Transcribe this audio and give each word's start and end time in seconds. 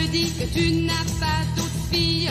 me 0.00 0.06
dis 0.08 0.30
que 0.38 0.44
tu 0.56 0.72
n'as 0.82 1.08
pas 1.20 1.40
d'autre 1.56 1.80
fille, 1.90 2.30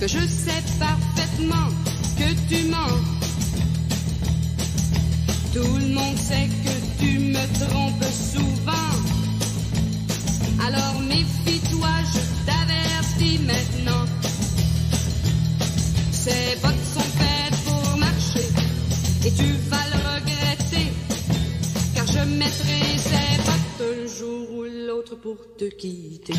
que 0.00 0.06
je 0.06 0.26
sais 0.26 0.62
parfaitement 0.78 1.68
que 2.18 2.28
tu 2.48 2.68
mens. 2.68 3.00
Tout 5.52 5.76
le 5.82 5.88
monde 5.94 6.18
sait 6.18 6.48
que 6.64 6.74
tu 7.00 7.18
me 7.18 7.44
trompes 7.60 8.10
souvent. 8.32 8.92
Alors 10.66 11.00
méfie-toi, 11.00 11.94
je 12.14 12.22
t'avertis 12.46 13.38
maintenant. 13.50 14.04
Ces 16.12 16.58
bottes 16.62 16.86
sont 16.94 17.10
faites 17.20 17.58
pour 17.66 17.96
marcher 17.98 18.48
et 19.26 19.32
tu 19.32 19.48
vas 19.70 19.86
le 19.92 19.98
regretter. 20.14 20.92
Car 21.94 22.06
je 22.06 22.22
mettrai 22.40 22.80
ces 23.08 23.33
pour 25.16 25.38
te 25.56 25.68
quitter. 25.76 26.36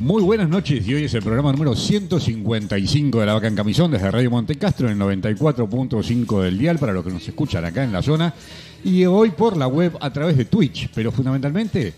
Muy 0.00 0.22
buenas 0.22 0.48
noches 0.48 0.86
y 0.86 0.94
hoy 0.94 1.04
es 1.04 1.14
el 1.14 1.22
programa 1.22 1.52
número 1.52 1.76
155 1.76 3.20
de 3.20 3.26
La 3.26 3.34
Vaca 3.34 3.46
en 3.46 3.54
Camisón 3.54 3.92
desde 3.92 4.10
Radio 4.10 4.30
Montecastro 4.30 4.90
en 4.90 5.00
el 5.00 5.22
94.5 5.22 6.42
del 6.42 6.58
dial 6.58 6.78
para 6.78 6.92
los 6.92 7.04
que 7.04 7.12
nos 7.12 7.26
escuchan 7.26 7.64
acá 7.64 7.84
en 7.84 7.92
la 7.92 8.02
zona 8.02 8.34
y 8.82 9.04
hoy 9.04 9.30
por 9.30 9.56
la 9.56 9.68
web 9.68 9.96
a 10.00 10.12
través 10.12 10.36
de 10.36 10.46
Twitch, 10.46 10.90
pero 10.92 11.12
fundamentalmente 11.12 11.94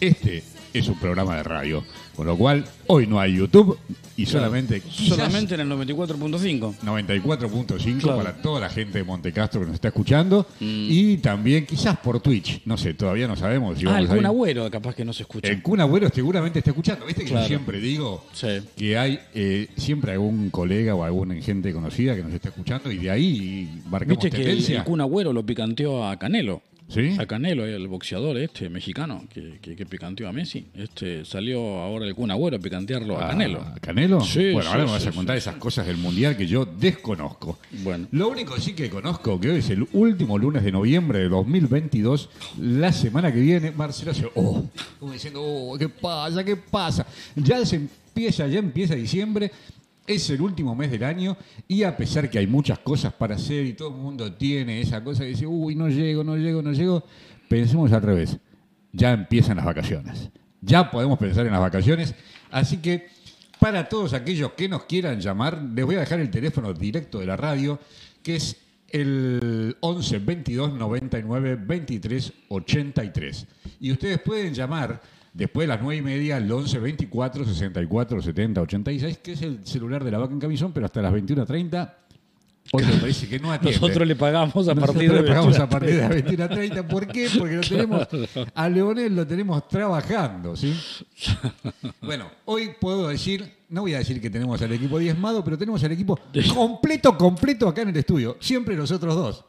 este 0.00 0.44
es 0.78 0.88
un 0.88 0.98
programa 0.98 1.36
de 1.36 1.42
radio, 1.42 1.84
con 2.16 2.26
lo 2.26 2.36
cual 2.36 2.64
hoy 2.88 3.06
no 3.06 3.20
hay 3.20 3.36
YouTube 3.36 3.78
y 4.16 4.26
solamente 4.26 4.82
Solamente 4.90 5.54
en 5.54 5.60
el 5.60 5.68
94.5. 5.68 6.74
94.5 6.82 7.98
Claro. 8.00 8.18
para 8.18 8.32
toda 8.42 8.60
la 8.60 8.68
gente 8.68 8.98
de 8.98 9.04
Montecastro 9.04 9.60
que 9.60 9.66
nos 9.66 9.74
está 9.74 9.88
escuchando 9.88 10.46
y 10.60 11.18
también 11.18 11.66
quizás 11.66 11.96
por 11.98 12.20
Twitch, 12.20 12.62
no 12.64 12.76
sé, 12.76 12.94
todavía 12.94 13.28
no 13.28 13.36
sabemos 13.36 13.78
si 13.78 13.86
Ah, 13.86 13.98
el 14.00 14.08
Kun 14.08 14.26
Agüero, 14.26 14.70
capaz 14.70 14.94
que 14.94 15.04
no 15.04 15.12
se 15.12 15.22
escucha. 15.22 15.48
el 15.48 15.62
Kun 15.62 15.80
Agüero 15.80 16.08
seguramente 16.12 16.58
está 16.58 16.70
escuchando. 16.70 17.06
¿Viste 17.06 17.22
que 17.22 17.28
Claro. 17.30 17.44
yo 17.44 17.48
siempre 17.48 17.80
digo 17.80 18.24
Sí. 18.32 18.48
que 18.76 18.98
hay 18.98 19.18
eh, 19.34 19.68
siempre 19.76 20.12
algún 20.12 20.50
colega 20.50 20.94
o 20.94 21.04
alguna 21.04 21.34
gente 21.36 21.72
conocida 21.72 22.16
que 22.16 22.22
nos 22.22 22.32
está 22.32 22.48
escuchando 22.48 22.90
y 22.90 22.98
de 22.98 23.10
ahí 23.10 23.82
marcamos 23.88 24.22
Viste 24.22 24.30
que 24.30 24.42
el, 24.42 24.48
tendencia? 24.48 24.78
el 24.78 24.84
Kun 24.84 25.00
Agüero 25.00 25.32
lo 25.32 25.44
picanteó 25.44 26.06
a 26.08 26.18
Canelo. 26.18 26.62
¿Sí? 26.88 27.16
A 27.18 27.26
Canelo, 27.26 27.66
el 27.66 27.86
boxeador 27.86 28.38
este 28.38 28.70
mexicano 28.70 29.24
que, 29.32 29.58
que, 29.60 29.76
que 29.76 29.84
picanteó 29.84 30.26
a 30.26 30.32
Messi. 30.32 30.66
Este 30.74 31.24
salió 31.24 31.60
ahora 31.80 32.06
el 32.06 32.14
Kun 32.14 32.30
Agüero 32.30 32.56
a 32.56 32.60
picantearlo 32.60 33.18
a 33.18 33.26
Ah, 33.26 33.28
Canelo. 33.30 33.64
¿Canelo? 33.80 34.20
Sí, 34.22 34.52
bueno, 34.52 34.62
sí, 34.62 34.68
ahora 34.68 34.84
me 34.86 34.92
vas 34.92 35.06
a 35.06 35.12
contar 35.12 35.36
esas 35.36 35.56
cosas 35.56 35.86
del 35.86 35.98
Mundial 35.98 36.36
que 36.36 36.46
yo 36.46 36.64
desconozco. 36.64 37.58
Bueno. 37.82 38.06
Lo 38.12 38.28
único 38.28 38.58
sí 38.58 38.72
que 38.72 38.88
conozco 38.88 39.38
que 39.38 39.50
hoy 39.50 39.58
es 39.58 39.68
el 39.68 39.86
último 39.92 40.38
lunes 40.38 40.64
de 40.64 40.72
noviembre 40.72 41.18
de 41.18 41.28
2022. 41.28 42.30
La 42.60 42.90
semana 42.92 43.30
que 43.32 43.40
viene, 43.40 43.70
Marcelo 43.70 44.12
hace, 44.12 44.26
oh, 44.34 44.64
como 44.98 45.12
diciendo, 45.12 45.42
oh, 45.44 45.76
¿qué 45.76 45.90
pasa? 45.90 46.42
¿Qué 46.42 46.56
pasa? 46.56 47.06
Ya 47.36 47.64
se 47.66 47.76
empieza, 47.76 48.46
ya 48.46 48.60
empieza 48.60 48.94
diciembre. 48.94 49.50
Es 50.08 50.30
el 50.30 50.40
último 50.40 50.74
mes 50.74 50.90
del 50.90 51.04
año 51.04 51.36
y 51.68 51.82
a 51.82 51.94
pesar 51.96 52.30
que 52.30 52.38
hay 52.38 52.46
muchas 52.46 52.78
cosas 52.78 53.12
para 53.12 53.34
hacer 53.34 53.66
y 53.66 53.74
todo 53.74 53.90
el 53.90 53.96
mundo 53.96 54.32
tiene 54.32 54.80
esa 54.80 55.04
cosa 55.04 55.22
que 55.22 55.28
dice, 55.28 55.46
uy, 55.46 55.74
no 55.74 55.88
llego, 55.88 56.24
no 56.24 56.36
llego, 56.36 56.62
no 56.62 56.72
llego, 56.72 57.04
pensemos 57.48 57.92
al 57.92 58.02
revés. 58.02 58.38
Ya 58.90 59.12
empiezan 59.12 59.58
las 59.58 59.66
vacaciones. 59.66 60.30
Ya 60.62 60.90
podemos 60.90 61.18
pensar 61.18 61.44
en 61.44 61.52
las 61.52 61.60
vacaciones. 61.60 62.14
Así 62.50 62.78
que 62.78 63.08
para 63.60 63.88
todos 63.88 64.14
aquellos 64.14 64.52
que 64.52 64.68
nos 64.68 64.84
quieran 64.84 65.20
llamar, 65.20 65.62
les 65.62 65.84
voy 65.84 65.96
a 65.96 66.00
dejar 66.00 66.20
el 66.20 66.30
teléfono 66.30 66.72
directo 66.72 67.18
de 67.18 67.26
la 67.26 67.36
radio, 67.36 67.78
que 68.22 68.36
es 68.36 68.56
el 68.88 69.76
11 69.80 70.18
22 70.20 70.72
99 70.72 71.58
23 71.66 72.32
83. 72.48 73.46
Y 73.80 73.92
ustedes 73.92 74.20
pueden 74.20 74.54
llamar 74.54 75.02
después 75.38 75.68
de 75.68 75.74
las 75.74 75.80
9 75.80 75.96
y 75.96 76.02
media 76.02 76.36
al 76.36 76.50
11 76.50 76.80
24 76.80 77.44
64 77.44 78.22
70 78.22 78.60
86, 78.60 79.18
que 79.18 79.32
es 79.32 79.42
el 79.42 79.64
celular 79.64 80.02
de 80.02 80.10
la 80.10 80.18
vaca 80.18 80.32
en 80.32 80.40
camisón, 80.40 80.72
pero 80.72 80.86
hasta 80.86 81.00
las 81.00 81.12
21 81.12 81.46
30. 81.46 81.98
Hoy 82.72 82.84
me 82.84 82.92
parece 82.94 83.28
que 83.28 83.38
no 83.38 83.50
atiende. 83.50 83.80
Nosotros 83.80 84.06
le 84.06 84.16
pagamos 84.16 84.68
a 84.68 84.74
Nosotros 84.74 84.86
partir 84.86 85.10
de 85.10 85.22
le 85.22 85.28
pagamos 85.28 85.58
21. 85.58 85.64
a 85.64 85.68
partir 85.68 85.94
de 85.94 86.36
las 86.36 86.50
21.30. 86.50 86.86
¿Por 86.86 87.06
qué? 87.06 87.28
Porque 87.38 87.54
lo 87.54 87.60
tenemos, 87.62 88.08
a 88.54 88.68
Leonel 88.68 89.16
lo 89.16 89.26
tenemos 89.26 89.66
trabajando, 89.68 90.54
¿sí? 90.54 90.74
Bueno, 92.02 92.30
hoy 92.44 92.72
puedo 92.78 93.08
decir, 93.08 93.50
no 93.70 93.82
voy 93.82 93.94
a 93.94 93.98
decir 93.98 94.20
que 94.20 94.28
tenemos 94.28 94.60
al 94.60 94.72
equipo 94.72 94.98
diezmado, 94.98 95.42
pero 95.42 95.56
tenemos 95.56 95.82
al 95.84 95.92
equipo 95.92 96.18
completo, 96.52 97.16
completo 97.16 97.68
acá 97.68 97.82
en 97.82 97.88
el 97.88 97.96
estudio. 97.96 98.36
Siempre 98.40 98.76
nosotros 98.76 99.14
dos. 99.14 99.44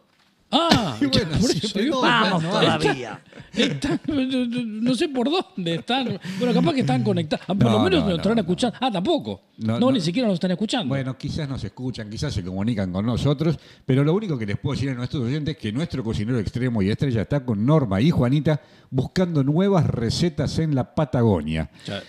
Ah, 0.51 0.97
Y 1.01 1.05
bueno, 1.05 1.29
por 1.39 1.51
eso 1.51 1.79
digo, 1.79 2.01
Vamos 2.01 2.43
no, 2.43 2.49
todavía. 2.49 3.21
Están- 3.53 3.99
no 4.07 4.95
sé 4.95 5.09
por 5.09 5.29
dónde 5.29 5.75
están. 5.75 6.19
Bueno, 6.37 6.53
capaz 6.53 6.73
que 6.73 6.81
están 6.81 7.03
conectados. 7.03 7.43
Ah, 7.47 7.53
Por 7.55 7.63
No, 7.65 7.71
lo 7.71 7.79
menos 7.79 7.99
no, 7.99 8.05
nos 8.05 8.09
no, 8.09 8.15
estarán 8.17 8.35
no. 8.37 8.41
escuchando. 8.41 8.77
Ah, 8.79 8.91
tampoco. 8.91 9.41
No, 9.57 9.73
No, 9.73 9.79
no. 9.87 9.91
ni 9.91 10.01
siquiera 10.01 10.27
nos 10.27 10.35
están 10.35 10.51
escuchando. 10.51 10.87
Bueno, 10.89 11.17
quizás 11.17 11.49
nos 11.49 11.63
escuchan, 11.63 12.09
quizás 12.09 12.33
se 12.33 12.43
comunican 12.43 12.91
con 12.93 13.05
nosotros, 13.05 13.57
pero 13.85 14.03
lo 14.03 14.13
único 14.13 14.37
que 14.37 14.45
les 14.45 14.57
puedo 14.57 14.75
decir 14.75 14.89
a 14.91 14.93
nuestros 14.93 15.23
oyentes 15.23 15.55
es 15.55 15.61
que 15.61 15.71
nuestro 15.71 16.03
cocinero 16.03 16.39
extremo 16.39 16.81
y 16.81 16.89
estrella 16.89 17.23
está 17.23 17.43
con 17.43 17.65
Norma 17.65 17.99
y 18.01 18.09
Juanita 18.11 18.61
buscando 18.89 19.43
nuevas 19.43 19.85
recetas 19.87 20.57
en 20.59 20.75
la 20.75 20.95
Patagonia. 20.95 21.69
Ya. 21.85 22.01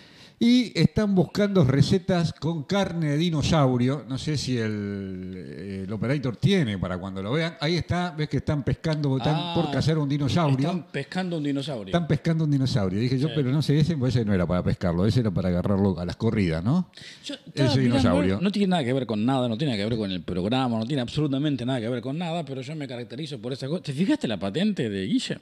Y 0.43 0.73
están 0.75 1.15
buscando 1.15 1.65
recetas 1.65 2.33
con 2.33 2.62
carne 2.65 3.11
de 3.11 3.17
dinosaurio. 3.19 4.06
No 4.09 4.17
sé 4.17 4.39
si 4.39 4.56
el, 4.56 5.84
el 5.87 5.93
operator 5.93 6.34
tiene 6.37 6.78
para 6.78 6.97
cuando 6.97 7.23
lo 7.23 7.33
vean. 7.33 7.59
Ahí 7.61 7.77
está, 7.77 8.12
ves 8.12 8.31
que 8.31 8.39
están 8.39 8.62
pescando, 8.62 9.19
están 9.19 9.34
Ah, 9.37 9.53
por 9.55 9.71
cazar 9.71 9.99
un 9.99 10.09
dinosaurio. 10.09 10.56
Están 10.67 10.87
pescando 10.91 11.37
un 11.37 11.45
dinosaurio. 11.45 11.89
Están 11.89 12.09
pescando 12.09 12.45
un 12.45 12.51
dinosaurio. 12.51 12.99
Dije 12.99 13.19
yo, 13.19 13.28
pero 13.34 13.53
no 13.53 13.61
sé, 13.61 13.78
ese, 13.78 13.99
pues 13.99 14.17
ese 14.17 14.25
no 14.25 14.33
era 14.33 14.47
para 14.47 14.62
pescarlo, 14.62 15.05
ese 15.05 15.21
era 15.21 15.31
para 15.31 15.51
agarrarlo 15.51 16.01
a 16.01 16.06
las 16.06 16.17
corridas, 16.17 16.65
¿no? 16.65 16.91
Yo 17.22 17.34
Ese 17.53 17.81
dinosaurio. 17.81 18.41
No 18.41 18.51
tiene 18.51 18.69
nada 18.69 18.83
que 18.83 18.95
ver 18.95 19.05
con 19.05 19.22
nada, 19.27 19.47
no 19.47 19.59
tiene 19.59 19.77
que 19.77 19.84
ver 19.84 19.99
con 19.99 20.11
el 20.11 20.22
programa, 20.22 20.78
no 20.78 20.87
tiene 20.87 21.03
absolutamente 21.03 21.67
nada 21.67 21.81
que 21.83 21.89
ver 21.91 22.01
con 22.01 22.17
nada, 22.17 22.47
pero 22.47 22.62
yo 22.62 22.75
me 22.75 22.89
caracterizo 22.89 23.39
por 23.39 23.53
esa 23.53 23.69
cosa. 23.69 23.83
¿Te 23.83 23.93
fijaste 23.93 24.27
la 24.27 24.39
patente 24.39 24.89
de 24.89 25.05
Guille? 25.05 25.39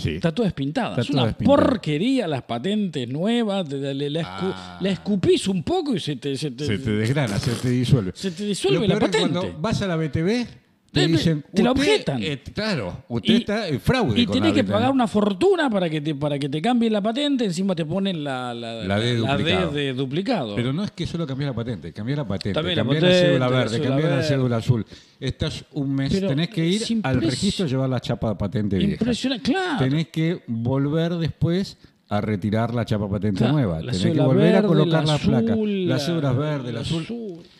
Sí. 0.00 0.10
Está 0.16 0.32
toda 0.34 0.48
espintada. 0.48 0.90
Está 0.90 1.00
es 1.02 1.06
toda 1.08 1.22
una 1.22 1.26
despintada. 1.28 1.56
porquería 1.56 2.26
las 2.26 2.42
patentes 2.42 3.08
nuevas. 3.08 3.68
le- 3.70 4.08
la, 4.10 4.20
escu- 4.20 4.52
Ah. 4.54 4.78
la 4.80 4.90
escupís 4.90 5.46
un 5.48 5.62
poco 5.62 5.94
y 5.94 6.00
se 6.00 6.16
te, 6.16 6.36
se 6.36 6.50
te- 6.52 6.64
Se 6.66 6.78
te 6.78 6.90
desgrana, 6.92 7.38
se 7.38 7.52
te 7.52 7.68
disuelve. 7.70 8.12
Se 8.14 8.30
te 8.30 8.44
disuelve 8.44 8.80
Lo 8.80 8.86
la 8.86 8.94
es 8.94 9.00
patente. 9.00 9.18
Cuando 9.38 9.58
vas 9.60 9.82
a 9.82 9.86
la 9.86 9.96
BTV, 9.96 10.46
te 10.92 11.06
dicen. 11.06 11.44
te 11.54 11.62
la 11.62 11.72
"Usted, 11.72 11.82
objetan". 11.82 12.22
eh, 12.22 12.40
claro, 12.54 13.04
usted 13.08 13.32
Y- 13.32 13.36
está 13.36 13.68
en 13.68 13.80
fraude. 13.80 14.20
Y 14.20 14.26
con 14.26 14.34
tenés 14.34 14.50
la 14.50 14.54
que 14.56 14.64
pagar 14.64 14.90
una 14.90 15.06
fortuna 15.06 15.70
para 15.70 15.88
que 15.88 16.00
te, 16.00 16.14
para 16.14 16.38
que 16.38 16.48
te 16.48 16.60
cambien 16.60 16.92
la 16.92 17.00
patente, 17.00 17.44
encima 17.44 17.74
te 17.74 17.84
ponen 17.84 18.22
la, 18.24 18.52
la, 18.54 18.84
La 18.84 18.98
D 18.98 19.16
duplicado. 19.16 19.70
de 19.72 19.92
duplicado. 19.94 20.56
Pero 20.56 20.72
no 20.72 20.82
es 20.84 20.90
que 20.90 21.06
solo 21.06 21.26
cambiar 21.26 21.50
la 21.50 21.54
patente, 21.56 21.92
cambiar 21.92 22.18
la 22.18 22.26
patente, 22.26 22.54
cambiar 22.74 23.02
la, 23.02 23.12
cédula 23.12 23.38
la 23.38 23.48
verde, 23.48 23.80
cambiar 23.80 24.10
la 24.10 24.22
cédula 24.22 24.56
azul. 24.56 24.84
Estás 25.20 25.64
un 25.72 25.94
mes, 25.94 26.12
Pero 26.12 26.28
tenés 26.28 26.48
que 26.48 26.66
ir 26.66 26.82
al 27.02 27.20
registro 27.20 27.66
a 27.66 27.68
llevar 27.68 27.88
la 27.90 28.00
chapa 28.00 28.30
de 28.30 28.34
patente 28.36 28.76
vieja. 28.78 28.92
Impresionante, 28.92 29.52
claro. 29.52 29.78
Tenés 29.84 30.08
que 30.08 30.42
volver 30.46 31.14
después 31.16 31.76
a 32.12 32.20
retirar 32.20 32.74
la 32.74 32.84
chapa 32.84 33.08
patente 33.08 33.38
Claro, 33.38 33.52
nueva. 33.52 33.78
Tenés 33.80 34.02
que 34.02 34.20
volver 34.20 34.56
a 34.56 34.62
colocar 34.62 35.06
la 35.06 35.12
la, 35.12 35.18
placa. 35.18 35.54
Las 35.56 36.04
cédulas 36.06 36.34
la- 36.34 36.40
verdes, 36.40 36.68
el 36.68 36.74
la 36.74 36.80
azul. 36.80 37.06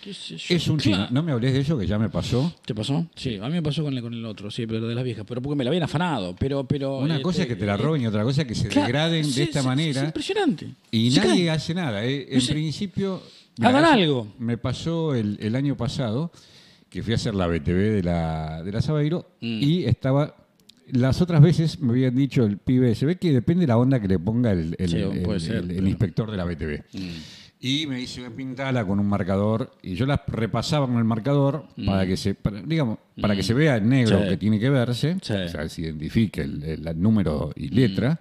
qué 0.03 0.13
sé 0.13 0.37
yo. 0.37 0.55
Es 0.57 0.67
un 0.69 0.79
chino. 0.79 0.97
Claro. 0.97 1.11
No 1.13 1.23
me 1.23 1.31
hables 1.33 1.53
de 1.53 1.61
eso 1.61 1.79
que 1.79 1.87
ya 1.87 1.99
me 2.01 2.09
pasó. 2.09 2.53
¿Te 2.67 2.75
pasó? 2.75 3.07
Sí, 3.15 3.37
a 3.41 3.47
mí 3.47 3.53
me 3.53 3.63
pasó 3.63 3.85
con 3.85 3.95
el, 3.97 4.03
con 4.03 4.13
el 4.13 4.25
otro, 4.27 4.51
sí, 4.51 4.67
pero 4.67 4.89
de 4.89 4.95
las 4.95 5.05
viejas. 5.05 5.25
Pero 5.29 5.41
porque 5.41 5.57
me 5.57 5.63
la 5.63 5.71
habían 5.71 5.85
afanado. 5.85 6.35
Pero, 6.37 6.65
pero, 6.65 6.99
Una 6.99 7.19
eh, 7.19 7.23
cosa 7.23 7.43
es 7.43 7.49
que 7.49 7.55
te 7.55 7.65
la 7.65 7.75
eh, 7.75 7.77
roben 7.77 8.03
y 8.03 8.07
otra 8.09 8.25
cosa 8.25 8.43
es 8.43 8.49
que 8.49 8.57
se 8.57 8.67
claro, 8.69 8.87
degraden 8.89 9.25
sí, 9.25 9.39
de 9.39 9.43
esta 9.45 9.61
sí, 9.63 9.67
manera. 9.69 10.01
Es 10.01 10.07
impresionante. 10.07 10.67
Y 10.91 11.11
Se 11.13 11.21
nadie 11.25 11.49
hace 11.49 11.73
nada. 11.73 12.05
¿eh? 12.05 12.27
En 12.31 12.41
sé. 12.41 12.53
principio. 12.53 13.23
Hagan 13.63 13.85
algo. 13.85 14.27
Me 14.41 14.59
pasó 14.59 15.15
el, 15.15 15.39
el 15.41 15.55
año 15.55 15.77
pasado 15.77 16.33
que 16.89 17.05
fui 17.05 17.13
a 17.13 17.17
hacer 17.17 17.37
la 17.37 17.47
BTV 17.47 17.93
de 17.93 18.03
la, 18.03 18.63
de 18.65 18.73
la 18.73 18.83
Sabeiro 18.83 19.27
Mm. 19.41 19.63
y 19.63 19.85
estaba. 19.85 20.35
Las 20.93 21.21
otras 21.23 21.41
veces 21.41 21.81
me 21.81 21.93
habían 21.93 22.15
dicho 22.15 22.45
el 22.45 22.59
pibe, 22.59 22.95
se 22.95 23.07
ve 23.07 23.17
que 23.17 23.33
depende 23.33 23.63
de 23.63 23.67
la 23.69 23.77
onda 23.79 24.01
que 24.01 24.09
le 24.09 24.19
ponga 24.19 24.53
el, 24.53 24.75
el- 24.79 24.89
Sí, 24.89 24.97
el- 24.97 25.23
puede 25.23 25.41
ser, 25.41 25.57
el- 25.57 25.71
el 25.71 25.77
pero- 25.77 25.89
inspector 25.89 26.31
de 26.31 26.37
la 26.37 26.45
BTV. 26.45 26.83
Mm. 26.93 26.99
Y 27.63 27.87
me 27.87 27.97
dice, 27.97 28.31
pintala 28.31 28.87
con 28.87 28.99
un 28.99 29.07
marcador. 29.07 29.73
Y 29.83 29.95
yo 29.95 30.07
las 30.07 30.21
repasaba 30.27 30.87
con 30.87 30.97
el 30.97 31.05
marcador 31.05 31.67
para 31.85 32.07
que 32.07 32.17
se, 32.17 32.35
para- 32.35 32.63
digamos, 32.63 32.99
para 33.21 33.37
que 33.37 33.43
se 33.43 33.53
vea 33.53 33.77
en 33.77 33.89
negro 33.91 34.19
Mm. 34.19 34.23
Sí. 34.23 34.29
que 34.31 34.37
tiene 34.39 34.59
que 34.59 34.71
verse. 34.71 35.17
Sí. 35.21 35.33
O 35.35 35.49
sea, 35.49 35.69
se 35.69 35.83
identifique 35.83 36.41
el, 36.41 36.83
número 36.97 37.53
y 37.55 37.69
letra. 37.69 38.19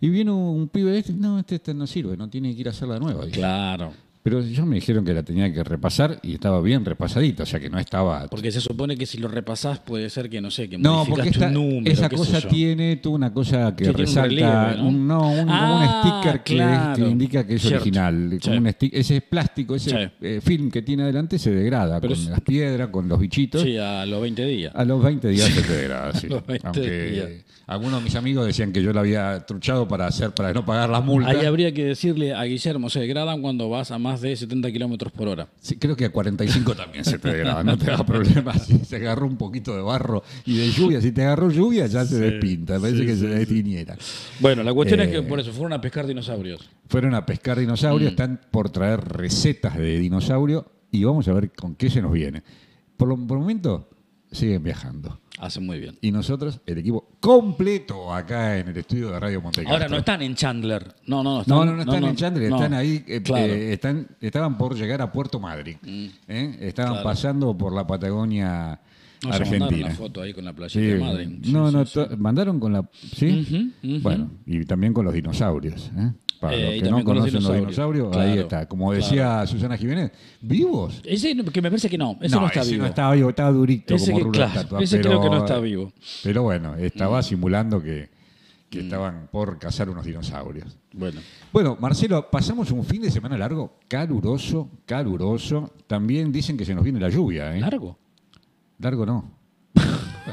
Y 0.00 0.08
viene 0.10 0.30
un 0.30 0.68
pibe 0.68 0.96
este, 0.98 1.12
no, 1.12 1.40
este, 1.40 1.56
este 1.56 1.74
no 1.74 1.84
sirve, 1.88 2.16
no 2.16 2.30
tiene 2.30 2.54
que 2.54 2.60
ir 2.60 2.68
a 2.68 2.70
hacer 2.70 2.86
la 2.86 3.00
nueva. 3.00 3.26
Claro. 3.26 3.92
Pero 4.22 4.42
yo 4.42 4.66
me 4.66 4.74
dijeron 4.74 5.04
que 5.04 5.14
la 5.14 5.22
tenía 5.22 5.50
que 5.52 5.62
repasar 5.64 6.18
y 6.22 6.34
estaba 6.34 6.60
bien 6.60 6.84
repasadita, 6.84 7.44
o 7.44 7.46
sea 7.46 7.60
que 7.60 7.70
no 7.70 7.78
estaba... 7.78 8.26
Porque 8.28 8.50
se 8.52 8.60
supone 8.60 8.96
que 8.96 9.06
si 9.06 9.16
lo 9.18 9.28
repasás 9.28 9.78
puede 9.78 10.10
ser 10.10 10.28
que, 10.28 10.40
no 10.40 10.50
sé, 10.50 10.68
que 10.68 10.76
no, 10.76 11.06
porque 11.08 11.28
esta- 11.30 11.46
un 11.46 11.54
número, 11.54 11.90
esa 11.90 12.08
cosa 12.10 12.40
tiene 12.42 12.96
tú 12.96 13.14
una 13.14 13.32
cosa 13.32 13.74
que 13.76 13.88
un 13.88 13.94
resalta, 13.94 14.28
relieve, 14.28 14.82
¿no? 14.82 14.88
un, 14.88 15.06
no, 15.08 15.30
un, 15.30 15.38
como 15.46 15.52
Ah, 15.54 16.02
un 16.04 16.20
sticker 16.20 16.42
que, 16.42 16.54
claro. 16.54 16.96
que 17.04 17.10
indica 17.10 17.46
que 17.46 17.54
es 17.54 17.62
Cierto. 17.62 17.76
original. 17.82 18.38
Como 18.42 18.56
un 18.58 18.66
ese 18.80 19.20
plástico, 19.20 19.76
ese 19.76 20.10
eh, 20.20 20.40
film 20.44 20.70
que 20.70 20.82
tiene 20.82 21.04
adelante 21.04 21.38
se 21.38 21.50
degrada 21.52 22.00
Pero 22.00 22.12
con 22.14 22.22
es- 22.22 22.28
las 22.28 22.40
piedras, 22.40 22.88
con 22.88 23.08
los 23.08 23.18
bichitos. 23.20 23.62
Sí, 23.62 23.76
a 23.78 24.04
los 24.04 24.20
20 24.20 24.44
días. 24.44 24.72
A 24.74 24.84
los 24.84 25.02
20 25.02 25.28
días 25.28 25.48
se 25.48 25.62
te 25.62 25.72
degrada, 25.76 26.12
sí. 26.20 26.26
A 26.26 26.30
los 26.30 26.46
20 26.46 26.66
Aunque 26.66 27.10
días. 27.10 27.28
Algunos 27.68 28.00
de 28.00 28.04
mis 28.04 28.16
amigos 28.16 28.46
decían 28.46 28.72
que 28.72 28.82
yo 28.82 28.92
lo 28.94 29.00
había 29.00 29.44
truchado 29.46 29.86
para 29.86 30.06
hacer 30.06 30.32
para 30.32 30.52
no 30.54 30.64
pagar 30.64 30.88
las 30.88 31.04
multas. 31.04 31.36
Ahí 31.36 31.44
habría 31.44 31.72
que 31.72 31.84
decirle 31.84 32.34
a 32.34 32.42
Guillermo, 32.44 32.88
se 32.90 32.98
degradan 33.00 33.42
cuando 33.42 33.68
vas 33.68 33.90
a 33.90 33.98
más 33.98 34.20
de 34.22 34.34
70 34.34 34.72
kilómetros 34.72 35.12
por 35.12 35.28
hora. 35.28 35.48
Sí, 35.60 35.76
creo 35.76 35.94
que 35.94 36.06
a 36.06 36.10
45 36.10 36.74
también 36.74 37.04
se 37.04 37.18
te 37.18 37.28
degrada, 37.30 37.62
no 37.62 37.76
te 37.76 37.84
da 37.90 38.04
problema 38.06 38.54
si 38.58 38.78
se 38.78 38.96
agarró 38.96 39.26
un 39.26 39.36
poquito 39.36 39.76
de 39.76 39.82
barro 39.82 40.22
y 40.46 40.56
de 40.56 40.70
lluvia. 40.70 41.00
Si 41.02 41.12
te 41.12 41.22
agarró 41.22 41.50
lluvia 41.50 41.86
ya 41.86 42.04
se 42.06 42.18
despinta, 42.18 42.80
parece 42.80 43.04
que 43.04 43.14
se 43.16 43.26
destiniera. 43.28 43.96
Bueno, 44.40 44.62
la 44.62 44.72
cuestión 44.72 45.00
es 45.00 45.08
Eh, 45.08 45.12
que 45.12 45.22
por 45.22 45.38
eso 45.38 45.52
fueron 45.52 45.74
a 45.74 45.80
pescar 45.80 46.06
dinosaurios. 46.06 46.68
Fueron 46.88 47.14
a 47.14 47.26
pescar 47.26 47.58
Mm. 47.58 47.60
dinosaurios, 47.60 48.10
están 48.12 48.40
por 48.50 48.70
traer 48.70 49.00
recetas 49.00 49.76
de 49.76 49.98
dinosaurio 49.98 50.64
y 50.90 51.04
vamos 51.04 51.28
a 51.28 51.34
ver 51.34 51.50
con 51.52 51.74
qué 51.74 51.90
se 51.90 52.00
nos 52.00 52.12
viene. 52.12 52.42
Por, 52.96 53.08
lo, 53.08 53.16
por 53.18 53.36
el 53.36 53.42
momento 53.42 53.90
siguen 54.32 54.62
viajando. 54.62 55.20
Hacen 55.40 55.64
muy 55.66 55.78
bien. 55.78 55.96
Y 56.00 56.10
nosotros, 56.10 56.60
el 56.66 56.78
equipo 56.78 57.08
completo 57.20 58.12
acá 58.12 58.58
en 58.58 58.68
el 58.68 58.76
estudio 58.76 59.10
de 59.10 59.20
Radio 59.20 59.40
Monte 59.40 59.64
Ahora 59.66 59.88
no 59.88 59.98
están 59.98 60.20
en 60.22 60.34
Chandler. 60.34 60.94
No, 61.06 61.22
no, 61.22 61.36
no. 61.36 61.40
Están, 61.42 61.56
No, 61.58 61.64
no, 61.64 61.72
no 61.76 61.80
están 61.82 62.04
en 62.04 62.16
Chandler, 62.16 62.52
están 62.52 62.74
ahí, 62.74 63.04
eh, 63.06 63.22
Claro. 63.22 63.46
Mm. 63.46 63.50
eh, 63.56 63.72
están, 63.72 64.08
estaban 64.20 64.58
por 64.58 64.74
llegar 64.76 65.00
a 65.00 65.12
Puerto 65.12 65.38
Madryn. 65.38 65.78
¿eh? 66.26 66.56
Estaban 66.60 66.92
Claro. 66.94 67.04
pasando 67.08 67.56
por 67.56 67.72
la 67.74 67.86
Patagonia 67.86 68.80
No, 69.22 69.30
ya 69.30 69.38
mandaron 69.38 69.62
Argentina. 69.62 69.88
la 69.88 69.94
foto 69.94 70.22
ahí 70.22 70.32
con 70.32 70.44
la 70.44 70.52
playita 70.52 70.80
Sí, 70.80 70.86
de 70.86 70.98
Madrid. 70.98 71.28
Sí, 71.42 71.52
no, 71.52 71.70
no, 71.70 71.86
sí. 71.86 72.00
mandaron 72.18 72.58
con 72.60 72.72
la. 72.72 72.88
¿Sí? 72.92 73.72
Bueno, 74.02 74.30
y 74.46 74.64
también 74.64 74.92
con 74.92 75.04
los 75.04 75.14
dinosaurios. 75.14 75.90
¿eh? 75.96 76.12
Para 76.40 76.54
Eh, 76.54 76.74
los 76.78 76.82
que 76.84 76.90
no 76.90 77.04
conocen 77.04 77.34
los 77.34 77.42
dinosaurios. 77.42 77.66
dinosaurios, 77.66 78.16
ahí 78.16 78.38
está. 78.38 78.66
Como 78.68 78.92
decía 78.92 79.44
Susana 79.46 79.76
Jiménez, 79.76 80.12
¿vivos? 80.40 81.00
Ese 81.04 81.34
que 81.36 81.60
me 81.62 81.68
parece 81.70 81.88
que 81.88 81.98
no. 81.98 82.16
Ese 82.20 82.36
no, 82.36 82.46
está 82.46 82.60
ese 82.60 82.70
vivo. 82.72 82.82
no 82.82 82.88
estaba 82.88 83.14
vivo, 83.14 83.28
estaba 83.30 83.50
durito 83.50 83.94
Ese 83.96 84.12
como 84.12 84.30
que- 84.30 84.38
claro, 84.38 84.78
ese 84.78 84.96
pero- 84.98 85.08
creo 85.10 85.22
que 85.22 85.30
no 85.30 85.38
está 85.38 85.58
vivo. 85.58 85.92
Pero 86.22 86.42
bueno, 86.44 86.76
estaba 86.76 87.22
simulando 87.24 87.82
que, 87.82 88.08
Mm. 88.08 88.70
que 88.70 88.80
estaban 88.80 89.28
por 89.32 89.58
cazar 89.58 89.90
unos 89.90 90.04
dinosaurios. 90.04 90.76
Bueno. 90.92 91.20
Bueno, 91.52 91.76
Marcelo, 91.80 92.30
pasamos 92.30 92.70
un 92.70 92.84
fin 92.84 93.02
de 93.02 93.10
semana 93.10 93.36
largo, 93.36 93.78
caluroso, 93.88 94.68
caluroso. 94.86 95.72
También 95.88 96.30
dicen 96.30 96.56
que 96.56 96.64
se 96.64 96.74
nos 96.74 96.84
viene 96.84 97.00
la 97.00 97.08
lluvia, 97.08 97.56
¿eh? 97.56 97.60
¿Largo? 97.60 97.98
Largo 98.78 99.04
no. 99.04 99.37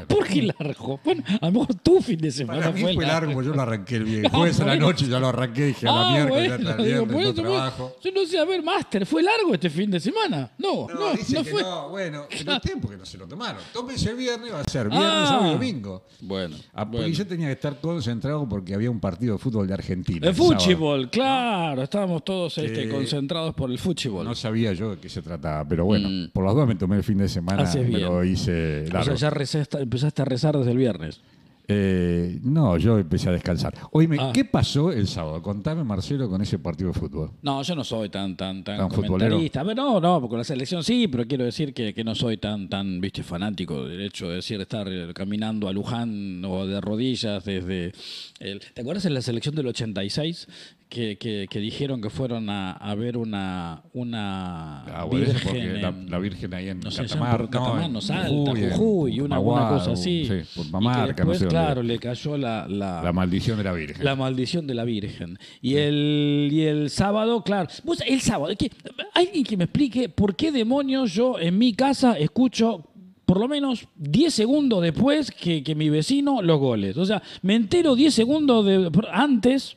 ¿Por 0.08 0.26
qué 0.26 0.42
largo? 0.42 1.00
Bueno, 1.04 1.22
a 1.40 1.46
lo 1.46 1.52
mejor 1.52 1.74
tu 1.76 2.00
fin 2.00 2.18
de 2.18 2.30
semana 2.30 2.60
Para 2.60 2.72
mí 2.72 2.80
fue, 2.82 2.94
fue 2.94 3.06
largo, 3.06 3.42
yo 3.42 3.54
lo 3.54 3.62
arranqué 3.62 3.96
el 3.96 4.04
viernes. 4.04 4.32
Jueves 4.34 4.60
a 4.60 4.64
la 4.64 4.72
bueno. 4.72 4.86
noche 4.86 5.06
ya 5.08 5.18
lo 5.20 5.28
arranqué, 5.28 5.66
dije 5.66 5.88
a 5.88 5.92
la 5.92 6.08
Ah, 6.08 6.12
miércoles, 6.12 6.48
bueno, 6.58 6.70
el 6.70 6.84
digo, 6.86 7.06
no 7.06 7.20
eso, 7.20 7.34
trabajo. 7.34 7.96
Yo 8.02 8.10
no 8.12 8.26
sé, 8.26 8.38
a 8.38 8.44
ver, 8.44 8.62
Master, 8.62 9.06
¿fue 9.06 9.22
largo 9.22 9.54
este 9.54 9.70
fin 9.70 9.90
de 9.90 10.00
semana? 10.00 10.50
No, 10.58 10.86
no, 10.88 10.94
no, 10.94 11.12
dice 11.12 11.36
que 11.42 11.44
fue. 11.50 11.62
no, 11.62 11.88
bueno, 11.90 12.26
pero 12.28 12.52
usted 12.56 12.72
porque 12.80 12.96
no 12.96 13.06
se 13.06 13.18
lo 13.18 13.26
tomaron. 13.26 13.62
Tómense 13.72 14.10
el 14.10 14.16
viernes, 14.16 14.52
va 14.52 14.60
a 14.60 14.64
ser 14.64 14.88
viernes, 14.88 15.10
Ah. 15.12 15.26
sábado 15.28 15.48
y 15.48 15.52
domingo. 15.52 16.04
Bueno, 16.20 16.56
Ah, 16.72 16.84
porque 16.84 16.98
bueno. 17.06 17.14
yo 17.14 17.26
tenía 17.26 17.46
que 17.48 17.52
estar 17.52 17.80
concentrado 17.80 18.48
porque 18.48 18.74
había 18.74 18.90
un 18.90 19.00
partido 19.00 19.34
de 19.34 19.38
fútbol 19.38 19.66
de 19.66 19.74
Argentina. 19.74 20.18
El 20.22 20.28
el 20.30 20.34
sábado. 20.36 20.60
fútbol, 20.60 21.10
claro, 21.10 21.82
estábamos 21.82 22.24
todos 22.24 22.58
este, 22.58 22.84
Que- 22.84 22.88
concentrados 22.88 23.54
por 23.54 23.70
el 23.70 23.78
fútbol. 23.78 24.24
No 24.24 24.34
sabía 24.34 24.72
yo 24.72 24.90
de 24.90 24.98
qué 24.98 25.08
se 25.08 25.22
trataba, 25.22 25.66
pero 25.66 25.84
bueno, 25.84 26.28
por 26.32 26.44
las 26.44 26.54
dudas 26.54 26.68
me 26.68 26.74
tomé 26.74 26.96
el 26.96 27.02
fin 27.04 27.18
de 27.18 27.28
semana, 27.28 27.62
Mm. 27.62 27.66
Haces 27.66 27.82
me 27.82 27.96
bien. 27.96 28.02
lo 28.02 28.24
hice 28.24 28.84
o 28.88 28.92
largo. 28.92 29.04
sea, 29.04 29.14
ya 29.14 29.30
rezaste- 29.30 29.85
empezaste 29.86 30.22
a 30.22 30.24
rezar 30.24 30.56
desde 30.58 30.72
el 30.72 30.78
viernes. 30.78 31.20
Eh, 31.68 32.38
no, 32.44 32.76
yo 32.78 32.96
empecé 32.96 33.28
a 33.28 33.32
descansar. 33.32 33.74
Oíme, 33.90 34.18
Ah. 34.20 34.30
¿qué 34.32 34.44
pasó 34.44 34.92
el 34.92 35.08
sábado? 35.08 35.42
Contame, 35.42 35.82
Marcelo, 35.82 36.28
con 36.30 36.40
ese 36.40 36.60
partido 36.60 36.92
de 36.92 36.98
fútbol. 37.00 37.32
No, 37.42 37.60
yo 37.62 37.74
no 37.74 37.82
soy 37.82 38.08
tan 38.08 38.36
tan 38.36 38.62
tan, 38.62 38.76
¿Tan 38.78 38.88
comentarista. 38.88 39.64
Ver, 39.64 39.76
no, 39.76 39.98
no, 40.00 40.20
porque 40.20 40.30
con 40.30 40.38
la 40.38 40.44
selección 40.44 40.84
sí, 40.84 41.08
pero 41.08 41.26
quiero 41.26 41.44
decir 41.44 41.74
que, 41.74 41.92
que 41.92 42.04
no 42.04 42.14
soy 42.14 42.36
tan 42.36 42.68
tan, 42.68 43.00
viste, 43.00 43.24
fanático 43.24 43.84
del 43.84 44.00
hecho 44.02 44.28
de 44.28 44.36
decir 44.36 44.60
estar 44.60 44.86
eh, 44.88 45.12
caminando 45.12 45.66
a 45.66 45.72
Luján 45.72 46.40
o 46.44 46.68
de 46.68 46.80
rodillas 46.80 47.44
desde 47.44 47.92
el 48.38 48.60
¿Te 48.72 48.82
acuerdas 48.82 49.04
en 49.06 49.14
la 49.14 49.22
selección 49.22 49.56
del 49.56 49.66
86 49.66 50.46
que, 50.88 51.18
que, 51.18 51.48
que 51.50 51.58
dijeron 51.58 52.00
que 52.00 52.10
fueron 52.10 52.48
a, 52.48 52.72
a 52.72 52.94
ver 52.94 53.16
una 53.16 53.82
una 53.92 54.82
Ah, 54.84 55.04
bueno, 55.04 55.26
virgen 55.26 55.82
la, 55.82 55.88
en- 55.88 56.10
la 56.10 56.18
Virgen 56.18 56.54
ahí 56.54 56.68
en 56.68 56.80
no 56.80 56.90
sé, 56.90 57.02
Catamar, 57.02 57.36
por 57.38 57.50
Catamarca, 57.50 57.88
no, 57.88 58.00
Salta, 58.00 58.50
en 58.52 58.70
Jujuy, 58.70 59.20
una, 59.20 59.38
cosa 59.38 59.92
así. 59.92 60.26
Sí, 60.26 60.32
Y 60.34 60.56
por 60.56 60.64
que 60.66 60.70
Pamarca, 60.70 61.24
no 61.24 61.30
después, 61.30 61.38
sé 61.40 61.46
claro, 61.48 61.82
le 61.82 61.98
cayó 61.98 62.36
la, 62.38 62.66
la, 62.68 63.02
La 63.02 63.12
maldición 63.12 63.58
de 63.58 63.64
la 63.64 63.72
Virgen. 63.72 64.04
la 64.04 64.14
maldición 64.16 64.66
de 64.66 64.74
la 64.74 64.84
Virgen. 64.84 65.38
Y 65.60 65.74
el, 65.76 66.48
y 66.52 66.60
el 66.62 66.88
sábado, 66.90 67.42
claro. 67.42 67.68
Vos, 67.84 68.00
el 68.06 68.20
sábado, 68.20 68.54
que, 68.56 68.70
alguien 69.14 69.42
que 69.44 69.56
me 69.56 69.64
explique 69.64 70.08
por 70.08 70.36
qué 70.36 70.52
demonios 70.52 71.12
yo 71.12 71.38
en 71.40 71.58
mi 71.58 71.72
casa 71.74 72.16
escucho 72.16 72.84
por 73.24 73.40
lo 73.40 73.48
menos 73.48 73.88
10 73.96 74.32
segundos 74.32 74.80
después 74.82 75.32
que, 75.32 75.64
que 75.64 75.74
mi 75.74 75.88
vecino 75.90 76.42
los 76.42 76.60
goles. 76.60 76.96
O 76.96 77.04
sea, 77.04 77.20
me 77.42 77.56
entero 77.56 77.96
10 77.96 78.14
segundos 78.14 78.64
de, 78.64 78.88
antes 79.10 79.76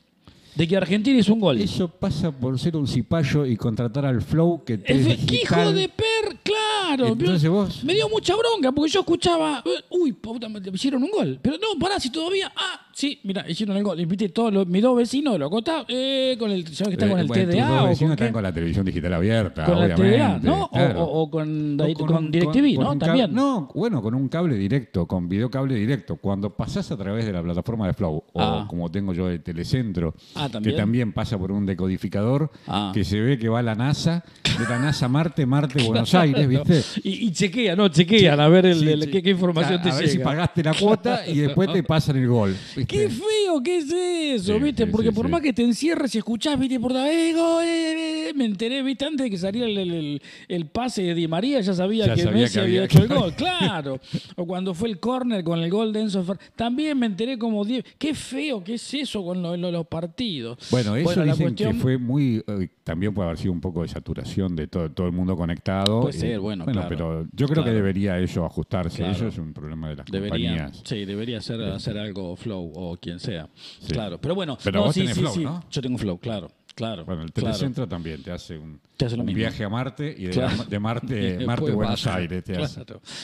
de 0.59 0.67
que 0.67 0.75
Argentina 0.75 1.17
hizo 1.17 1.33
un 1.33 1.39
gol. 1.39 1.59
Eso 1.61 1.88
pasa 1.88 2.31
por 2.31 2.59
ser 2.59 2.75
un 2.75 2.85
cipayo 2.85 3.45
y 3.45 3.56
contratar 3.56 4.06
al 4.06 4.21
Flow 4.21 4.61
que 4.65 4.77
te 4.77 4.94
Efe- 4.94 5.25
¡Qué 5.25 5.35
hijo 5.44 5.71
de 5.71 5.88
per! 5.88 6.38
¡Claro! 6.44 7.07
Entonces 7.07 7.50
vos- 7.50 7.81
Me 7.85 7.94
dio 7.94 8.09
mucha 8.09 8.35
bronca 8.35 8.71
porque 8.73 8.91
yo 8.91 9.00
escuchaba, 9.00 9.63
eh, 9.65 9.83
uy, 9.89 10.11
puta, 10.11 10.50
me 10.50 10.59
hicieron 10.73 11.01
un 11.03 11.11
gol. 11.11 11.39
Pero 11.41 11.56
no, 11.57 11.79
pará, 11.79 11.97
si 12.00 12.11
todavía. 12.11 12.51
Ah, 12.56 12.88
sí, 13.00 13.19
mira, 13.24 13.46
hicieron 13.48 13.78
el 13.78 13.84
gol. 13.84 14.00
Y 14.00 14.06
viste 14.06 14.28
todos 14.30 14.51
los, 14.54 14.68
mis 14.68 14.81
dos 14.84 14.98
vecinos 14.98 15.34
de 15.34 15.40
los 15.40 15.50
costados, 15.50 15.86
eh, 15.88 16.36
con 16.38 16.51
el, 16.51 16.68
¿sabes 16.68 16.90
que 16.90 16.94
está 16.96 17.06
Eh, 17.06 17.10
con 17.10 17.19
el 17.19 17.28
bueno, 17.28 17.44
tus 17.46 17.54
TDA? 17.56 17.68
dos 17.69 17.81
o 17.84 17.88
vecinos 17.88 18.10
con 18.10 18.12
están 18.25 18.34
con 18.34 18.44
la 18.44 18.54
televisión 18.54 18.86
digital 18.86 19.13
abierta, 19.13 19.66
Con 19.66 19.80
la 19.80 19.86
obviamente. 19.96 20.18
TDA, 20.18 20.40
¿no? 20.44 20.63
O- 20.66 20.69
claro. 20.69 21.04
O, 21.04 21.22
o 21.22 21.30
con, 21.30 21.78
DirecTV, 21.78 22.80
¿no? 22.80 22.98
También. 22.98 23.34
no, 23.34 23.69
bueno, 23.74 24.01
con 24.01 24.13
un 24.16 24.28
cable 24.28 24.56
directo, 24.56 25.06
con 25.07 25.30
videocable 25.30 25.75
directo. 25.75 26.18
Cuando 26.18 26.50
pasás 26.50 26.92
a 26.92 26.98
través 26.98 27.25
de 27.25 27.31
la 27.34 27.42
plataforma 27.42 27.88
de 27.88 27.94
Flow, 27.94 28.24
o 28.34 28.42
Ah. 28.42 28.66
como 28.69 28.92
tengo 28.92 29.13
yo 29.13 29.28
de 29.28 29.40
Telecentro, 29.40 30.13
Ah, 30.36 30.50
¿también? 30.50 30.75
que 30.75 30.80
también 30.81 31.13
pasa 31.13 31.38
por 31.38 31.52
un 31.52 31.66
decodificador, 31.66 32.52
Ah. 32.68 32.92
que 32.94 33.04
se 33.04 33.19
ve 33.22 33.38
que 33.40 33.48
va 33.50 33.60
a 33.60 33.63
la 33.63 33.75
NASA, 33.75 34.24
de 34.57 34.66
la 34.68 34.78
NASA 34.80 35.07
Marte, 35.07 35.45
Marte, 35.45 35.84
Buenos 35.84 36.13
Aires, 36.16 36.48
¿viste? 36.48 36.81
Y, 37.04 37.28
y 37.28 37.31
chequea, 37.31 37.75
¿no? 37.75 37.88
Chequean 37.88 38.40
a 38.40 38.48
ver 38.50 38.66
el, 38.66 38.80
Sí, 38.80 38.90
el- 38.90 39.04
sí. 39.04 39.12
qué, 39.12 39.24
qué 39.24 39.30
información 39.31 39.80
a, 39.80 39.81
te 39.81 39.90
a 39.90 39.94
ver 39.95 40.02
llega. 40.06 40.12
si 40.12 40.19
pagaste 40.19 40.63
la 40.63 40.74
cuota 40.74 41.25
y 41.28 41.38
después 41.38 41.72
te 41.72 41.84
pasan 41.84 42.18
el 42.18 42.28
gol. 42.28 42.56
¿viste? 42.75 42.88
Qué 42.89 43.09
feo 43.09 43.62
que 43.63 43.77
es 43.77 43.91
eso, 43.91 44.53
Sí, 44.57 44.59
¿viste? 44.63 44.86
sí, 44.86 44.91
Porque 44.91 45.09
sí, 45.09 45.15
por 45.15 45.30
más 45.30 45.41
que 45.41 45.53
te 45.53 45.63
encierres 45.63 46.13
y 46.15 46.18
escuchás, 46.18 46.59
¿viste? 46.59 46.80
Por 46.80 46.91
la 46.91 47.07
eh, 47.12 47.31
eh, 47.31 48.30
eh, 48.30 48.33
me 48.36 48.45
enteré, 48.45 48.81
¿viste? 48.83 49.06
Antes 49.06 49.25
de 49.25 49.30
que 49.30 49.38
saliera 49.38 49.68
el, 49.68 49.77
el- 49.77 50.21
el- 50.47 50.65
pase 50.68 51.03
de 51.03 51.13
Di 51.15 51.27
María, 51.27 51.62
ya 51.62 51.74
sabía 51.74 52.07
Ya 52.07 52.15
que 52.15 52.21
sabía 52.24 52.41
Messi 52.41 52.53
que 52.56 52.59
había 52.62 52.83
había- 52.83 52.86
hecho 52.86 53.03
el 53.03 53.07
gol, 53.07 53.33
claro. 53.38 54.00
O 54.36 54.45
cuando 54.45 54.73
fue 54.73 54.90
el 54.90 54.99
córner 54.99 55.44
con 55.44 55.59
el 55.59 55.69
gol 55.69 55.94
de 55.94 56.02
Enzo 56.02 56.23
Fer- 56.25 56.40
También 56.56 56.97
me 56.97 57.06
enteré 57.06 57.37
como 57.37 57.64
10. 57.64 57.83
Qué 57.97 58.14
feo 58.14 58.64
que 58.64 58.73
es 58.75 58.94
eso 58.94 59.23
con 59.23 59.42
lo- 59.42 59.56
lo- 59.56 59.71
los 59.71 59.87
partidos. 59.87 60.57
Bueno, 60.71 60.95
eso 60.95 61.16
la 61.23 61.31
dicen 61.33 61.45
cuestión- 61.47 61.73
que 61.73 61.80
fue 61.80 61.97
muy. 61.97 62.44
eh, 62.47 62.69
también 62.83 63.14
puede 63.14 63.28
haber 63.28 63.37
sido 63.37 63.52
un 63.54 63.61
poco 63.61 63.83
de 63.83 63.87
saturación 63.87 64.56
de 64.56 64.68
todo, 64.68 64.90
todo 64.92 65.06
el 65.07 65.14
mundo 65.14 65.35
conectado. 65.37 66.02
Puede 66.02 66.18
Eh, 66.18 66.19
ser, 66.19 66.40
bueno, 66.40 66.66
claro. 66.66 66.87
pero 66.90 67.28
yo 67.33 67.47
creo 67.47 67.64
que 67.64 67.69
debería 67.71 68.18
eso 68.19 68.45
ajustarse. 68.45 68.97
Claro. 68.97 69.11
Eso 69.14 69.28
es 69.28 69.37
un 69.37 69.54
problema 69.54 69.90
de 69.90 69.97
las 69.97 70.06
compañías. 70.07 70.81
sí, 70.83 71.06
debería 71.06 71.40
ser, 71.42 71.61
hacer 71.61 71.97
algo 71.97 72.35
flow 72.35 72.71
o 72.80 72.98
quien 72.98 73.19
sea. 73.19 73.48
Sí. 73.81 73.94
Claro, 73.94 74.19
pero 74.19 74.36
bueno, 74.36 74.57
Pero 74.64 74.80
no, 74.80 74.86
vos 74.88 74.94
sí, 74.95 75.02
tenés 75.02 75.16
sí, 75.16 75.21
Flow, 75.21 75.33
sí. 75.33 75.44
¿no? 75.44 75.64
Yo 75.69 75.81
tengo 75.81 75.98
flow, 75.98 76.18
claro, 76.18 76.50
claro. 76.76 77.06
Bueno, 77.06 77.24
el 77.24 77.31
claro. 77.31 77.48
Telecentro 77.56 77.88
también 77.88 78.24
te 78.24 78.31
hace 78.31 78.57
un, 78.57 78.80
Te 78.98 79.06
hace 79.06 79.16
lo 79.16 79.21
un 79.24 79.28
mismo. 79.28 79.38
viaje 79.40 79.64
a 79.64 79.69
Marte 79.69 80.16
y 80.18 80.26
de, 80.26 80.31
Claro. 80.31 80.64
de 80.64 80.76
Y 80.76 80.80
Marte, 80.80 81.45
Marte 81.45 81.71
Buenos 81.71 82.04
baja. 82.06 82.18
Aires 82.18 82.44
te 82.44 82.56
hace. 82.57 82.83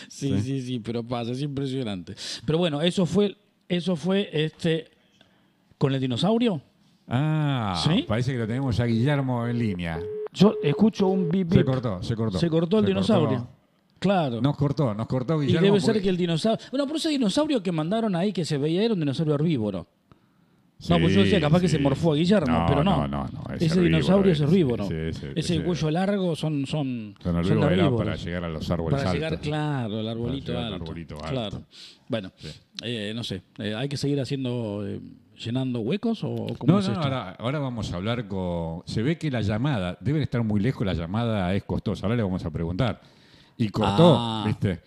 Sí, 0.09 0.39
sí, 0.41 0.61
sí, 0.61 0.79
pero 0.79 1.03
pasa, 1.03 1.31
es 1.31 1.41
impresionante. 1.41 2.15
Pero 2.45 2.57
bueno, 2.57 2.81
eso 2.81 3.05
fue, 3.05 3.35
eso 3.69 3.95
fue 3.95 4.29
este 4.31 4.89
con 5.77 5.93
el 5.93 5.99
dinosaurio. 6.01 6.61
Ah, 7.07 7.81
¿Sí? 7.85 8.03
parece 8.07 8.31
que 8.33 8.39
lo 8.39 8.47
tenemos 8.47 8.79
a 8.79 8.85
Guillermo 8.85 9.45
en 9.47 9.59
línea. 9.59 9.99
Yo 10.33 10.55
escucho 10.63 11.07
un 11.07 11.29
bip, 11.29 11.53
Se 11.53 11.63
cortó, 11.63 12.01
se 12.03 12.15
cortó. 12.15 12.39
Se 12.39 12.49
cortó 12.49 12.79
el 12.79 12.83
Se 12.85 12.87
dinosaurio. 12.89 13.37
cortó. 13.37 13.54
Claro. 14.05 14.41
Nos 14.41 14.55
cortó, 14.55 14.93
nos 14.93 15.07
cortó 15.07 15.41
y 15.41 15.47
Guillermo. 15.47 15.65
debe 15.67 15.79
ser 15.79 15.93
porque- 15.95 16.03
que 16.03 16.09
el 16.09 16.17
dinosaurio. 16.17 16.59
Bueno, 16.71 16.85
pero 16.85 16.97
ese 16.97 17.09
dinosaurio 17.09 17.61
que 17.63 17.71
mandaron 17.71 18.15
ahí 18.15 18.31
que 18.31 18.45
se 18.45 18.57
veía 18.57 18.83
era 18.83 18.93
un 18.93 18.99
dinosaurio 18.99 19.35
herbívoro. 19.35 19.87
No, 20.89 20.99
pues 20.99 21.13
yo 21.15 21.21
decía, 21.23 21.39
capaz 21.39 21.61
que 21.61 21.69
se 21.69 21.79
morfó 21.79 22.11
a 22.11 22.15
Guillermo, 22.15 22.51
No, 22.59 22.65
pero 22.67 22.83
no. 22.83 23.07
no, 23.07 23.07
no, 23.07 23.25
no, 23.31 23.55
es 23.55 23.61
ese 23.61 23.79
herbívoro, 23.79 23.83
dinosaurio 23.85 24.31
es 24.33 24.39
herbívoro. 24.41 24.87
ese, 25.35 25.63
cuello 25.63 25.89
largo 25.91 26.35
son, 26.35 26.65
son, 26.67 27.15
Son 27.23 27.43
son 27.45 27.63
herbívoros, 27.63 27.97
para 27.97 28.15
llegar 28.17 28.43
a 28.43 28.49
los 28.49 28.69
árboles 28.69 28.97
Para 28.99 29.11
altos. 29.11 29.23
llegar, 29.23 29.41
claro, 29.41 29.99
el 30.01 30.07
arbolito 30.07 30.51
al 30.51 30.63
alto. 30.65 30.75
arbolito 30.75 31.15
alto. 31.15 31.27
Claro. 31.31 31.61
Bueno, 32.09 32.31
eh, 32.83 33.13
no 33.15 33.23
sé, 33.23 33.41
eh, 33.59 33.73
hay 33.73 33.87
que 33.87 33.95
seguir 33.97 34.19
haciendo 34.19 34.85
eh, 34.85 34.99
llenando 35.39 35.79
huecos 35.79 36.23
o 36.25 36.45
cómo 36.57 36.73
No, 36.73 36.79
es 36.79 36.87
no, 36.87 36.93
esto? 36.93 37.03
ahora, 37.03 37.31
ahora 37.39 37.59
vamos 37.59 37.91
a 37.91 37.95
hablar 37.95 38.27
con... 38.27 38.83
Se 38.85 39.01
ve 39.01 39.17
que 39.17 39.31
la 39.31 39.41
llamada, 39.41 39.97
deben 40.01 40.21
estar 40.21 40.43
muy 40.43 40.59
lejos, 40.59 40.85
la 40.85 40.93
llamada 40.93 41.53
es 41.55 41.63
costosa. 41.63 42.05
Ahora 42.05 42.17
le 42.17 42.23
vamos 42.23 42.45
a 42.45 42.51
preguntar. 42.51 43.01
Y 43.57 43.69
cortó, 43.69 44.17
Ah. 44.19 44.43
¿viste? 44.45 44.81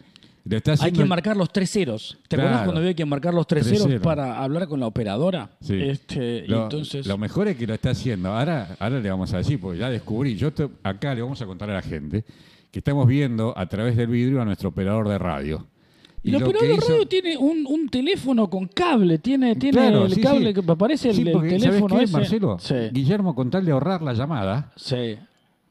Le 0.45 0.57
está 0.57 0.73
Hay 0.81 0.93
que 0.93 1.03
el- 1.03 1.09
marcar 1.09 1.37
los 1.37 1.53
tres 1.53 1.71
ceros. 1.71 2.17
¿Te 2.27 2.37
Claro. 2.37 2.49
acuerdas 2.49 2.65
cuando 2.65 2.81
había 2.81 2.95
que 2.95 3.05
marcar 3.05 3.35
los 3.35 3.47
tres, 3.47 3.65
Tres 3.65 3.79
ceros 3.79 3.89
ceros. 3.89 4.03
para 4.03 4.43
hablar 4.43 4.67
con 4.67 4.81
la 4.81 4.87
operadora? 4.87 5.51
Sí. 5.61 5.75
Este, 5.79 6.45
y 6.47 6.49
Lo, 6.49 6.63
entonces, 6.65 7.07
lo 7.07 7.19
mejor 7.19 7.49
es 7.49 7.57
que 7.57 7.67
lo 7.67 7.75
está 7.75 7.91
haciendo. 7.91 8.31
Ahora, 8.33 8.77
ahora 8.79 8.99
le 9.01 9.11
vamos 9.11 9.33
a 9.35 9.39
decir, 9.39 9.61
porque 9.61 9.79
ya 9.79 9.91
descubrí. 9.91 10.37
Yo 10.37 10.51
te- 10.53 10.69
acá 10.83 11.15
le 11.15 11.21
vamos 11.21 11.41
a 11.43 11.47
contar 11.47 11.69
a 11.71 11.75
la 11.75 11.83
gente 11.83 12.25
que 12.71 12.79
estamos 12.79 13.07
viendo 13.07 13.53
a 13.59 13.67
través 13.67 13.95
del 13.97 14.07
vidrio 14.07 14.41
a 14.41 14.45
nuestro 14.47 14.71
operador 14.71 15.09
de 15.09 15.19
radio. 15.19 15.67
Y 16.23 16.29
el 16.29 16.33
lo 16.33 16.39
que 16.39 16.45
operador 16.47 16.69
de 16.69 16.75
hizo- 16.77 16.89
radio 16.93 17.09
tiene 17.09 17.37
un, 17.37 17.67
un 17.69 17.89
teléfono 17.91 18.49
con 18.49 18.69
cable, 18.69 19.19
tiene, 19.19 19.55
tiene 19.57 19.79
Claro, 19.79 20.07
el 20.07 20.15
sí, 20.15 20.21
cable 20.23 20.55
sí. 20.55 20.61
que 20.63 20.71
aparece 20.73 21.11
el, 21.11 21.15
Sí, 21.17 21.23
el 21.23 21.33
porque, 21.33 21.51
¿sabes 21.51 21.63
teléfono 21.65 21.97
qué, 21.99 22.03
ese. 22.05 22.13
Marcelo? 22.15 22.57
Sí, 22.59 22.75
Guillermo, 22.93 23.35
con 23.35 23.51
tal 23.51 23.65
de 23.67 23.73
ahorrar 23.73 24.01
la 24.03 24.15
llamada, 24.15 24.73
sí. 24.77 25.17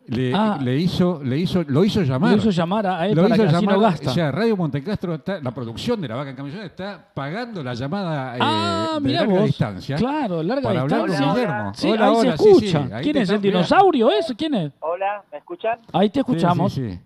Le, 0.08 0.34
Ah. 0.34 0.58
le 0.62 0.76
hizo, 0.78 1.22
le 1.24 1.38
hizo, 1.38 1.64
lo 1.68 1.84
hizo 1.84 2.02
llamar. 2.02 2.32
Lo 2.32 2.38
hizo 2.38 2.50
llamar 2.50 2.88
a 2.88 3.08
él 3.08 3.16
Lo 3.16 3.24
para 3.24 3.36
hizo 3.36 3.44
que 3.44 3.50
así 3.56 3.66
no 3.66 3.72
llamar, 3.74 3.92
gasta. 3.92 4.10
O 4.12 4.14
sea, 4.14 4.32
Radio 4.32 4.56
Montecastro, 4.58 5.16
está, 5.16 5.40
la 5.42 5.52
producción 5.52 6.00
de 6.02 6.08
la 6.08 6.16
vaca 6.16 6.30
en 6.30 6.36
camellón 6.36 6.62
está 6.64 7.08
pagando 7.14 7.62
la 7.64 7.74
llamada 7.74 8.36
eh, 8.36 8.40
ah, 8.42 8.92
de 8.96 9.02
mirá 9.02 9.20
larga 9.22 9.34
vos. 9.36 9.46
distancia. 9.46 9.96
Claro, 9.98 10.42
larga 10.44 10.64
para 10.70 10.82
hablar 10.82 11.00
con 11.00 11.10
distancia. 11.10 11.34
Guillermo. 11.44 11.72
Sí, 11.74 11.90
Hola, 11.92 12.06
ahí 12.08 12.16
hola, 12.16 12.32
se 12.32 12.38
sí, 12.38 12.44
sí, 12.60 12.66
escucha. 12.68 12.96
ahí 12.98 13.04
¿Quién 13.04 13.18
es 13.18 13.30
el 13.30 13.42
dinosaurio 13.42 14.12
ese? 14.12 14.36
¿Quién 14.36 14.54
es? 14.56 14.72
Hola, 14.80 15.24
¿me 15.32 15.38
escuchan? 15.40 15.80
Ahí 15.94 16.10
te 16.10 16.20
escuchamos. 16.20 16.74
Sí, 16.74 16.90
sí, 16.90 16.94
sí. 16.96 17.00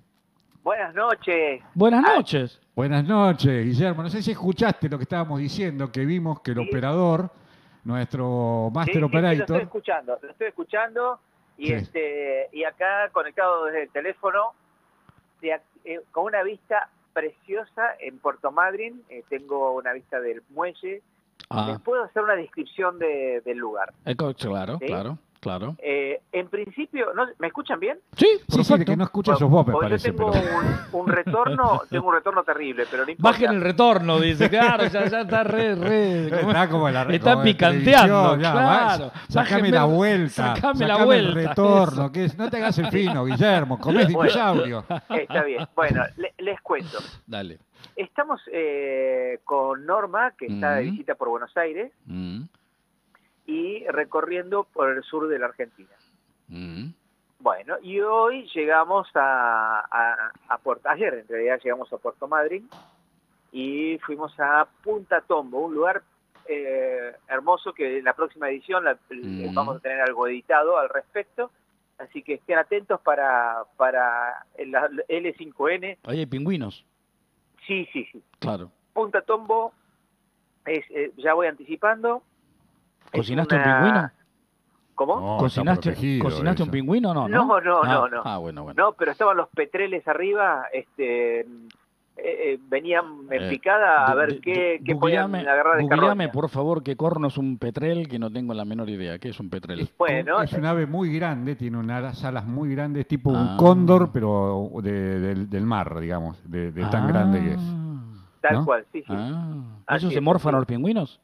Buenas 0.63 0.93
noches. 0.93 1.61
Buenas 1.73 2.03
noches. 2.03 2.59
Buenas 2.75 3.03
noches, 3.03 3.65
Guillermo. 3.65 4.03
No 4.03 4.09
sé 4.09 4.21
si 4.21 4.31
escuchaste 4.31 4.87
lo 4.87 4.97
que 4.97 5.03
estábamos 5.03 5.39
diciendo, 5.39 5.91
que 5.91 6.05
vimos 6.05 6.39
que 6.41 6.51
el 6.51 6.57
Sí. 6.57 6.67
operador, 6.69 7.31
nuestro 7.83 8.69
Master 8.73 8.93
sí, 8.93 8.97
sí, 8.97 8.99
lo 8.99 9.07
estoy 9.07 9.19
Operator, 9.19 9.61
escuchando, 9.61 10.17
lo 10.21 10.29
estoy 10.29 10.47
escuchando 10.47 11.19
y 11.57 11.67
Sí. 11.67 11.73
este 11.73 12.49
y 12.51 12.63
acá 12.63 13.09
conectado 13.11 13.65
desde 13.65 13.83
el 13.83 13.89
teléfono 13.89 14.53
de 15.41 15.59
eh, 15.85 16.01
con 16.11 16.25
una 16.25 16.43
vista 16.43 16.89
preciosa 17.13 17.95
en 17.99 18.19
Puerto 18.19 18.51
Madryn, 18.51 19.03
eh, 19.09 19.23
tengo 19.29 19.73
una 19.73 19.93
vista 19.93 20.19
del 20.21 20.41
muelle. 20.49 21.01
Ah, 21.49 21.67
Les 21.71 21.79
puedo 21.81 22.03
hacer 22.03 22.23
una 22.23 22.35
descripción 22.35 22.97
de- 22.99 23.41
del 23.43 23.57
lugar. 23.57 23.91
eh, 24.05 24.15
claro, 24.15 24.77
¿Sí? 24.79 24.85
claro, 24.85 25.17
claro. 25.41 25.75
Eh, 25.79 26.21
en 26.31 26.47
principio, 26.47 27.13
¿no? 27.13 27.25
¿me 27.39 27.47
escuchan 27.47 27.77
bien? 27.79 27.99
Sí, 28.15 28.27
sí, 28.47 28.63
sí, 28.63 28.77
de 28.77 28.85
que 28.85 28.95
no 28.95 29.03
escuchas 29.03 29.37
sos 29.37 29.49
vos, 29.49 29.67
me 29.67 29.73
Porque 29.73 29.87
parece. 29.89 30.07
yo 30.11 30.15
tengo 30.15 30.31
pero- 30.31 30.57
un, 30.93 31.01
un 31.01 31.07
retorno, 31.09 31.81
tengo 31.89 32.07
un 32.07 32.13
retorno 32.13 32.43
terrible, 32.43 32.85
pero 32.89 33.03
no 33.05 33.11
importa. 33.11 33.31
Bajen 33.37 33.55
el 33.57 33.61
retorno, 33.61 34.19
dice. 34.19 34.49
Claro, 34.49 34.85
ya, 34.87 35.05
ya 35.07 35.21
está 35.21 35.43
re, 35.43 35.75
re. 35.75 36.27
Está 36.27 36.69
como 36.69 36.87
en 36.87 36.93
la 36.93 37.01
Está 37.03 37.33
como 37.33 37.43
picanteando, 37.43 38.37
ya, 38.37 38.51
claro. 38.53 39.11
Bájenme- 39.33 39.71
la 39.71 39.83
vuelta. 39.85 40.55
sacame 40.55 40.87
la 40.87 41.03
vuelta, 41.03 41.29
el 41.39 41.47
retorno. 41.47 42.11
que 42.11 42.25
es- 42.25 42.37
no 42.37 42.49
te 42.49 42.57
hagas 42.57 42.77
el 42.79 42.87
fino, 42.87 43.25
Guillermo. 43.25 43.77
Comés 43.79 44.11
Bueno. 44.13 44.31
dinosaurio. 44.31 44.85
Está 45.09 45.43
bien. 45.43 45.67
Bueno, 45.75 46.03
le- 46.17 46.33
les 46.37 46.61
cuento. 46.61 46.99
Dale. 47.27 47.57
Estamos 47.95 48.39
eh, 48.53 49.39
con 49.43 49.85
Norma, 49.85 50.31
que 50.37 50.45
está 50.45 50.75
de 50.75 50.83
Ujú. 50.83 50.91
visita 50.91 51.15
por 51.15 51.29
Buenos 51.29 51.55
Aires, 51.57 51.91
Mm, 52.05 52.43
y 53.51 53.85
recorriendo 53.87 54.63
por 54.63 54.89
el 54.91 55.03
sur 55.03 55.27
de 55.27 55.39
la 55.39 55.47
Argentina. 55.47 55.89
mm. 56.47 56.87
Bueno, 57.39 57.75
y 57.81 57.99
hoy 58.01 58.47
llegamos 58.53 59.07
a, 59.15 59.79
a, 59.79 60.31
a 60.47 60.57
Puerto, 60.59 60.87
ayer 60.89 61.11
en 61.15 61.27
realidad 61.27 61.59
llegamos 61.63 61.91
a 61.91 61.97
Puerto 61.97 62.27
Madryn 62.27 62.69
y 63.51 63.97
fuimos 64.05 64.31
a 64.39 64.67
Punta 64.83 65.21
Tombo, 65.21 65.65
un 65.65 65.73
lugar 65.73 66.03
eh, 66.47 67.13
hermoso 67.27 67.73
que 67.73 67.97
en 67.97 68.03
la 68.05 68.13
próxima 68.13 68.47
edición 68.49 68.83
la- 68.83 68.97
Mm. 69.09 69.53
vamos 69.55 69.77
a 69.77 69.79
tener 69.79 70.01
algo 70.01 70.27
editado 70.27 70.77
al 70.77 70.89
respecto, 70.89 71.49
así 71.97 72.21
que 72.21 72.35
estén 72.35 72.59
atentos 72.59 73.01
para, 73.01 73.63
para 73.75 74.45
el 74.55 74.71
L5N. 74.73 75.97
Ahí 76.03 76.19
hay 76.19 76.25
pingüinos. 76.27 76.85
Sí, 77.65 77.87
sí, 77.91 78.07
sí. 78.11 78.21
Claro. 78.39 78.71
Punta 78.93 79.21
Tombo, 79.21 79.73
es, 80.65 80.83
eh, 80.91 81.11
ya 81.17 81.33
voy 81.33 81.47
anticipando. 81.47 82.21
¿Cocinaste 83.11 83.55
una- 83.55 83.63
un 83.65 83.81
pingüino? 83.83 84.11
¿Cómo? 84.95 85.19
No, 85.19 85.37
¿Cocinaste, 85.37 86.19
¿cocinaste 86.19 86.63
un 86.63 86.69
pingüino 86.69 87.11
o 87.11 87.13
no? 87.13 87.27
No, 87.27 87.59
no, 87.59 87.81
ah, 87.83 87.87
no, 87.87 88.07
no. 88.07 88.21
Ah, 88.23 88.37
bueno, 88.37 88.63
bueno. 88.63 88.83
No, 88.83 88.93
pero 88.93 89.11
estaban 89.11 89.35
los 89.37 89.47
petreles 89.49 90.07
arriba, 90.07 90.65
este, 90.71 91.39
eh, 91.39 91.45
eh, 92.17 92.59
venían 92.69 93.05
en 93.31 93.43
Eh, 93.43 93.49
picada 93.49 94.05
a 94.05 94.13
ver 94.13 94.39
qué, 94.41 94.79
qué 94.85 94.95
podían 94.95 95.33
agarrar 95.33 95.77
de 95.77 95.83
googleame, 95.83 96.25
carroña. 96.25 96.31
por 96.31 96.49
favor, 96.49 96.83
qué 96.83 96.95
corno 96.95 97.29
es 97.29 97.37
un 97.37 97.57
petrel 97.57 98.07
que 98.07 98.19
no 98.19 98.29
tengo 98.29 98.53
la 98.53 98.63
menor 98.63 98.89
idea. 98.89 99.17
¿Qué 99.17 99.29
es 99.29 99.39
un 99.39 99.49
petrel? 99.49 99.89
Bueno, 99.97 100.39
es 100.43 100.53
un 100.53 100.65
ave 100.65 100.85
muy 100.85 101.11
grande, 101.15 101.55
tiene 101.55 101.77
unas 101.77 102.23
alas 102.23 102.45
muy 102.45 102.69
grandes, 102.75 103.07
tipo 103.07 103.33
Ah. 103.35 103.39
un 103.41 103.57
cóndor, 103.57 104.11
pero 104.13 104.69
de- 104.83 105.19
del, 105.19 105.49
del 105.49 105.65
mar, 105.65 105.99
digamos, 105.99 106.37
de, 106.51 106.71
de 106.71 106.85
tan 106.87 107.05
Ah, 107.05 107.07
grande 107.07 107.39
que 107.39 107.53
es. 107.53 107.61
tal 108.41 108.53
¿no? 108.55 108.65
cual, 108.65 108.85
sí, 108.91 108.99
sí. 109.01 109.05
Ah. 109.15 109.95
¿Esos 109.95 110.13
se 110.13 110.21
morfan 110.21 110.51
sí. 110.51 110.57
los 110.57 110.65
pingüinos? 110.67 111.19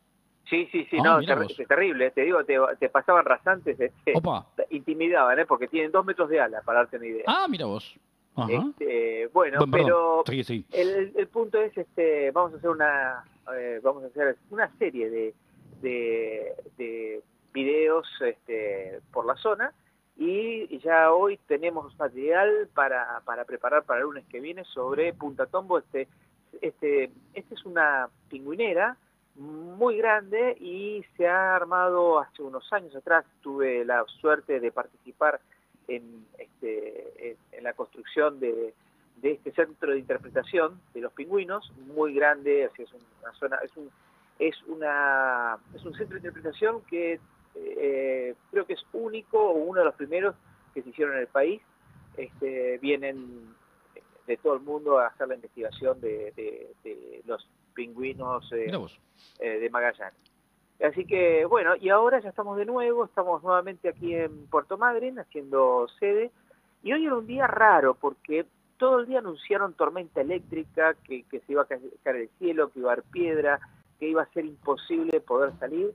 Sí, 0.49 0.67
sí, 0.71 0.85
sí, 0.89 0.97
Ah, 0.99 1.03
no, 1.03 1.19
es 1.19 1.57
terrible, 1.67 2.11
te 2.11 2.21
digo, 2.21 2.43
te, 2.45 2.57
te 2.79 2.89
pasaban 2.89 3.25
rasantes, 3.25 3.77
este, 3.79 4.13
te 4.55 4.67
intimidaban, 4.69 5.37
¿eh? 5.39 5.45
porque 5.45 5.67
tienen 5.67 5.91
dos 5.91 6.05
metros 6.05 6.29
de 6.29 6.39
ala, 6.39 6.61
para 6.61 6.79
darte 6.79 6.97
una 6.97 7.05
idea. 7.05 7.23
Ah, 7.27 7.47
mira 7.49 7.65
vos. 7.65 7.97
Ajá. 8.35 8.51
Este, 8.69 9.27
bueno, 9.33 9.59
pero 9.71 10.23
Sí, 10.27 10.43
sí. 10.43 10.65
el, 10.71 11.11
el 11.15 11.27
punto 11.27 11.59
es, 11.59 11.75
este, 11.77 12.31
vamos 12.31 12.53
a 12.53 12.57
hacer 12.57 12.69
una, 12.69 13.23
eh, 13.55 13.79
vamos 13.83 14.03
a 14.03 14.07
hacer 14.07 14.37
una 14.51 14.69
serie 14.77 15.09
de, 15.09 15.33
de, 15.81 16.53
de 16.77 17.21
videos 17.51 18.07
este, 18.21 18.99
por 19.11 19.25
la 19.25 19.35
zona 19.37 19.73
y 20.15 20.79
ya 20.79 21.11
hoy 21.11 21.37
tenemos 21.47 21.97
material 21.97 22.69
para, 22.73 23.21
para 23.25 23.43
preparar 23.45 23.83
para 23.83 23.99
el 23.99 24.05
lunes 24.05 24.25
que 24.29 24.39
viene 24.39 24.63
sobre 24.65 25.13
Punta 25.13 25.45
Tombo. 25.47 25.79
Este, 25.79 26.07
este, 26.61 27.11
este 27.33 27.53
es 27.53 27.65
una 27.65 28.07
pingüinera 28.29 28.97
muy 29.37 29.97
grande 29.97 30.57
y 30.59 31.03
se 31.15 31.27
ha 31.27 31.55
armado 31.55 32.19
hace 32.19 32.41
unos 32.41 32.71
años 32.73 32.95
atrás. 32.95 33.25
Tuve 33.41 33.85
la 33.85 34.03
suerte 34.19 34.59
de 34.59 34.71
participar 34.71 35.39
en, 35.87 36.25
este, 36.37 37.37
en, 37.51 37.63
la 37.63 37.73
construcción 37.73 38.39
de, 38.39 38.73
de 39.21 39.31
este 39.31 39.51
centro 39.51 39.91
de 39.91 39.99
interpretación 39.99 40.79
de 40.93 41.01
los 41.01 41.13
pingüinos, 41.13 41.71
muy 41.95 42.13
grande, 42.13 42.65
así 42.65 42.83
es 42.83 42.89
una 42.93 43.33
zona, 43.33 43.57
es 43.63 43.75
un, 43.77 43.89
es 44.39 44.61
una, 44.63 45.57
es 45.73 45.85
un 45.85 45.93
centro 45.95 46.15
de 46.15 46.27
interpretación 46.27 46.81
que 46.81 47.19
eh, 47.55 48.35
creo 48.51 48.65
que 48.65 48.73
es 48.73 48.85
único 48.93 49.39
o 49.39 49.53
uno 49.53 49.79
de 49.79 49.85
los 49.85 49.95
primeros 49.95 50.35
que 50.73 50.81
se 50.81 50.89
hicieron 50.89 51.15
en 51.15 51.21
el 51.21 51.27
país. 51.27 51.61
Este, 52.17 52.77
vienen 52.79 53.55
de 54.25 54.37
todo 54.37 54.55
el 54.55 54.59
mundo 54.61 54.99
a 54.99 55.07
hacer 55.07 55.27
la 55.27 55.35
investigación 55.35 56.01
de, 56.01 56.33
de- 56.35 56.67
de 56.83 57.21
los 57.25 57.47
pingüinos 57.77 58.51
eh, 58.51 58.65
eh, 59.39 59.59
de 59.59 59.69
Magallanes. 59.69 60.19
Así 60.81 61.05
que 61.05 61.45
bueno, 61.45 61.75
y 61.75 61.89
ahora 61.89 62.19
ya 62.19 62.29
estamos 62.29 62.57
de 62.57 62.65
nuevo, 62.65 63.05
estamos 63.05 63.43
nuevamente 63.43 63.87
aquí 63.89 64.13
en 64.13 64.47
Puerto 64.47 64.77
Madryn 64.77 65.19
haciendo 65.19 65.87
sede. 65.99 66.31
Y 66.83 66.93
hoy 66.93 67.05
era 67.05 67.15
un 67.15 67.27
día 67.27 67.45
raro 67.47 67.93
porque 67.93 68.45
todo 68.77 68.99
el 68.99 69.07
día 69.07 69.19
anunciaron 69.19 69.73
tormenta 69.73 70.21
eléctrica, 70.21 70.95
que, 71.03 71.23
que 71.23 71.39
se 71.41 71.51
iba 71.51 71.63
a 71.63 71.65
ca- 71.65 71.79
caer 72.03 72.15
el 72.17 72.29
cielo, 72.39 72.69
que 72.69 72.79
iba 72.79 72.89
a 72.89 72.93
haber 72.93 73.05
piedra, 73.05 73.59
que 73.99 74.07
iba 74.07 74.21
a 74.21 74.33
ser 74.33 74.45
imposible 74.45 75.19
poder 75.21 75.53
salir. 75.59 75.93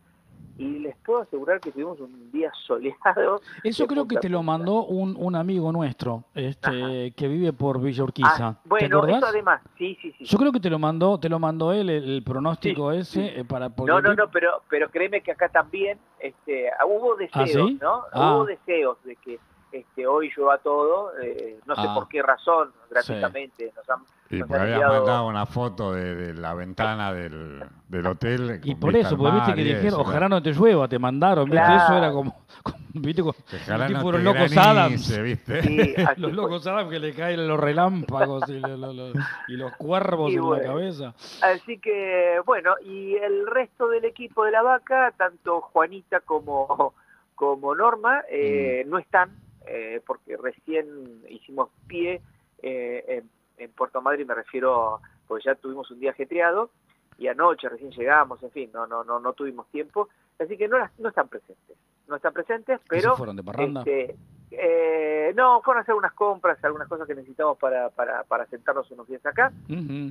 Y 0.59 0.79
les 0.81 0.95
puedo 0.99 1.23
asegurar 1.23 1.61
que 1.61 1.73
tuvimos 1.73 1.99
un 2.01 2.31
día 2.31 2.53
soleado. 2.67 3.41
Eso 3.65 3.87
creo 3.87 4.07
que 4.07 4.17
te 4.19 4.29
lo 4.29 4.43
mandó 4.43 4.85
un, 4.85 5.17
un 5.19 5.35
amigo 5.35 5.73
nuestro 5.73 6.25
este, 6.35 6.69
Ajá. 7.07 7.15
que 7.17 7.29
vive 7.29 7.53
por 7.53 7.81
Villa 7.81 8.05
Urquiza. 8.05 8.49
Ah, 8.49 8.57
¿Te 8.63 8.69
bueno, 8.69 9.07
eso 9.07 9.27
además, 9.27 9.63
sí, 9.79 9.97
sí, 10.03 10.13
sí. 10.19 10.25
Yo 10.25 10.39
creo 10.39 10.53
que 10.53 10.61
te 10.61 10.69
lo 10.71 10.79
mandó, 10.79 11.19
te 11.19 11.29
lo 11.29 11.39
mandó 11.39 11.73
él 11.73 11.89
el, 11.91 12.05
el 12.17 12.23
pronóstico 12.23 12.93
Sí, 12.93 12.99
ese 12.99 13.29
sí. 13.29 13.41
eh, 13.41 13.45
para 13.45 13.71
porque 13.71 13.91
No, 13.93 14.01
no, 14.03 14.15
no, 14.15 14.31
pero, 14.31 14.63
pero 14.69 14.91
créeme 14.91 15.23
que 15.23 15.33
acá 15.33 15.49
también 15.49 15.99
este, 16.21 16.71
hubo 16.87 17.17
deseos, 17.17 17.49
sí? 17.71 17.79
¿no? 17.81 18.03
Ah. 18.13 18.37
Hubo 18.37 18.45
deseos 18.45 19.03
de 19.05 19.17
que 19.17 19.39
este, 19.73 20.07
hoy 20.07 20.31
llueva 20.37 20.59
todo, 20.59 21.13
eh, 21.23 21.59
no 21.65 21.75
sé 21.77 21.83
Ah. 21.89 21.95
por 21.95 22.07
qué 22.09 22.21
razón, 22.23 22.71
gratuitamente. 22.91 23.73
Nos 23.75 23.89
han, 23.89 24.01
Y 24.37 24.39
nos 24.41 24.49
porque 24.49 24.61
han 24.61 24.63
había 24.63 24.75
enviado- 24.77 24.95
mandado 25.05 25.27
una 25.29 25.47
foto 25.47 25.93
de, 25.93 26.15
de 26.15 26.35
la 26.35 26.55
ventana 26.55 27.13
del, 27.13 27.63
del 27.89 28.07
hotel. 28.07 28.61
Y 28.65 28.73
con 28.73 28.81
por 28.81 28.97
eso, 28.97 29.17
porque 29.17 29.35
viste 29.37 29.55
que 29.55 29.63
dijeron, 29.65 29.87
eso, 29.87 30.01
ojalá 30.01 30.29
no 30.29 30.43
te 30.43 30.53
llueva, 30.53 30.89
te 30.89 30.99
mandaron, 30.99 31.45
¿viste? 31.45 31.59
Claro. 31.59 31.85
Eso 31.85 31.99
era 31.99 32.13
como, 32.13 32.37
como, 32.63 32.79
¿viste? 32.95 33.21
Como, 33.23 33.33
Que 33.35 33.57
ojalá 33.57 33.87
tipo 33.89 34.01
no 34.03 34.13
los 34.13 34.23
locos 34.23 34.39
granice, 34.53 34.61
Adams. 34.61 35.19
¿viste? 35.23 35.63
Sí, 35.63 35.95
Los 36.17 36.33
locos 36.33 36.67
Adams 36.67 36.91
que 36.91 36.99
le 36.99 37.13
caen 37.15 37.47
los 37.47 37.61
relámpagos 37.61 38.49
y, 38.49 38.59
lo- 38.59 38.77
lo- 38.77 38.93
lo- 38.93 39.13
y 39.49 39.53
los 39.57 39.77
cuervos 39.77 40.33
Y 40.33 40.37
en 40.37 40.43
bueno. 40.43 40.63
la 40.63 40.69
cabeza. 40.69 41.15
Así 41.43 41.79
que, 41.79 42.41
bueno, 42.47 42.75
y 42.85 43.15
el 43.17 43.47
resto 43.47 43.89
del 43.89 44.05
equipo 44.07 44.45
de 44.45 44.51
la 44.53 44.63
vaca, 44.63 45.13
tanto 45.17 45.61
Juanita 45.61 46.21
como, 46.21 46.95
como 47.35 47.75
Norma, 47.75 48.21
Mm. 48.21 48.25
eh, 48.31 48.85
no 48.87 48.99
están, 48.99 49.31
eh, 49.67 50.01
porque 50.07 50.37
recién 50.39 50.87
hicimos 51.29 51.69
pie 51.87 52.21
eh, 52.63 53.05
en, 53.09 53.31
en 53.63 53.73
Puerto 53.73 54.01
Madryn, 54.03 54.27
me 54.27 54.35
refiero, 54.35 55.01
porque 55.27 55.45
ya 55.45 55.55
tuvimos 55.55 55.91
un 55.91 56.01
día 56.01 56.11
ajetreado, 56.11 56.71
y 57.19 57.29
anoche 57.29 57.69
recién 57.69 57.91
llegamos, 57.93 58.43
en 58.43 58.51
fin, 58.51 58.71
no, 58.73 58.87
no, 58.87 59.05
no, 59.05 59.21
no 59.21 59.33
tuvimos 59.33 59.67
tiempo, 59.69 60.09
así 60.39 60.57
que 60.57 60.69
no, 60.69 60.79
las- 60.79 60.99
no 60.99 61.09
están 61.11 61.29
presentes. 61.29 61.77
No 62.09 62.17
están 62.17 62.33
presentes, 62.33 62.81
¿Y 62.85 62.89
pero... 62.89 63.17
fueron 63.17 63.37
de 63.37 63.43
parranda? 63.45 63.81
este, 63.81 64.17
eh, 64.51 65.33
no, 65.35 65.63
fueron 65.63 65.81
a 65.81 65.83
hacer 65.83 65.95
unas 65.95 66.13
compras, 66.13 66.63
algunas 66.63 66.89
cosas 66.89 67.07
que 67.07 67.15
necesitamos 67.15 67.57
para, 67.59 67.89
para, 67.91 68.25
para 68.25 68.45
sentarnos 68.47 68.91
unos 68.91 69.07
días 69.09 69.25
acá. 69.25 69.51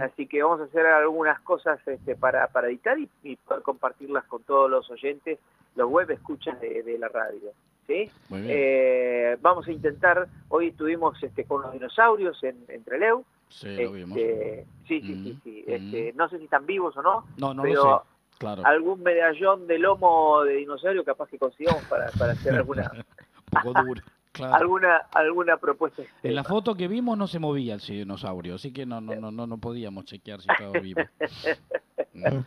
Así 0.02 0.26
que 0.26 0.42
vamos 0.42 0.62
a 0.62 0.64
hacer 0.64 0.86
algunas 0.86 1.40
cosas 1.42 1.80
este, 1.88 2.16
para, 2.16 2.48
para 2.48 2.68
editar 2.70 2.98
y, 2.98 3.08
y 3.24 3.36
poder 3.36 3.62
compartirlas 3.62 4.24
con 4.26 4.42
todos 4.44 4.70
los 4.72 4.90
oyentes, 4.90 5.38
los 5.76 5.90
web 5.90 6.10
escuchas 6.12 6.60
de, 6.60 6.82
de 6.82 6.98
la 6.98 7.08
radio. 7.10 7.52
¿sí? 7.86 8.10
Eh, 8.32 9.38
vamos 9.42 9.68
a 9.68 9.72
intentar, 9.72 10.28
hoy 10.50 10.70
estuvimos 10.70 11.22
este, 11.22 11.44
con 11.46 11.62
los 11.62 11.72
dinosaurios 11.74 12.42
en, 12.44 12.58
en 12.70 12.84
Trelew. 12.84 13.24
Sí, 13.52 13.76
lo 13.84 13.92
vimos. 13.92 14.18
Este, 14.18 14.66
sí, 14.88 15.02
sí, 15.02 15.14
Mm, 15.14 15.24
sí, 15.26 15.40
sí. 15.44 15.66
mm. 15.68 15.72
Este, 15.72 16.14
no 16.14 16.30
sé 16.30 16.38
si 16.40 16.46
están 16.46 16.66
vivos 16.66 16.96
o 16.98 17.02
no, 17.02 17.26
No, 17.38 17.54
no 17.54 17.62
pero 17.64 17.84
lo 17.84 18.00
sé. 18.00 18.06
Claro. 18.40 18.66
algún 18.66 19.04
medallón 19.04 19.68
de 19.68 19.78
lomo 19.78 20.42
de 20.44 20.54
dinosaurio 20.56 21.04
capaz 21.04 21.30
que 21.30 21.38
consigamos 21.38 21.84
para, 21.86 22.10
para 22.18 22.32
hacer 22.32 22.56
alguna, 22.56 22.92
Un 23.54 23.62
poco 23.64 23.84
duro. 23.84 24.02
Claro. 24.32 24.56
alguna, 24.56 24.96
alguna 25.14 25.58
propuesta. 25.58 26.04
En 26.24 26.36
la 26.36 26.46
foto 26.46 26.74
que 26.76 26.88
vimos 26.88 27.18
no 27.18 27.28
se 27.28 27.38
movía 27.38 27.74
el 27.74 27.82
dinosaurio, 27.82 28.56
así 28.56 28.72
que 28.72 28.86
no, 28.86 29.02
no, 29.02 29.14
no, 29.16 29.30
no, 29.30 29.46
no 29.46 29.58
podíamos 29.58 30.06
chequear 30.06 30.40
si 30.42 30.50
estaba 30.52 30.72
vivo. 30.80 31.02
Mm. 32.14 32.40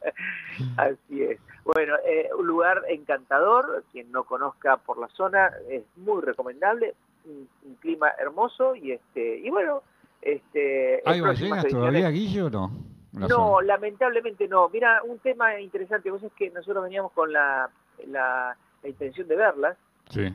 Así 0.76 1.22
es. 1.22 1.40
Bueno, 1.64 1.94
eh, 2.06 2.28
un 2.38 2.46
lugar 2.46 2.82
encantador, 2.88 3.82
quien 3.92 4.12
no 4.12 4.24
conozca 4.24 4.76
por 4.76 4.98
la 4.98 5.08
zona, 5.08 5.50
es 5.70 5.82
muy 5.96 6.20
recomendable, 6.22 6.94
un, 7.24 7.48
un 7.62 7.74
clima 7.76 8.10
hermoso 8.18 8.74
y 8.76 8.92
este 8.92 9.38
y 9.38 9.48
bueno, 9.48 9.82
este 10.24 11.02
¿Hay 11.04 11.20
ballenas 11.20 11.66
todavía, 11.68 12.08
ediciones- 12.08 12.12
Guille, 12.12 12.42
o 12.42 12.50
no? 12.50 12.70
La 13.12 13.28
No, 13.28 13.36
zona. 13.36 13.66
lamentablemente 13.66 14.48
no. 14.48 14.68
Mira, 14.70 15.02
un 15.04 15.18
tema 15.20 15.60
interesante, 15.60 16.10
vos 16.10 16.22
es 16.22 16.32
que 16.32 16.50
nosotros 16.50 16.82
veníamos 16.82 17.12
con 17.12 17.32
la, 17.32 17.70
la, 18.08 18.56
la 18.82 18.88
intención 18.88 19.28
de 19.28 19.36
verlas 19.36 19.76
Sí. 20.08 20.34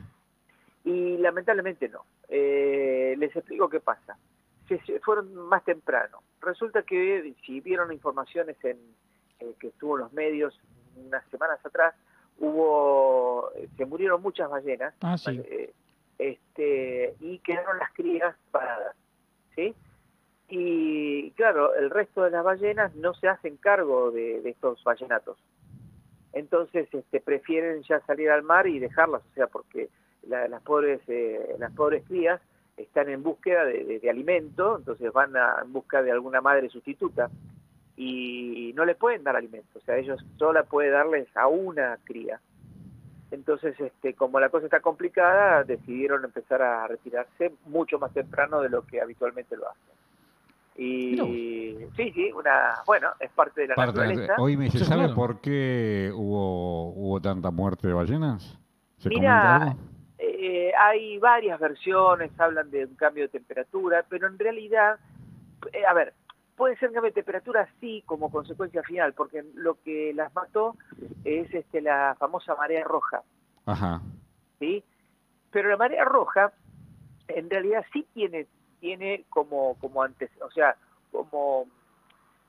y 0.84 1.18
lamentablemente 1.18 1.88
no. 1.90 2.04
Eh, 2.28 3.14
les 3.18 3.34
explico 3.36 3.68
qué 3.68 3.80
pasa. 3.80 4.16
Se, 4.68 4.80
se 4.86 5.00
fueron 5.00 5.34
más 5.34 5.64
temprano. 5.64 6.22
Resulta 6.40 6.82
que 6.84 7.34
si 7.44 7.60
vieron 7.60 7.92
informaciones 7.92 8.56
en 8.64 8.78
eh, 9.40 9.54
que 9.58 9.66
estuvo 9.68 9.96
en 9.96 10.04
los 10.04 10.12
medios 10.12 10.58
unas 10.96 11.24
semanas 11.30 11.58
atrás, 11.66 11.94
hubo 12.38 13.50
se 13.76 13.84
murieron 13.86 14.22
muchas 14.22 14.48
ballenas 14.48 14.94
Ah, 15.02 15.18
sí. 15.18 15.40
eh, 15.44 15.72
este 16.18 17.14
y 17.20 17.38
quedaron 17.40 17.78
las 17.78 17.92
crías 17.92 18.34
paradas, 18.50 18.94
¿sí? 19.60 19.74
Y 20.48 21.30
claro, 21.32 21.74
el 21.74 21.90
resto 21.90 22.22
de 22.24 22.30
las 22.30 22.42
ballenas 22.44 22.94
no 22.96 23.14
se 23.14 23.28
hacen 23.28 23.56
cargo 23.56 24.10
de, 24.10 24.40
estos 24.48 24.82
ballenatos. 24.82 25.38
Entonces, 26.32 26.88
este, 26.92 27.20
prefieren 27.20 27.82
ya 27.82 28.00
salir 28.00 28.30
al 28.30 28.42
mar 28.42 28.66
y 28.66 28.78
dejarlas, 28.78 29.22
o 29.30 29.34
sea, 29.34 29.46
porque 29.46 29.88
la- 30.28 30.48
las 30.48 30.62
pobres 30.62 31.00
eh, 31.08 31.56
las 31.58 31.72
pobres 31.72 32.02
crías 32.06 32.40
están 32.76 33.08
en 33.08 33.22
búsqueda 33.22 33.64
de, 33.64 33.84
de- 33.84 33.98
de 34.00 34.10
alimento, 34.10 34.78
entonces 34.78 35.12
van 35.12 35.36
a, 35.36 35.60
en 35.62 35.72
busca 35.72 36.02
de 36.02 36.10
alguna 36.12 36.40
madre 36.40 36.68
sustituta 36.68 37.30
y 37.96 38.72
no 38.74 38.84
le 38.84 38.94
pueden 38.94 39.24
dar 39.24 39.36
alimento, 39.36 39.78
o 39.78 39.82
sea, 39.82 39.96
ellos 39.98 40.24
sola 40.38 40.62
puede 40.64 40.90
darles 40.90 41.28
a 41.36 41.48
una 41.48 41.98
cría. 42.04 42.40
Entonces, 43.30 43.78
este, 43.78 44.14
como 44.14 44.40
la 44.40 44.48
cosa 44.48 44.64
está 44.66 44.80
complicada, 44.80 45.62
decidieron 45.64 46.24
empezar 46.24 46.62
a 46.62 46.86
retirarse 46.88 47.52
mucho 47.66 47.98
más 47.98 48.12
temprano 48.12 48.60
de 48.60 48.68
lo 48.68 48.82
que 48.84 49.00
habitualmente 49.00 49.56
lo 49.56 49.68
hacen. 49.68 49.94
Y 50.76 51.76
sí, 51.96 52.10
sí, 52.12 52.32
una, 52.32 52.76
bueno, 52.86 53.10
es 53.20 53.30
parte 53.32 53.62
de 53.62 53.68
la 53.68 53.74
Parte 53.74 54.00
de- 54.00 54.06
naturaleza. 54.06 54.34
Hoy 54.38 54.56
me 54.56 54.70
¿se 54.70 54.84
sabe 54.84 55.08
por 55.10 55.40
qué 55.40 56.10
hubo, 56.14 56.92
hubo 56.94 57.20
tanta 57.20 57.50
muerte 57.50 57.86
de 57.86 57.92
ballenas? 57.92 58.58
¿Se 58.98 59.08
Mira? 59.10 59.76
Eh, 60.18 60.72
hay 60.78 61.18
varias 61.18 61.60
versiones, 61.60 62.30
hablan 62.38 62.70
de 62.70 62.86
un 62.86 62.94
cambio 62.94 63.24
de 63.24 63.28
temperatura, 63.28 64.04
pero 64.08 64.26
en 64.26 64.38
realidad, 64.38 64.98
eh, 65.72 65.84
a 65.86 65.92
ver, 65.92 66.14
puede 66.60 66.76
ser 66.76 66.92
cambio 66.92 67.10
de 67.10 67.14
temperatura 67.14 67.66
sí 67.80 68.02
como 68.04 68.30
consecuencia 68.30 68.82
final, 68.82 69.14
porque 69.14 69.42
lo 69.54 69.80
que 69.82 70.12
las 70.14 70.30
mató 70.34 70.76
es 71.24 71.52
este 71.54 71.80
la 71.80 72.14
famosa 72.18 72.54
marea 72.54 72.84
roja, 72.84 73.22
Ajá. 73.64 74.02
¿sí? 74.58 74.84
Pero 75.50 75.70
la 75.70 75.78
marea 75.78 76.04
roja 76.04 76.52
en 77.28 77.48
realidad 77.48 77.82
sí 77.94 78.06
tiene 78.12 78.46
tiene 78.78 79.24
como 79.30 79.76
como 79.80 80.02
antes, 80.02 80.30
o 80.42 80.50
sea, 80.50 80.76
como 81.10 81.64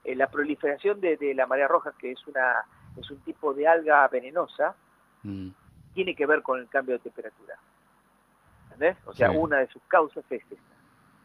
eh, 0.03 0.13
la 0.13 0.27
proliferación 0.27 0.99
de, 0.99 1.15
de 1.15 1.33
la 1.33 1.47
marea 1.47 1.69
roja 1.69 1.93
que 1.97 2.11
es 2.11 2.27
una 2.27 2.65
es 2.97 3.09
un 3.09 3.19
tipo 3.21 3.53
de 3.53 3.65
alga 3.67 4.05
venenosa, 4.09 4.75
Mm. 5.23 5.51
tiene 5.93 6.15
que 6.15 6.25
ver 6.25 6.41
con 6.41 6.59
el 6.59 6.67
cambio 6.67 6.95
de 6.95 7.03
temperatura. 7.03 7.55
¿Entendés? 8.65 8.97
O 9.05 9.13
sea, 9.13 9.29
Sí. 9.29 9.37
una 9.37 9.59
de 9.59 9.67
sus 9.67 9.81
causas 9.83 10.25
es 10.31 10.41
esta. 10.51 10.70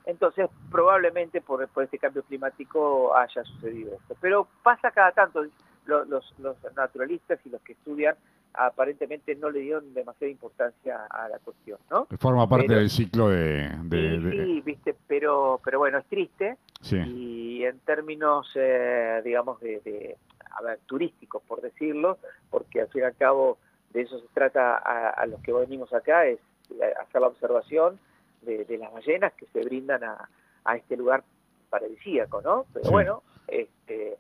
Entonces, 0.07 0.49
probablemente 0.71 1.41
por, 1.41 1.67
por 1.69 1.85
este 1.85 1.99
cambio 1.99 2.23
climático 2.23 3.15
haya 3.17 3.43
sucedido 3.45 3.95
esto. 3.95 4.17
Pero 4.21 4.47
pasa 4.63 4.91
cada 4.91 5.13
tanto. 5.13 5.45
Lo- 5.87 6.05
Los, 6.05 6.35
los 6.39 6.57
naturalistas 6.75 7.39
y 7.45 7.49
los 7.51 7.61
que 7.63 7.73
estudian 7.75 8.17
aparentemente 8.55 9.35
no 9.37 9.51
le 9.51 9.61
dieron 9.61 9.93
demasiada 9.95 10.31
importancia 10.31 11.07
a 11.11 11.29
la 11.29 11.39
cuestión, 11.39 11.79
¿no? 11.91 12.07
Forma 12.19 12.49
parte 12.49 12.67
Pero- 12.69 12.81
del 12.81 12.91
ciclo 12.91 13.29
de... 13.29 13.69
de- 13.85 14.19
sí, 14.19 14.25
de- 14.25 14.45
sí, 14.47 14.61
viste, 14.63 14.97
pero, 15.07 15.61
pero 15.63 15.79
bueno, 15.79 15.99
es 15.99 16.07
triste 16.07 16.57
sí. 16.81 16.97
y 16.97 17.65
en 17.65 17.79
términos, 17.81 18.51
eh, 18.57 19.21
digamos, 19.25 19.61
de, 19.61 19.81
de, 19.81 20.17
a 20.51 20.63
ver, 20.63 20.79
turísticos, 20.87 21.43
por 21.47 21.61
decirlo, 21.61 22.19
porque 22.51 22.81
al 22.81 22.89
fin 22.89 23.03
y 23.03 23.05
al 23.05 23.15
cabo 23.17 23.59
de 23.93 24.01
eso 24.03 24.19
se 24.19 24.27
trata 24.35 24.77
a, 24.79 25.11
a 25.11 25.27
los 25.27 25.41
que 25.43 25.53
venimos 25.53 25.93
acá, 25.93 26.25
es 26.27 26.41
eh, 26.71 26.95
hacer 27.01 27.21
la 27.21 27.29
observación 27.29 27.99
de, 28.47 28.65
de 28.65 28.79
las 28.79 28.93
ballenas 28.93 29.35
que 29.35 29.47
se 29.53 29.61
brindan 29.63 30.03
a, 30.05 30.29
a 30.65 30.77
este 30.77 30.97
lugar 30.97 31.23
paradisíaco, 31.69 32.41
¿no? 32.41 32.65
Pero 32.73 32.87
Sí. 32.87 32.91
bueno, 32.93 33.23
este, 33.49 34.17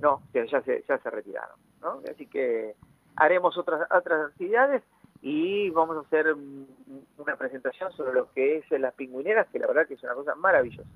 no, 0.00 0.22
ya 0.32 0.44
ya 0.46 0.62
se, 0.62 0.82
ya 0.88 0.96
se 0.98 1.10
retiraron, 1.10 1.56
¿no? 1.82 2.00
Así 2.10 2.26
que 2.26 2.74
haremos 3.16 3.56
otras, 3.58 3.86
otras 3.90 4.30
actividades 4.30 4.82
y 5.22 5.70
vamos 5.70 5.96
a 5.96 6.00
hacer 6.00 6.34
una 7.18 7.36
presentación 7.36 7.92
sobre 7.92 8.12
lo 8.14 8.30
que 8.32 8.58
es 8.58 8.70
las 8.80 8.94
pingüineras, 8.94 9.46
que 9.48 9.58
la 9.58 9.66
verdad 9.66 9.86
que 9.86 9.94
es 9.94 10.02
una 10.02 10.14
cosa 10.14 10.34
maravillosa, 10.34 10.88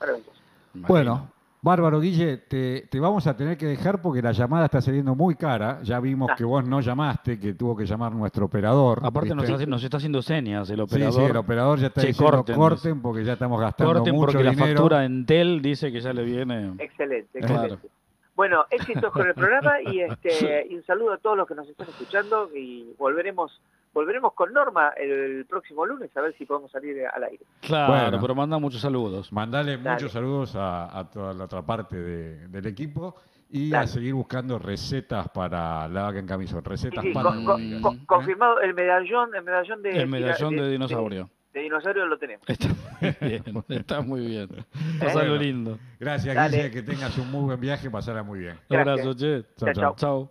maravillosa. 0.00 0.40
Bueno, 0.74 1.28
bárbaro, 1.64 1.98
Guille, 1.98 2.36
te, 2.36 2.82
te 2.90 3.00
vamos 3.00 3.26
a 3.26 3.36
tener 3.36 3.56
que 3.56 3.66
dejar 3.66 4.00
porque 4.02 4.20
la 4.22 4.32
llamada 4.32 4.66
está 4.66 4.80
saliendo 4.80 5.14
muy 5.14 5.34
cara. 5.34 5.80
Ya 5.82 5.98
vimos 5.98 6.30
Ah. 6.30 6.34
que 6.36 6.44
vos 6.44 6.64
no 6.64 6.80
llamaste, 6.80 7.40
que 7.40 7.54
tuvo 7.54 7.74
que 7.74 7.86
llamar 7.86 8.12
nuestro 8.12 8.44
operador. 8.46 9.00
Aparte 9.02 9.34
nos 9.34 9.44
está, 9.44 9.54
haciendo- 9.56 9.74
nos 9.76 9.82
está 9.82 9.96
haciendo 9.96 10.22
señas 10.22 10.68
el 10.70 10.76
Sí, 10.76 10.82
operador. 10.82 11.12
sí, 11.14 11.20
el 11.30 11.36
operador 11.36 11.78
ya 11.80 11.86
está 11.88 12.00
Che, 12.02 12.06
diciendo 12.08 12.30
corten, 12.36 12.54
corten, 12.56 13.02
porque 13.02 13.24
ya 13.24 13.32
estamos 13.32 13.60
gastando 13.60 13.94
Corten 13.94 14.14
mucho 14.14 14.32
porque 14.32 14.44
la 14.44 14.52
factura 14.52 15.04
en 15.04 15.24
Tel 15.26 15.62
dice 15.62 15.90
que 15.90 16.00
ya 16.00 16.12
le 16.12 16.22
viene. 16.24 16.74
Excelente, 16.78 17.38
Claro. 17.40 17.54
excelente. 17.62 17.88
Bueno, 18.36 18.64
éxitos 18.70 19.12
con 19.12 19.26
el 19.26 19.34
programa 19.34 19.80
y 19.80 20.00
este 20.00 20.28
y 20.70 20.74
un 20.76 20.84
saludo 20.84 21.14
a 21.14 21.18
todos 21.18 21.36
los 21.36 21.48
que 21.48 21.54
nos 21.54 21.68
están 21.68 21.88
escuchando 21.88 22.50
y 22.54 22.92
volveremos 22.98 23.60
volveremos 23.94 24.34
con 24.34 24.52
Norma 24.52 24.88
el 24.96 25.46
próximo 25.46 25.86
lunes 25.86 26.14
a 26.16 26.20
ver 26.20 26.34
si 26.36 26.44
podemos 26.44 26.70
salir 26.70 27.06
al 27.06 27.24
aire. 27.24 27.44
Claro, 27.60 27.92
Bueno. 27.92 28.18
pero 28.20 28.34
manda 28.34 28.58
muchos 28.58 28.80
saludos. 28.80 29.32
Mandale 29.32 29.78
Dale. 29.78 29.90
muchos 29.90 30.12
saludos 30.12 30.54
a, 30.56 30.98
a 30.98 31.08
toda 31.08 31.32
la 31.32 31.44
otra 31.44 31.62
parte 31.62 31.96
de- 31.96 32.48
del 32.48 32.66
equipo 32.66 33.14
y 33.50 33.70
Dale. 33.70 33.84
a 33.84 33.86
seguir 33.86 34.12
buscando 34.14 34.58
recetas 34.58 35.28
para 35.28 35.86
la 35.88 36.02
vaca 36.02 36.18
en 36.18 36.26
camisón. 36.26 36.64
Recetas 36.64 37.02
sí, 37.04 37.12
para 37.12 37.30
con- 37.30 37.44
con- 37.44 37.80
con- 37.80 37.98
confirmado 38.06 38.60
el 38.60 38.74
medallón, 38.74 39.34
el 39.34 39.42
medallón 39.44 39.80
de 39.82 39.90
El 40.02 40.08
medallón 40.08 40.56
de 40.56 40.70
dinosaurio. 40.70 41.30
De, 41.52 41.60
dinosaurio 41.60 42.04
lo 42.06 42.18
tenemos. 42.18 42.44
Está 42.48 42.66
muy 43.00 43.14
bien, 43.20 43.64
está 43.68 44.00
muy 44.00 44.26
bien. 44.26 44.48
¿Eh? 44.58 44.64
Pasalo 44.98 45.28
Bueno. 45.30 45.36
lindo. 45.36 45.78
Gracias. 46.00 46.50
Guille, 46.50 46.70
que 46.72 46.82
tengas 46.82 47.16
un 47.16 47.30
muy 47.30 47.44
buen 47.44 47.60
viaje, 47.60 47.88
pasará 47.90 48.24
muy 48.24 48.40
bien. 48.40 48.58
Un 48.68 48.76
abrazo, 48.76 49.14
che. 49.14 49.44
Chao, 49.56 49.72
chao. 49.72 49.94
Chao. 49.96 50.30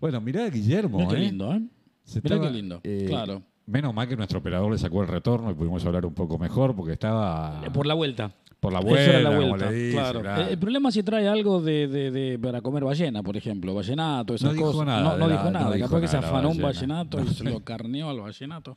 Bueno, 0.00 0.20
mirá 0.20 0.48
Guillermo, 0.48 0.98
Mirá 0.98 1.10
qué 1.10 1.16
¿eh? 1.16 1.20
lindo, 1.20 1.52
¿eh? 1.52 1.60
Se 2.08 2.20
Mirá 2.22 2.36
estaba, 2.36 2.50
qué 2.50 2.56
lindo, 2.56 2.80
eh, 2.84 3.04
claro. 3.06 3.42
Menos 3.66 3.92
mal 3.92 4.08
que 4.08 4.16
nuestro 4.16 4.38
operador 4.38 4.72
le 4.72 4.78
sacó 4.78 5.02
el 5.02 5.08
retorno 5.08 5.50
y 5.50 5.54
pudimos 5.54 5.84
hablar 5.84 6.06
un 6.06 6.14
poco 6.14 6.38
mejor 6.38 6.74
porque 6.74 6.92
estaba 6.94 7.60
Por 7.72 7.86
la 7.86 7.92
vuelta. 7.92 8.30
por 8.60 8.72
la 8.72 8.80
vuelta, 8.80 9.04
era 9.04 9.20
la 9.30 9.36
como 9.36 9.48
vuelta, 9.50 9.70
le 9.70 9.76
dice, 9.76 9.92
claro. 9.98 10.20
claro. 10.22 10.42
El 10.48 10.58
problema 10.58 10.88
es 10.88 10.94
si 10.94 11.02
trae 11.02 11.28
algo 11.28 11.60
de, 11.60 11.86
de- 11.86 12.10
de- 12.10 12.38
para 12.38 12.62
comer 12.62 12.82
ballena, 12.84 13.22
por 13.22 13.36
ejemplo, 13.36 13.74
vallenato, 13.74 14.34
esas 14.34 14.48
No 14.48 14.54
dijo 14.54 14.72
cosas. 14.72 14.86
nada 14.86 15.02
no, 15.02 15.18
no 15.18 15.28
la- 15.28 15.32
dijo 15.34 15.44
no 15.44 15.50
nada. 15.50 15.74
dijo 15.76 15.86
Capaz 15.88 16.00
que 16.00 16.08
se 16.08 16.16
nada 16.16 16.26
de 16.28 16.32
la 16.32 16.38
afanó 16.38 16.50
un 16.54 16.62
vallenato 16.62 17.20
y 17.22 17.28
se 17.34 17.44
lo 17.44 17.60
carneó 17.60 18.08
al 18.08 18.20
vallenato. 18.20 18.76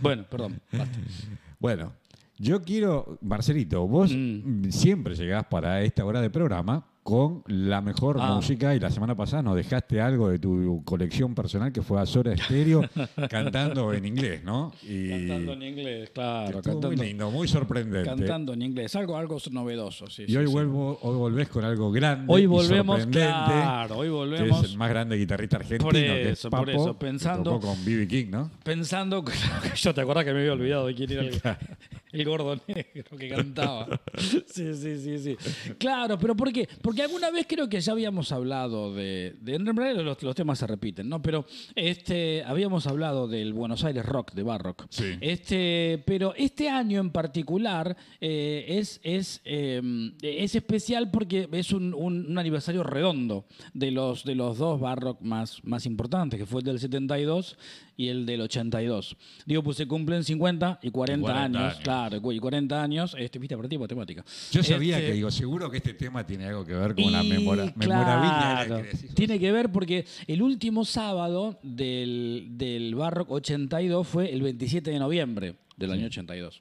Bueno, 0.00 0.24
perdón. 0.30 0.60
basta. 0.72 0.98
Bueno, 1.60 1.92
yo 2.38 2.62
quiero, 2.62 3.18
Marcelito, 3.20 3.88
vos 3.88 4.12
mm, 4.14 4.68
siempre 4.70 5.16
llegás 5.16 5.44
para 5.46 5.82
esta 5.82 6.04
hora 6.04 6.20
de 6.20 6.30
programa 6.30 6.86
con 7.08 7.42
la 7.46 7.80
mejor 7.80 8.18
Ah. 8.20 8.34
música 8.34 8.74
y 8.74 8.80
la 8.80 8.90
semana 8.90 9.14
pasada 9.14 9.42
nos 9.42 9.56
dejaste 9.56 9.98
algo 9.98 10.28
de 10.28 10.38
tu 10.38 10.82
colección 10.84 11.34
personal 11.34 11.72
que 11.72 11.80
fue 11.80 11.98
a 11.98 12.04
Sora 12.04 12.34
Estéreo 12.34 12.82
cantando 13.30 13.94
en 13.94 14.04
inglés, 14.04 14.44
¿no? 14.44 14.74
Y 14.82 15.08
Cantando 15.08 15.52
en 15.54 15.62
inglés, 15.62 16.10
claro. 16.10 16.60
Cantando, 16.60 16.88
muy 16.88 16.96
lindo, 16.96 17.30
muy 17.30 17.48
sorprendente. 17.48 18.06
cantando 18.10 18.52
en 18.52 18.60
inglés. 18.60 18.94
Algo, 18.94 19.16
algo 19.16 19.38
novedoso, 19.50 20.06
sí. 20.08 20.24
y 20.24 20.32
sí, 20.32 20.36
hoy 20.36 20.46
sí. 20.48 20.52
vuelvo, 20.52 20.98
hoy 21.00 21.16
volvés 21.16 21.48
con 21.48 21.64
algo 21.64 21.90
grande. 21.90 22.26
Hoy 22.30 22.42
y 22.42 22.46
volvemos, 22.46 23.00
sorprendente, 23.00 23.26
claro, 23.32 23.96
hoy 23.96 24.06
Que 24.08 24.12
volvemos. 24.12 24.64
es 24.64 24.70
el 24.72 24.76
más 24.76 24.90
grande 24.90 25.16
guitarrista 25.16 25.56
argentino, 25.56 25.84
Por 25.84 25.94
que 25.94 26.22
es 26.24 26.38
eso, 26.38 26.50
por 26.50 26.66
Papo, 26.66 26.70
eso, 26.82 26.98
que 26.98 27.06
pensando- 27.06 27.58
con 27.58 27.84
B.B. 27.86 28.06
King, 28.06 28.26
¿no? 28.30 28.50
Pensando, 28.62 29.24
que 29.24 29.32
yo 29.76 29.94
te 29.94 30.00
acordás 30.02 30.26
que 30.26 30.34
me 30.34 30.40
había 30.40 30.52
olvidado 30.52 30.86
de 30.88 30.94
quién 30.94 31.10
era 31.12 31.22
el, 31.22 31.40
el 32.12 32.24
gordo 32.26 32.54
negro 32.66 33.16
que 33.18 33.28
cantaba. 33.30 33.86
Sí, 34.18 34.74
sí, 34.74 34.98
sí, 34.98 35.18
sí. 35.18 35.36
Claro, 35.78 36.18
pero 36.18 36.36
¿por 36.36 36.52
qué? 36.52 36.68
Porque 36.82 36.97
alguna 37.00 37.30
vez 37.30 37.46
creo 37.48 37.68
que 37.68 37.80
ya 37.80 37.92
habíamos 37.92 38.32
hablado 38.32 38.94
de. 38.94 39.36
de 39.40 39.54
en 39.56 39.66
realidad 39.76 40.04
los, 40.04 40.22
los 40.22 40.34
temas 40.34 40.58
se 40.58 40.66
repiten, 40.66 41.08
¿no? 41.08 41.20
Pero 41.22 41.44
este 41.74 42.42
habíamos 42.44 42.86
hablado 42.86 43.28
del 43.28 43.52
Buenos 43.52 43.84
Aires 43.84 44.04
Rock, 44.04 44.32
de 44.32 44.42
Barrock. 44.42 44.86
Sí. 44.90 45.14
Este, 45.20 46.02
pero 46.06 46.34
este 46.36 46.68
año 46.68 47.00
en 47.00 47.10
particular 47.10 47.96
eh, 48.20 48.64
es, 48.68 49.00
es, 49.02 49.40
eh, 49.44 49.80
es 50.22 50.54
especial 50.54 51.10
porque 51.10 51.48
es 51.52 51.72
un, 51.72 51.94
un- 51.94 52.26
un 52.30 52.38
aniversario 52.38 52.82
redondo 52.82 53.46
de 53.74 53.90
los, 53.90 54.24
de 54.24 54.34
los 54.34 54.58
dos 54.58 54.80
Barrock 54.80 55.20
más, 55.20 55.62
más 55.64 55.86
importantes, 55.86 56.38
que 56.38 56.46
fue 56.46 56.60
el 56.60 56.66
del 56.66 56.78
72 56.80 57.56
y 57.98 58.08
el 58.08 58.24
del 58.24 58.40
82. 58.42 59.16
Digo, 59.44 59.62
pues 59.64 59.76
se 59.76 59.86
cumplen 59.86 60.22
50 60.22 60.78
y 60.82 60.90
40, 60.90 61.20
40 61.20 61.42
años, 61.44 61.72
años. 61.72 61.82
claro, 61.82 62.32
y 62.32 62.38
40 62.38 62.80
años, 62.82 63.16
este, 63.18 63.40
viste, 63.40 63.56
para 63.56 63.68
ti, 63.68 63.76
matemática. 63.76 64.24
Yo 64.52 64.62
sabía 64.62 64.96
Este, 64.98 65.08
que, 65.08 65.12
digo, 65.14 65.30
seguro 65.32 65.68
que 65.68 65.78
este 65.78 65.94
tema 65.94 66.24
tiene 66.24 66.46
algo 66.46 66.64
que 66.64 66.74
ver 66.74 66.94
con 66.94 67.10
la 67.10 67.24
y, 67.24 67.28
memora, 67.28 67.72
claro, 67.72 68.56
memorabilia. 68.68 68.90
que. 68.90 69.08
Tiene 69.08 69.40
que 69.40 69.50
ver 69.50 69.72
porque 69.72 70.06
el 70.28 70.42
último 70.42 70.84
sábado 70.84 71.58
del, 71.64 72.46
del 72.52 72.94
Barrock 72.94 73.32
82 73.32 74.06
fue 74.06 74.32
el 74.32 74.42
27 74.42 74.92
de 74.92 74.98
noviembre 75.00 75.56
del 75.78 75.92
año 75.92 76.06
82. 76.06 76.60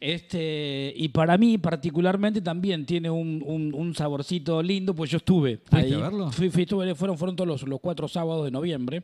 Este, 0.00 0.92
y 0.96 1.08
para 1.08 1.38
mí 1.38 1.56
particularmente 1.56 2.40
también 2.40 2.84
tiene 2.84 3.08
un, 3.08 3.42
un- 3.46 3.72
un 3.74 3.94
saborcito 3.94 4.62
lindo, 4.62 4.94
pues 4.94 5.10
yo 5.10 5.18
estuve 5.18 5.58
¿Fuiste 5.58 5.76
ahí. 5.76 5.92
a 5.94 5.98
verlo? 5.98 6.30
Fui- 6.32 6.50
fui- 6.50 6.62
estuve- 6.64 6.94
fueron, 6.94 7.16
fueron 7.16 7.36
todos 7.36 7.48
los, 7.48 7.62
los 7.62 7.80
cuatro 7.80 8.08
sábados 8.08 8.44
de 8.44 8.50
noviembre. 8.50 9.02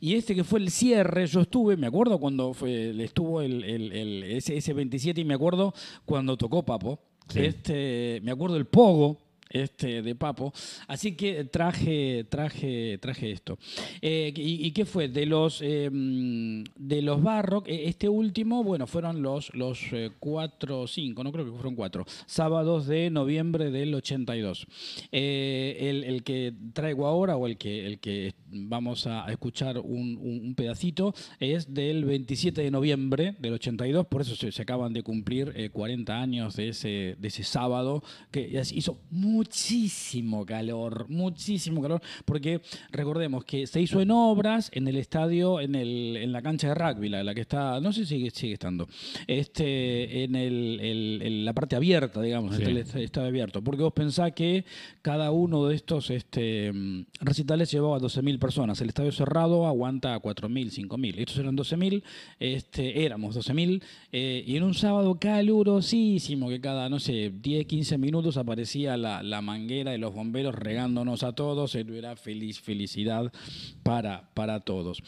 Y 0.00 0.14
este 0.14 0.34
que 0.34 0.44
fue 0.44 0.60
el 0.60 0.70
cierre, 0.70 1.26
yo 1.26 1.42
estuve, 1.42 1.76
me 1.76 1.86
acuerdo 1.86 2.18
cuando 2.18 2.54
fue, 2.54 2.90
estuvo 3.04 3.40
el, 3.42 3.62
el- 3.64 3.92
el- 3.92 4.22
ese, 4.24 4.56
ese 4.56 4.72
27 4.72 5.20
y 5.20 5.24
me 5.24 5.34
acuerdo 5.34 5.74
cuando 6.04 6.36
tocó 6.36 6.64
Papo. 6.64 6.98
Sí. 7.28 7.40
Este, 7.40 8.20
me 8.24 8.32
acuerdo 8.32 8.56
el 8.56 8.64
Pogo. 8.66 9.18
Este 9.52 10.02
de 10.02 10.14
Papo. 10.14 10.52
Así 10.88 11.12
que 11.14 11.44
traje, 11.44 12.24
traje, 12.28 12.98
traje 12.98 13.30
esto. 13.32 13.58
Eh, 14.00 14.32
y, 14.34 14.70
qué 14.72 14.84
fue? 14.84 15.08
De 15.08 15.26
los 15.26 15.60
eh, 15.62 15.90
de 15.92 17.02
los 17.02 17.22
Barrock, 17.22 17.68
eh, 17.68 17.88
este 17.88 18.08
último, 18.08 18.64
bueno, 18.64 18.86
fueron 18.86 19.22
los, 19.22 19.54
los 19.54 19.80
eh, 19.92 20.10
cuatro, 20.18 20.86
cinco, 20.86 21.22
no 21.22 21.32
creo 21.32 21.44
que 21.44 21.52
fueron 21.52 21.74
cuatro, 21.74 22.04
sábados 22.26 22.86
de 22.86 23.10
noviembre 23.10 23.70
del 23.70 23.94
82. 23.94 24.66
Eh, 25.10 25.76
el, 25.80 26.04
el 26.04 26.22
que 26.22 26.52
traigo 26.72 27.06
ahora, 27.06 27.36
o 27.36 27.46
el 27.46 27.56
que, 27.58 27.86
el 27.86 27.98
que 27.98 28.34
vamos 28.50 29.06
a 29.06 29.26
escuchar 29.30 29.78
un, 29.78 30.18
un- 30.20 30.54
pedacito, 30.54 31.14
es 31.40 31.72
del 31.72 32.04
27 32.04 32.62
de 32.62 32.70
noviembre 32.70 33.34
del 33.38 33.54
82, 33.54 34.06
por 34.06 34.20
eso 34.22 34.36
se, 34.36 34.52
se 34.52 34.62
acaban 34.62 34.92
de 34.92 35.02
cumplir 35.02 35.52
eh, 35.56 35.70
40 35.70 36.20
años 36.20 36.56
de 36.56 36.68
ese, 36.68 37.16
de 37.18 37.28
ese 37.28 37.42
sábado, 37.44 38.02
que 38.30 38.60
hizo 38.74 38.98
muchísimo 39.42 40.46
calor, 40.46 41.06
muchísimo 41.08 41.82
calor, 41.82 42.00
porque 42.24 42.60
recordemos 42.90 43.44
que 43.44 43.66
se 43.66 43.80
hizo 43.80 44.00
en 44.00 44.10
obras 44.12 44.70
en 44.72 44.86
el 44.86 44.96
estadio, 44.96 45.60
en, 45.60 45.74
el, 45.74 46.16
en 46.16 46.32
la 46.32 46.42
cancha 46.42 46.68
de 46.68 46.74
rugby, 46.74 47.08
la, 47.08 47.24
la 47.24 47.34
que 47.34 47.40
está, 47.40 47.80
no 47.80 47.92
sé 47.92 48.06
si 48.06 48.14
sigue, 48.16 48.30
sigue 48.30 48.54
estando, 48.54 48.88
este, 49.26 50.24
en, 50.24 50.36
el, 50.36 50.78
el- 50.80 51.20
en 51.22 51.44
la 51.44 51.52
parte 51.52 51.74
abierta, 51.76 52.20
digamos, 52.22 52.56
Sí. 52.56 52.62
el 52.62 52.76
est- 52.78 52.94
estadio 52.96 53.28
abierto, 53.28 53.62
porque 53.62 53.82
vos 53.82 53.92
pensás 53.92 54.32
que 54.32 54.64
cada 55.02 55.30
uno 55.32 55.66
de 55.66 55.74
estos 55.74 56.10
este, 56.10 56.72
recitales 57.20 57.70
llevaba 57.70 57.98
12.000 57.98 58.38
personas, 58.38 58.80
el 58.80 58.88
estadio 58.88 59.10
cerrado 59.12 59.66
aguanta 59.66 60.18
4.000, 60.20 60.70
5.000, 60.70 61.14
estos 61.18 61.38
eran 61.38 61.56
12.000, 61.56 62.02
este, 62.38 63.04
éramos 63.04 63.34
12.000, 63.36 63.82
eh, 64.12 64.44
y 64.46 64.56
en 64.56 64.62
un 64.62 64.74
sábado 64.74 65.18
calurosísimo, 65.18 66.48
que 66.48 66.60
cada, 66.60 66.88
no 66.88 67.00
sé, 67.00 67.32
10, 67.34 67.66
15 67.66 67.98
minutos 67.98 68.36
aparecía 68.36 68.96
la, 68.96 69.22
la 69.22 69.31
manguera 69.40 69.92
de 69.92 69.98
los 69.98 70.12
bomberos 70.12 70.54
regándonos 70.54 71.22
a 71.22 71.32
todos, 71.32 71.74
era 71.74 72.16
feliz, 72.16 72.60
felicidad 72.60 73.32
para, 73.82 74.28
para 74.34 74.60
todos. 74.60 75.02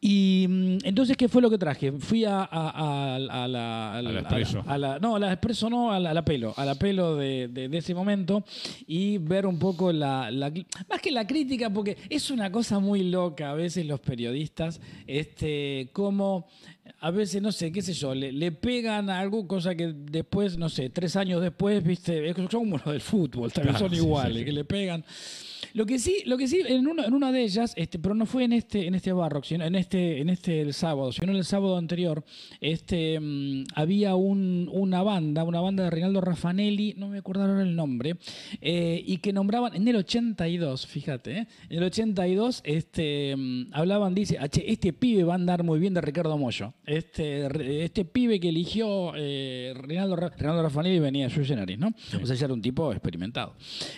Y 0.00 0.46
mm, 0.48 0.78
entonces, 0.84 1.16
¿qué 1.16 1.28
fue 1.28 1.42
lo 1.42 1.50
que 1.50 1.58
traje? 1.58 1.90
Fui 1.90 2.24
a, 2.24 2.38
a- 2.42 2.46
a- 2.46 3.14
a 3.16 3.48
la... 3.48 4.00
Expreso. 4.20 4.62
la- 4.78 4.98
no, 5.00 5.16
a 5.16 5.18
la 5.18 5.32
expreso 5.32 5.68
no, 5.68 5.90
a 5.92 5.98
la, 5.98 6.14
la 6.14 6.24
pelo, 6.24 6.54
a 6.56 6.64
la 6.64 6.76
pelo 6.76 7.16
de, 7.16 7.48
de- 7.48 7.68
de 7.68 7.78
ese 7.78 7.94
momento 7.94 8.44
y 8.86 9.18
ver 9.18 9.44
un 9.44 9.58
poco 9.58 9.92
la, 9.92 10.30
Más 10.88 11.00
que 11.02 11.10
la 11.10 11.26
crítica, 11.26 11.68
porque 11.70 11.96
es 12.08 12.30
una 12.30 12.52
cosa 12.52 12.78
muy 12.78 13.02
loca 13.02 13.50
a 13.50 13.54
veces 13.54 13.86
los 13.86 13.98
periodistas, 13.98 14.80
este, 15.06 15.90
como 15.92 16.46
a 17.00 17.10
veces, 17.10 17.42
no 17.42 17.50
sé, 17.52 17.72
qué 17.72 17.82
sé 17.82 17.92
yo, 17.92 18.14
le, 18.14 18.30
le 18.32 18.52
pegan 18.52 19.10
a 19.10 19.18
algo, 19.18 19.46
cosa 19.48 19.74
que 19.74 19.92
después, 19.92 20.56
no 20.58 20.68
sé, 20.68 20.90
tres 20.90 21.16
años 21.16 21.42
después, 21.42 21.82
viste, 21.82 22.28
es- 22.30 22.36
son 22.36 22.46
como 22.48 22.76
los 22.76 22.84
del 22.86 23.00
fútbol, 23.00 23.52
también 23.52 23.74
Claro, 23.74 23.86
son 23.88 23.90
sí, 23.90 23.96
sí, 24.00 24.06
iguales, 24.06 24.38
sí. 24.38 24.44
que 24.44 24.52
le 24.52 24.64
pegan. 24.64 25.04
Lo 25.74 25.86
que 25.86 25.98
sí, 25.98 26.22
lo 26.26 26.36
que 26.36 26.48
sí, 26.48 26.60
en 26.66 26.86
una, 26.86 27.04
en 27.06 27.14
una 27.14 27.32
de 27.32 27.42
ellas, 27.42 27.72
este, 27.76 27.98
pero 27.98 28.14
no 28.14 28.26
fue 28.26 28.44
en 28.44 28.52
este, 28.52 28.86
en 28.86 28.94
este 28.94 29.12
Barrock, 29.12 29.44
sino 29.44 29.64
en 29.64 29.74
este, 29.74 30.20
en 30.20 30.28
este 30.30 30.60
el 30.60 30.72
sábado, 30.74 31.12
sino 31.12 31.32
en 31.32 31.38
el 31.38 31.44
sábado 31.44 31.76
anterior, 31.76 32.24
este 32.60 33.18
mm, 33.20 33.64
había 33.74 34.14
un- 34.14 34.68
una 34.72 35.02
banda, 35.02 35.44
una 35.44 35.60
banda 35.60 35.84
de 35.84 35.90
Reinaldo 35.90 36.20
Raffanelli, 36.20 36.94
no 36.96 37.08
me 37.08 37.18
acuerdo 37.18 37.42
ahora 37.44 37.62
el 37.62 37.74
nombre, 37.76 38.16
eh, 38.60 39.02
y 39.06 39.18
que 39.18 39.32
nombraban 39.32 39.74
en 39.74 39.86
el 39.88 39.96
82, 39.96 40.86
fíjate, 40.86 41.38
¿eh? 41.38 41.46
en 41.68 41.78
el 41.78 41.84
82, 41.84 42.60
este, 42.64 43.34
mm, 43.36 43.66
hablaban, 43.72 44.14
dice, 44.14 44.38
"Ah, 44.40 44.48
este 44.52 44.92
pibe 44.92 45.24
va 45.24 45.32
a 45.34 45.36
andar 45.36 45.62
muy 45.64 45.78
bien 45.78 45.94
de 45.94 46.00
Ricardo 46.00 46.36
Mollo. 46.38 46.74
Este, 46.86 47.84
este 47.84 48.04
pibe 48.04 48.40
que 48.40 48.48
eligió 48.48 49.12
eh, 49.16 49.74
Reinaldo, 49.76 50.16
Ra- 50.16 50.30
Reinaldo 50.30 50.62
Raffanelli 50.62 50.98
venía 50.98 51.28
de 51.28 51.34
Sui 51.34 51.44
Generis, 51.44 51.78
¿no? 51.78 51.92
O 52.22 52.26
sea, 52.26 52.36
ya 52.36 52.44
era 52.46 52.54
un 52.54 52.62
tipo 52.62 52.92
experimentado. 52.92 53.54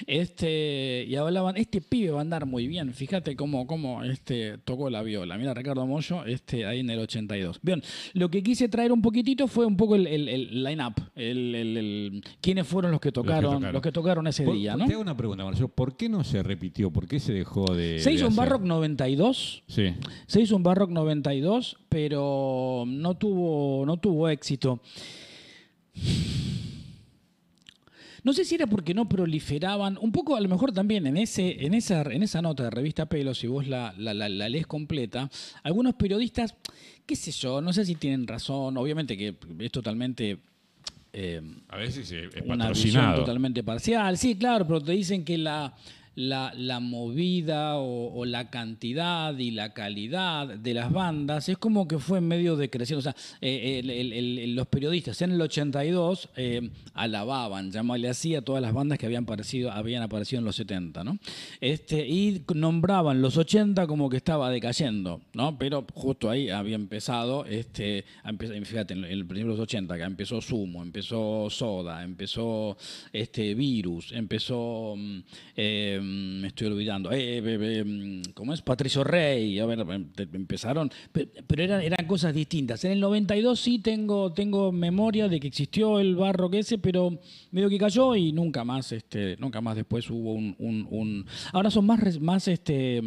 Este, 0.06 1.04
y 1.09 1.14
hablaban, 1.16 1.56
este 1.60 1.80
pibe 1.80 2.10
va 2.10 2.18
a 2.18 2.22
andar 2.22 2.46
muy 2.46 2.66
bien. 2.66 2.92
Fíjate 2.94 3.36
cómo, 3.36 3.66
cómo 3.66 4.02
este, 4.04 4.58
tocó 4.58 4.90
la 4.90 5.02
viola. 5.02 5.36
Mira, 5.38 5.54
Ricardo 5.54 5.86
Mollo, 5.86 6.24
este, 6.24 6.64
ahí 6.66 6.80
en 6.80 6.90
el 6.90 6.98
82. 7.00 7.60
Bien, 7.62 7.82
lo 8.14 8.30
que 8.30 8.42
quise 8.42 8.68
traer 8.68 8.92
un 8.92 9.02
poquitito 9.02 9.46
fue 9.48 9.66
un 9.66 9.76
poco 9.76 9.96
el, 9.96 10.06
el, 10.06 10.28
el 10.28 10.64
line-up. 10.64 10.94
El, 11.14 11.54
el- 11.54 11.76
el- 11.76 12.24
quiénes 12.40 12.66
fueron 12.66 12.90
los 12.90 13.00
que 13.00 13.12
tocaron, 13.12 13.54
tocaron. 13.54 13.72
los 13.72 13.82
que 13.82 13.92
tocaron 13.92 14.26
ese 14.26 14.44
Por- 14.44 14.54
día, 14.54 14.76
¿no? 14.76 14.86
Te 14.86 14.92
hago 14.92 15.02
una 15.02 15.16
pregunta, 15.16 15.44
Marcelo. 15.44 15.68
¿Por 15.68 15.96
qué 15.96 16.08
no 16.08 16.24
se 16.24 16.42
repitió? 16.42 16.90
¿Por 16.90 17.06
qué 17.06 17.20
se 17.20 17.32
dejó 17.32 17.64
de. 17.74 17.98
Se 18.00 18.10
de 18.10 18.16
hizo 18.16 18.26
un 18.26 18.32
hacer? 18.32 18.44
Barrock 18.44 18.62
92. 18.62 19.62
Sí. 19.66 19.94
Se 20.26 20.40
hizo 20.40 20.56
un 20.56 20.62
Barrock 20.62 20.90
92, 20.90 21.76
pero 21.88 22.84
no 22.86 23.14
tuvo, 23.16 23.84
no 23.86 23.96
tuvo 23.98 24.28
éxito. 24.28 24.80
No 28.22 28.33
sé 28.33 28.44
si 28.44 28.54
era 28.54 28.66
porque 28.66 28.92
no 28.94 29.09
proliferaban, 29.09 29.98
un 30.00 30.12
poco 30.12 30.37
a 30.37 30.40
lo 30.40 30.48
mejor 30.48 30.72
también 30.72 31.06
en, 31.06 31.16
ese, 31.16 31.64
en, 31.64 31.74
esa, 31.74 32.02
en 32.02 32.22
esa 32.22 32.42
nota 32.42 32.64
de 32.64 32.70
revista 32.70 33.06
Pelo, 33.06 33.35
si 33.35 33.46
vos 33.46 33.66
la, 33.66 33.94
la, 33.96 34.12
la- 34.14 34.28
la 34.28 34.48
lees 34.48 34.66
completa, 34.66 35.30
algunos 35.62 35.94
periodistas, 35.94 36.54
qué 37.06 37.16
sé 37.16 37.30
yo, 37.33 37.61
no 37.61 37.72
sé 37.72 37.85
si 37.85 37.94
tienen 37.94 38.26
razón, 38.26 38.76
obviamente 38.76 39.16
que 39.16 39.35
es 39.59 39.72
totalmente... 39.72 40.38
eh, 41.12 41.40
A 41.68 41.76
veces 41.76 42.11
es 42.12 42.28
una 42.28 42.35
visión 42.37 42.59
patrocinado. 42.59 43.20
totalmente 43.20 43.62
parcial. 43.64 44.16
Sí, 44.18 44.37
claro, 44.37 44.66
pero 44.66 44.80
te 44.80 44.92
dicen 44.92 45.24
que 45.24 45.37
la, 45.38 45.74
la, 46.14 46.52
la 46.56 46.80
movida 46.80 47.76
o, 47.76 48.24
la 48.24 48.50
cantidad 48.50 49.36
y 49.38 49.50
la 49.52 49.72
calidad 49.72 50.46
de 50.46 50.74
las 50.74 50.92
bandas 50.92 51.48
es 51.48 51.56
como 51.56 51.88
que 51.88 51.98
fue 51.98 52.18
en 52.18 52.28
medio 52.28 52.56
decreciendo. 52.56 52.98
O 52.98 53.02
sea, 53.02 53.16
eh, 53.40 54.44
los 54.48 54.66
periodistas 54.66 55.22
en 55.22 55.32
el 55.32 55.40
82 55.40 56.28
eh, 56.36 56.70
alababan, 56.94 57.70
llamarle 57.70 58.08
así 58.08 58.34
a 58.34 58.42
todas 58.42 58.60
las 58.60 58.72
bandas 58.72 58.98
que 58.98 59.06
habían 59.06 59.24
aparecido, 59.24 59.72
habían 59.72 60.02
aparecido 60.02 60.40
en 60.40 60.44
los 60.44 60.56
70, 60.56 61.04
¿no? 61.04 61.18
Este, 61.60 62.06
y 62.06 62.44
nombraban 62.54 63.22
los 63.22 63.36
80 63.36 63.86
como 63.86 64.10
que 64.10 64.18
estaba 64.18 64.50
decayendo, 64.50 65.22
¿no? 65.32 65.58
Pero 65.58 65.86
justo 65.94 66.28
ahí 66.28 66.50
había 66.50 66.76
empezado, 66.76 67.44
este, 67.46 68.04
fíjate, 68.64 68.94
en 68.94 69.04
el 69.04 69.24
principio 69.26 69.52
de 69.52 69.58
los 69.58 69.60
80, 69.60 69.96
que 69.96 70.02
empezó 70.02 70.40
Sumo, 70.40 70.82
empezó 70.82 71.48
Soda, 71.48 72.02
empezó 72.02 72.76
este 73.12 73.54
Virus, 73.54 74.12
empezó 74.12 74.94
mm, 74.96 75.20
eh, 76.00 76.40
me 76.40 76.48
estoy 76.48 76.66
olvidando, 76.68 77.12
eh, 77.12 77.38
eh, 77.38 77.42
eh, 77.44 77.84
mm, 77.84 78.32
¿cómo 78.34 78.52
es? 78.52 78.62
Patricio 78.62 79.04
Rey, 79.04 79.58
a 79.58 79.66
ver, 79.66 79.80
em, 79.80 80.06
empezaron, 80.32 80.90
pe- 81.12 81.28
pero 81.46 81.62
eran, 81.62 81.82
cosas 82.06 82.34
distintas. 82.34 82.84
En 82.84 82.92
el 82.92 83.00
92 83.00 83.60
sí 83.60 83.78
tengo, 83.78 84.32
tengo 84.32 84.72
memoria 84.72 85.28
de 85.28 85.38
que 85.40 85.48
existió 85.48 86.00
el 86.00 86.16
que 86.50 86.60
ese, 86.60 86.78
pero 86.78 87.20
medio 87.50 87.68
que 87.68 87.78
cayó 87.78 88.16
y 88.16 88.32
nunca 88.32 88.64
más, 88.64 88.92
este, 88.92 89.36
nunca 89.38 89.60
más 89.60 89.76
después 89.76 90.08
hubo 90.10 90.34
un, 90.34 90.54
un- 90.58 90.86
un- 90.90 91.26
ahora 91.52 91.70
son 91.70 91.86
más, 91.86 92.20
más 92.20 92.48
este, 92.48 93.00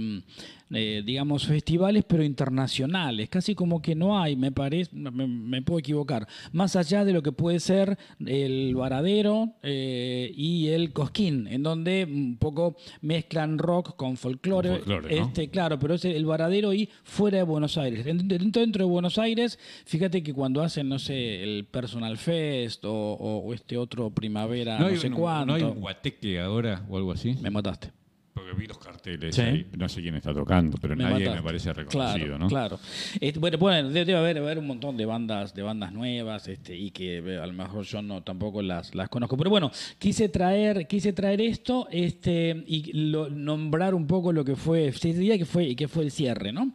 eh, 0.74 1.04
digamos, 1.06 1.46
festivales, 1.46 2.04
pero 2.08 2.24
internacionales. 2.24 3.30
Casi 3.30 3.56
como 3.56 3.82
que 3.82 3.96
no 3.96 4.20
hay, 4.20 4.36
me 4.36 4.52
parece, 4.52 4.92
me, 4.96 5.28
me 5.28 5.62
puedo 5.62 5.80
equivocar, 5.80 6.28
más 6.52 6.76
allá 6.76 7.06
de 7.06 7.14
lo 7.14 7.22
que 7.22 7.32
puede 7.32 7.60
ser 7.60 7.98
el 8.26 8.76
Varadero 8.76 9.54
eh, 9.64 10.32
y 10.36 10.68
el 10.70 10.94
Cosquín, 10.94 11.48
en 11.48 11.64
donde 11.64 12.06
un 12.10 12.38
poco 12.38 12.76
mezclan 13.02 13.58
rock 13.58 13.96
con 13.96 14.18
folclore. 14.18 14.70
Con 14.70 14.78
folclore, 14.80 15.16
¿no? 15.16 15.26
este, 15.26 15.50
claro, 15.50 15.80
pero 15.80 15.96
es 15.96 16.06
el 16.06 16.26
Varadero 16.26 16.74
y 16.74 16.90
fuera 17.04 17.38
de 17.38 17.44
Buenos 17.44 17.78
Aires. 17.78 18.06
Dentro, 18.06 18.38
dentro 18.38 18.86
de 18.86 18.90
Buenos 18.90 19.18
Aires, 19.18 19.60
fíjate 19.86 20.24
que 20.24 20.34
cuando 20.34 20.62
hacen, 20.62 20.90
no 20.90 21.00
sé, 21.00 21.44
el 21.44 21.66
Personal 21.66 22.18
Fest 22.18 22.86
o, 22.86 22.94
o 22.94 23.54
este 23.54 23.78
otro 23.78 24.10
Primavera, 24.10 24.80
no, 24.80 24.88
hay 24.88 24.98
sé 24.98 25.12
cuánto. 25.12 25.46
¿No 25.46 25.54
hay 25.54 25.64
un 25.64 25.80
guateque 25.80 26.40
ahora 26.40 26.86
o 26.90 26.98
algo 26.98 27.12
así? 27.12 27.36
Me 27.42 27.50
mataste. 27.50 27.92
Porque 28.34 28.52
vi 28.54 28.66
los 28.68 28.78
carteles 28.80 29.36
Sí. 29.36 29.42
ahí. 29.42 29.68
No 29.78 29.88
sé 29.88 30.02
quién 30.02 30.16
está 30.16 30.34
tocando, 30.34 30.78
pero 30.82 30.96
Me 30.96 31.04
nadie 31.04 31.20
mataste. 31.26 31.36
me 31.36 31.44
parece 31.44 31.72
reconocido, 31.74 32.26
claro, 32.26 32.40
¿no? 32.40 32.48
Claro. 32.48 32.80
Este, 33.22 33.40
bueno, 33.40 33.58
bueno, 33.60 33.90
debe 33.90 34.16
haber, 34.16 34.38
haber 34.40 34.58
un 34.58 34.68
montón 34.68 34.98
de 34.98 35.06
bandas, 35.06 35.54
de 35.54 35.62
bandas 35.62 35.94
nuevas, 35.94 36.48
este, 36.48 36.76
y 36.76 36.90
que 36.92 37.18
eh, 37.18 37.38
a 37.38 37.46
lo 37.46 37.54
mejor 37.54 37.86
yo 37.86 38.02
no 38.02 38.24
tampoco 38.24 38.62
las, 38.62 38.96
las 38.96 39.10
conozco. 39.10 39.38
Pero 39.38 39.50
bueno, 39.52 39.72
quise 40.00 40.30
traer, 40.30 40.88
quise 40.88 41.14
traer 41.14 41.42
esto, 41.42 41.88
este, 41.92 42.64
y 42.68 42.92
lo- 42.94 43.30
nombrar 43.30 43.94
un 43.94 44.08
poco 44.08 44.34
lo 44.34 44.44
que 44.44 44.56
fue, 44.56 44.92
día 44.92 45.38
que 45.38 45.46
fue, 45.46 45.76
que 45.76 45.88
fue 45.88 46.04
el 46.06 46.12
cierre, 46.12 46.52
¿no? 46.52 46.74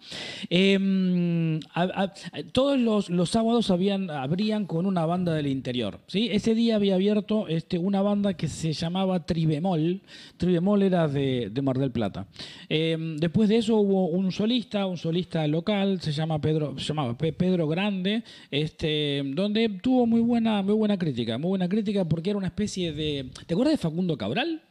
Eh, 0.50 1.58
a- 1.74 2.02
a- 2.04 2.12
todos 2.52 2.78
los, 2.78 3.10
los 3.10 3.30
sábados 3.30 3.70
habían, 3.70 4.10
abrían 4.10 4.66
con 4.66 4.86
una 4.86 5.04
banda 5.06 5.34
del 5.34 5.46
interior. 5.46 6.00
¿sí? 6.06 6.28
Ese 6.30 6.54
día 6.54 6.76
había 6.76 6.94
abierto 6.94 7.48
este, 7.48 7.78
una 7.78 8.02
banda 8.02 8.34
que 8.34 8.48
se 8.48 8.72
llamaba 8.72 9.24
Tribemol. 9.26 10.02
Tribemol 10.36 10.82
era 10.82 11.08
de, 11.08 11.47
de 11.50 11.62
Mar 11.62 11.78
del 11.78 11.90
Plata. 11.90 12.26
Eh, 12.68 12.96
después 13.18 13.48
de 13.48 13.56
eso 13.56 13.76
hubo 13.76 14.08
un 14.08 14.32
solista, 14.32 14.86
un 14.86 14.96
solista 14.96 15.46
local, 15.46 16.00
se 16.00 16.12
llama 16.12 16.40
Pedro, 16.40 16.76
llamaba 16.76 17.16
Pe- 17.16 17.32
Pedro 17.32 17.68
Grande, 17.68 18.22
este, 18.50 19.22
donde 19.34 19.68
tuvo 19.82 20.06
muy 20.06 20.20
buena, 20.20 20.62
muy 20.62 20.74
buena 20.74 20.98
crítica, 20.98 21.38
muy 21.38 21.48
buena 21.50 21.68
crítica 21.68 22.04
porque 22.04 22.30
era 22.30 22.38
una 22.38 22.48
especie 22.48 22.92
de. 22.92 23.30
¿Te 23.46 23.54
acuerdas 23.54 23.74
de 23.74 23.78
Facundo 23.78 24.16
Cabral? 24.16 24.62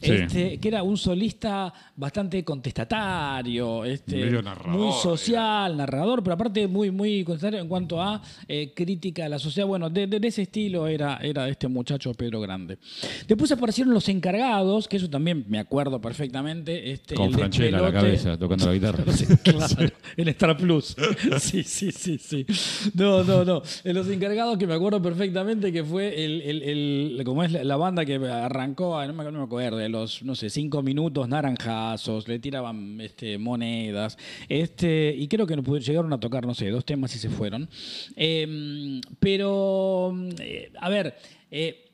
Sí. 0.00 0.12
Este, 0.12 0.58
que 0.58 0.68
era 0.68 0.82
un 0.82 0.96
solista 0.96 1.72
bastante 1.96 2.44
contestatario, 2.44 3.84
este, 3.84 4.30
narrador, 4.42 4.68
muy 4.78 4.92
social, 4.92 5.76
narrador, 5.76 6.22
pero 6.22 6.34
aparte 6.34 6.66
muy, 6.66 6.90
muy 6.90 7.24
contestatario 7.24 7.60
en 7.60 7.68
cuanto 7.68 8.00
a 8.02 8.22
eh, 8.48 8.72
crítica 8.74 9.24
a 9.26 9.28
la 9.28 9.38
sociedad. 9.38 9.66
Bueno, 9.66 9.90
de, 9.90 10.08
ese 10.22 10.42
estilo 10.42 10.86
era, 10.88 11.18
era 11.22 11.48
este 11.48 11.68
muchacho 11.68 12.12
Pedro 12.14 12.40
Grande. 12.40 12.78
Después 13.26 13.50
aparecieron 13.52 13.92
los 13.94 14.08
encargados, 14.08 14.88
que 14.88 14.96
eso 14.96 15.08
también 15.08 15.44
me 15.48 15.58
acuerdo 15.58 16.00
perfectamente. 16.00 16.90
Este, 16.92 17.14
Con 17.14 17.32
Franchella 17.32 17.78
a 17.78 17.82
la 17.82 17.92
cabeza, 17.92 18.36
tocando 18.38 18.66
la 18.66 18.72
guitarra. 18.74 19.04
Claro, 19.42 19.90
en 20.16 20.28
Star 20.28 20.56
Plus. 20.56 20.96
Sí, 21.40 21.62
sí, 21.62 21.92
sí, 21.92 22.18
sí. 22.18 22.46
No, 22.94 23.22
no, 23.24 23.44
no. 23.44 23.62
En 23.84 23.94
los 23.94 24.08
encargados 24.08 24.58
que 24.58 24.66
me 24.66 24.74
acuerdo 24.74 25.00
perfectamente 25.00 25.72
que 25.72 25.84
fue 25.84 26.24
el, 26.24 26.42
el, 26.42 26.62
el- 26.62 27.22
como 27.24 27.42
es 27.44 27.52
la, 27.52 27.64
la 27.64 27.76
banda 27.76 28.04
que 28.04 28.14
arrancó, 28.16 29.04
no 29.06 29.12
me, 29.12 29.24
no 29.24 29.32
me 29.32 29.42
acuerdo, 29.44 29.65
de 29.74 29.88
los, 29.88 30.22
no 30.22 30.34
sé, 30.34 30.50
cinco 30.50 30.82
minutos 30.82 31.28
naranjazos, 31.28 32.28
le 32.28 32.38
tiraban 32.38 33.00
este, 33.00 33.38
monedas, 33.38 34.18
este, 34.48 35.14
y 35.16 35.26
creo 35.28 35.46
que 35.46 35.56
llegaron 35.56 36.12
a 36.12 36.20
tocar, 36.20 36.46
no 36.46 36.54
sé, 36.54 36.70
dos 36.70 36.84
temas 36.84 37.14
y 37.16 37.18
se 37.18 37.30
fueron. 37.30 37.68
Eh, 38.14 39.00
pero, 39.18 40.14
eh, 40.38 40.70
a 40.80 40.88
ver, 40.88 41.16
eh, 41.50 41.85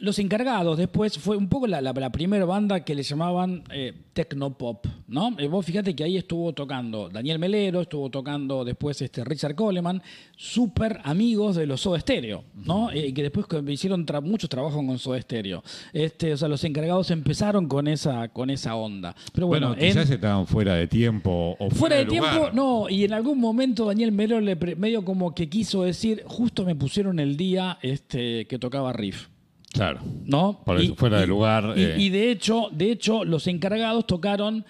los 0.00 0.18
encargados 0.18 0.76
después 0.76 1.18
fue 1.18 1.36
un 1.36 1.48
poco 1.48 1.66
la, 1.66 1.80
la- 1.80 1.92
la 1.92 2.10
primera 2.10 2.44
banda 2.44 2.84
que 2.84 2.94
le 2.94 3.02
llamaban 3.02 3.64
eh, 3.72 3.94
Tecnopop, 4.12 4.86
¿no? 5.08 5.34
Eh, 5.38 5.46
vos 5.48 5.64
fíjate 5.64 5.94
que 5.96 6.04
ahí 6.04 6.16
estuvo 6.16 6.52
tocando 6.52 7.08
Daniel 7.08 7.38
Melero, 7.38 7.80
estuvo 7.80 8.10
tocando 8.10 8.64
después 8.64 9.00
este 9.02 9.24
Richard 9.24 9.54
Coleman, 9.54 10.02
súper 10.36 11.00
amigos 11.04 11.56
de 11.56 11.66
los 11.66 11.80
Soda 11.80 12.00
Stereo, 12.00 12.44
¿no? 12.54 12.90
Eh, 12.90 13.12
que 13.14 13.22
después 13.22 13.46
hicieron 13.68 14.04
tra- 14.06 14.20
mucho 14.22 14.48
trabajo 14.48 14.76
con 14.84 14.98
Soda 14.98 15.20
Stereo. 15.20 15.62
Este, 15.92 16.32
o 16.32 16.36
sea, 16.36 16.48
los 16.48 16.62
encargados 16.64 17.10
empezaron 17.10 17.66
con 17.68 17.88
esa, 17.88 18.28
con 18.28 18.50
esa 18.50 18.74
onda. 18.76 19.14
Pero 19.32 19.46
bueno, 19.46 19.68
Bueno, 19.68 19.82
en- 19.82 19.88
quizás 19.92 20.10
estaban 20.10 20.46
fuera 20.46 20.74
de 20.74 20.86
tiempo 20.88 21.56
o 21.58 21.70
Fuera 21.70 21.96
de 21.96 22.06
tiempo, 22.06 22.28
lugar. 22.34 22.54
no, 22.54 22.88
y 22.90 23.04
en 23.04 23.12
algún 23.12 23.38
momento 23.40 23.86
Daniel 23.86 24.12
Melero 24.12 24.40
le 24.40 24.56
medio 24.76 25.04
como 25.04 25.34
que 25.34 25.48
quiso 25.48 25.82
decir, 25.84 26.22
justo 26.26 26.64
me 26.64 26.74
pusieron 26.74 27.18
el 27.18 27.36
día 27.36 27.78
este, 27.82 28.46
que 28.46 28.58
tocaba 28.58 28.92
Riff. 28.92 29.28
Claro. 29.76 30.00
¿no? 30.24 30.60
Por 30.64 30.80
eso, 30.80 30.94
fuera 30.96 31.20
de 31.20 31.26
lugar, 31.26 31.74
Y, 31.76 31.82
eh. 31.82 31.94
y 31.98 32.08
de 32.10 32.30
hecho, 32.30 32.68
de 32.72 32.90
hecho, 32.90 33.24
los 33.24 33.46
encargados 33.46 34.06
tocaron 34.06 34.64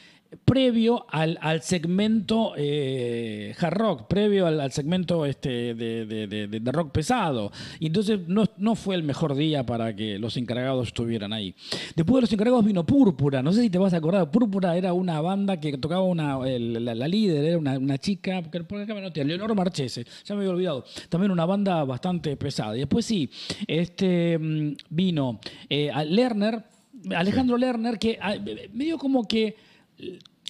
previo 0.44 1.06
al, 1.10 1.38
al 1.40 1.62
segmento 1.62 2.52
eh, 2.56 3.54
hard 3.60 3.74
rock, 3.74 4.06
previo 4.08 4.46
al, 4.46 4.60
al 4.60 4.72
segmento 4.72 5.24
este 5.26 5.74
de, 5.74 6.06
de- 6.06 6.26
de- 6.48 6.72
rock 6.72 6.92
pesado. 6.92 7.52
Y 7.80 7.86
entonces 7.86 8.20
no, 8.26 8.44
no 8.56 8.74
fue 8.74 8.94
el 8.96 9.02
mejor 9.02 9.34
día 9.34 9.64
para 9.64 9.94
que 9.94 10.18
los 10.18 10.36
encargados 10.36 10.88
estuvieran 10.88 11.32
ahí. 11.32 11.54
Después 11.94 12.16
de 12.16 12.20
los 12.22 12.32
encargados 12.32 12.64
vino 12.64 12.84
Púrpura. 12.84 13.42
No 13.42 13.52
sé 13.52 13.62
si 13.62 13.70
te 13.70 13.78
vas 13.78 13.94
a 13.94 13.98
acordar. 13.98 14.30
Púrpura 14.30 14.76
era 14.76 14.92
una 14.92 15.20
banda 15.20 15.58
que 15.60 15.76
tocaba 15.78 16.02
una, 16.02 16.38
el- 16.48 16.84
la, 16.84 16.94
la 16.94 17.08
líder, 17.08 17.44
era 17.44 17.58
una, 17.58 17.78
una 17.78 17.98
chica, 17.98 18.42
que 18.42 18.64
por 18.64 18.80
acá 18.80 18.94
me 18.94 19.00
noté, 19.00 19.24
Leonor 19.24 19.54
Marchese, 19.54 20.04
ya 20.24 20.34
me 20.34 20.40
había 20.42 20.50
olvidado. 20.52 20.84
También 21.08 21.30
una 21.30 21.44
banda 21.46 21.84
bastante 21.84 22.36
pesada. 22.36 22.76
Y 22.76 22.80
después 22.80 23.04
sí, 23.06 23.30
este 23.66 24.38
mm, 24.38 24.72
vino 24.90 25.40
eh, 25.68 25.90
a 25.90 26.04
Lerner, 26.04 26.62
Alejandro 27.14 27.56
Lerner, 27.56 27.98
que 27.98 28.18
ah, 28.20 28.34
medio 28.72 28.98
como 28.98 29.26
que 29.28 29.54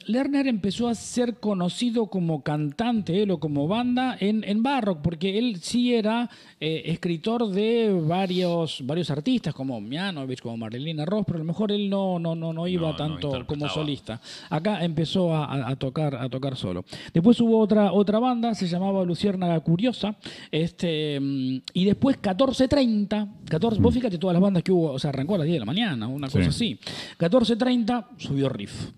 Lerner 0.06 0.46
empezó 0.46 0.86
a 0.86 0.94
ser 0.94 1.40
conocido 1.40 2.06
como 2.06 2.44
cantante, 2.44 3.24
él 3.24 3.32
o 3.32 3.40
como 3.40 3.66
banda, 3.66 4.16
en, 4.20 4.44
en 4.44 4.62
Barrock, 4.62 5.00
porque 5.02 5.36
él 5.36 5.56
sí 5.60 5.94
era 5.94 6.30
eh, 6.60 6.82
escritor 6.86 7.48
de 7.50 7.90
varios, 8.06 8.86
varios 8.86 9.10
artistas, 9.10 9.52
como 9.52 9.80
Mianovich, 9.80 10.40
como 10.40 10.56
Marilina 10.58 11.04
Ross, 11.04 11.24
pero 11.26 11.38
a 11.38 11.40
lo 11.40 11.44
mejor 11.44 11.72
él 11.72 11.90
no, 11.90 12.20
no, 12.20 12.36
no, 12.36 12.52
no 12.52 12.68
iba 12.68 12.82
No, 12.82 12.90
no 12.92 12.96
tanto 12.96 13.46
como 13.46 13.68
solista. 13.68 14.20
Acá 14.48 14.84
empezó 14.84 15.34
a, 15.34 15.74
tocar, 15.74 16.14
a 16.14 16.28
tocar 16.28 16.56
solo. 16.56 16.84
Después 17.12 17.40
hubo 17.40 17.58
otra, 17.58 17.92
otra 17.92 18.20
banda, 18.20 18.54
se 18.54 18.68
llamaba 18.68 19.04
Luciérnaga 19.04 19.58
Curiosa, 19.58 20.14
este, 20.52 21.18
mm, 21.18 21.62
y 21.72 21.84
después 21.84 22.22
14.30, 22.22 23.28
14, 23.50 23.80
vos 23.80 23.92
fíjate 23.92 24.18
todas 24.18 24.34
las 24.34 24.42
bandas 24.42 24.62
que 24.62 24.70
hubo, 24.70 24.92
o 24.92 24.98
sea, 25.00 25.08
arrancó 25.10 25.34
a 25.34 25.38
las 25.38 25.46
10 25.46 25.56
de 25.56 25.60
la 25.60 25.66
mañana, 25.66 26.06
una 26.06 26.28
Sí. 26.30 26.38
cosa 26.38 26.50
así. 26.50 26.78
14.30 27.18 28.06
subió 28.18 28.48
Riff 28.48 28.92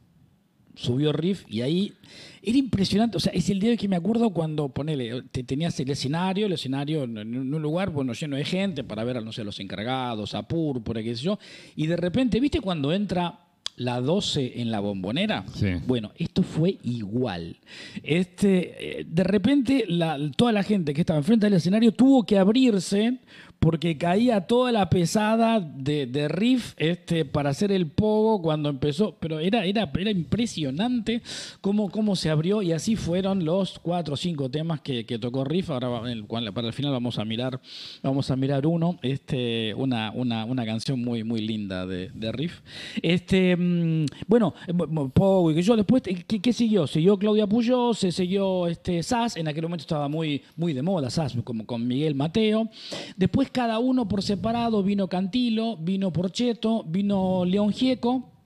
subió 0.80 1.12
Riff 1.12 1.44
y 1.48 1.60
ahí 1.62 1.92
era 2.40 2.56
impresionante. 2.56 3.16
O 3.16 3.20
sea, 3.20 3.32
es 3.32 3.50
el 3.50 3.58
día 3.58 3.76
que 3.76 3.88
me 3.88 3.96
acuerdo 3.96 4.30
cuando, 4.30 4.68
ponele, 4.68 5.22
te 5.32 5.42
tenías 5.42 5.78
el 5.80 5.90
escenario, 5.90 6.46
el 6.46 6.52
escenario 6.52 7.02
en 7.02 7.18
un 7.54 7.60
lugar, 7.62 7.90
bueno, 7.90 8.12
lleno 8.12 8.36
de 8.36 8.44
gente 8.44 8.84
para 8.84 9.02
ver, 9.04 9.22
no 9.24 9.32
sé, 9.32 9.42
los 9.42 9.58
encargados, 9.60 10.34
a 10.34 10.46
Púrpura, 10.46 11.02
qué 11.02 11.16
sé 11.16 11.24
yo. 11.24 11.38
Y 11.74 11.86
de 11.88 11.96
repente, 11.96 12.38
¿viste 12.38 12.60
cuando 12.60 12.92
entra 12.92 13.40
la 13.76 14.00
12 14.00 14.60
en 14.60 14.70
la 14.70 14.78
bombonera? 14.80 15.44
Sí. 15.54 15.66
Bueno, 15.86 16.12
esto 16.16 16.42
fue 16.42 16.78
igual. 16.84 17.56
Este, 18.02 19.00
eh, 19.00 19.04
de 19.08 19.24
repente, 19.24 19.84
la- 19.88 20.18
toda 20.36 20.52
la 20.52 20.62
gente 20.62 20.94
que 20.94 21.00
estaba 21.02 21.18
enfrente 21.18 21.46
del 21.46 21.54
escenario 21.54 21.92
tuvo 21.92 22.24
que 22.24 22.38
abrirse 22.38 23.18
porque 23.58 23.98
caía 23.98 24.42
toda 24.42 24.72
la 24.72 24.88
pesada 24.88 25.60
de, 25.60 26.06
de 26.06 26.28
riff 26.28 26.74
este, 26.76 27.24
para 27.24 27.50
hacer 27.50 27.72
el 27.72 27.88
pogo 27.88 28.40
cuando 28.40 28.68
empezó. 28.68 29.16
Pero 29.18 29.40
era, 29.40 29.64
era, 29.64 29.90
era 29.98 30.10
impresionante 30.10 31.22
cómo, 31.60 31.90
cómo 31.90 32.16
se 32.16 32.30
abrió 32.30 32.62
y 32.62 32.72
así 32.72 32.96
fueron 32.96 33.44
los 33.44 33.78
cuatro 33.78 34.14
o 34.14 34.16
cinco 34.16 34.50
temas 34.50 34.80
que, 34.80 35.04
que 35.06 35.18
tocó 35.18 35.44
Riff. 35.44 35.70
Ahora 35.70 36.02
para 36.54 36.66
el 36.68 36.72
final 36.72 36.92
vamos 36.92 37.18
a 37.18 37.24
mirar, 37.24 37.60
vamos 38.02 38.30
a 38.30 38.36
mirar 38.36 38.66
uno, 38.66 38.98
este, 39.02 39.74
una, 39.74 40.12
una, 40.12 40.44
una 40.44 40.64
canción 40.64 41.02
muy, 41.02 41.24
muy 41.24 41.40
linda 41.40 41.86
de, 41.86 42.10
de 42.14 42.32
Riff. 42.32 42.60
Este, 43.02 43.56
mm, 43.56 44.06
bueno, 44.26 44.54
eh, 44.66 44.72
pogo 45.12 45.50
y 45.50 45.54
que 45.54 45.62
yo 45.62 45.76
después, 45.76 46.02
eh, 46.06 46.24
¿qué, 46.26 46.40
qué 46.40 46.52
siguió? 46.52 46.86
Siguió 46.86 47.18
Claudia 47.18 47.46
Puyó, 47.46 47.94
se 47.94 48.12
siguió 48.12 48.66
este, 48.66 49.02
Sass, 49.02 49.36
en 49.36 49.48
aquel 49.48 49.62
momento 49.62 49.82
estaba 49.82 50.08
muy, 50.08 50.42
muy 50.56 50.72
de 50.72 50.82
moda 50.82 51.10
Sass, 51.10 51.36
como 51.44 51.66
con 51.66 51.86
Miguel 51.86 52.14
Mateo. 52.14 52.68
Después 53.16 53.47
cada 53.50 53.78
uno 53.78 54.08
por 54.08 54.22
separado, 54.22 54.82
vino 54.82 55.08
Cantilo, 55.08 55.76
vino 55.76 56.12
Porcheto, 56.12 56.84
vino 56.84 57.44
León 57.44 57.72
Gieco. 57.72 58.37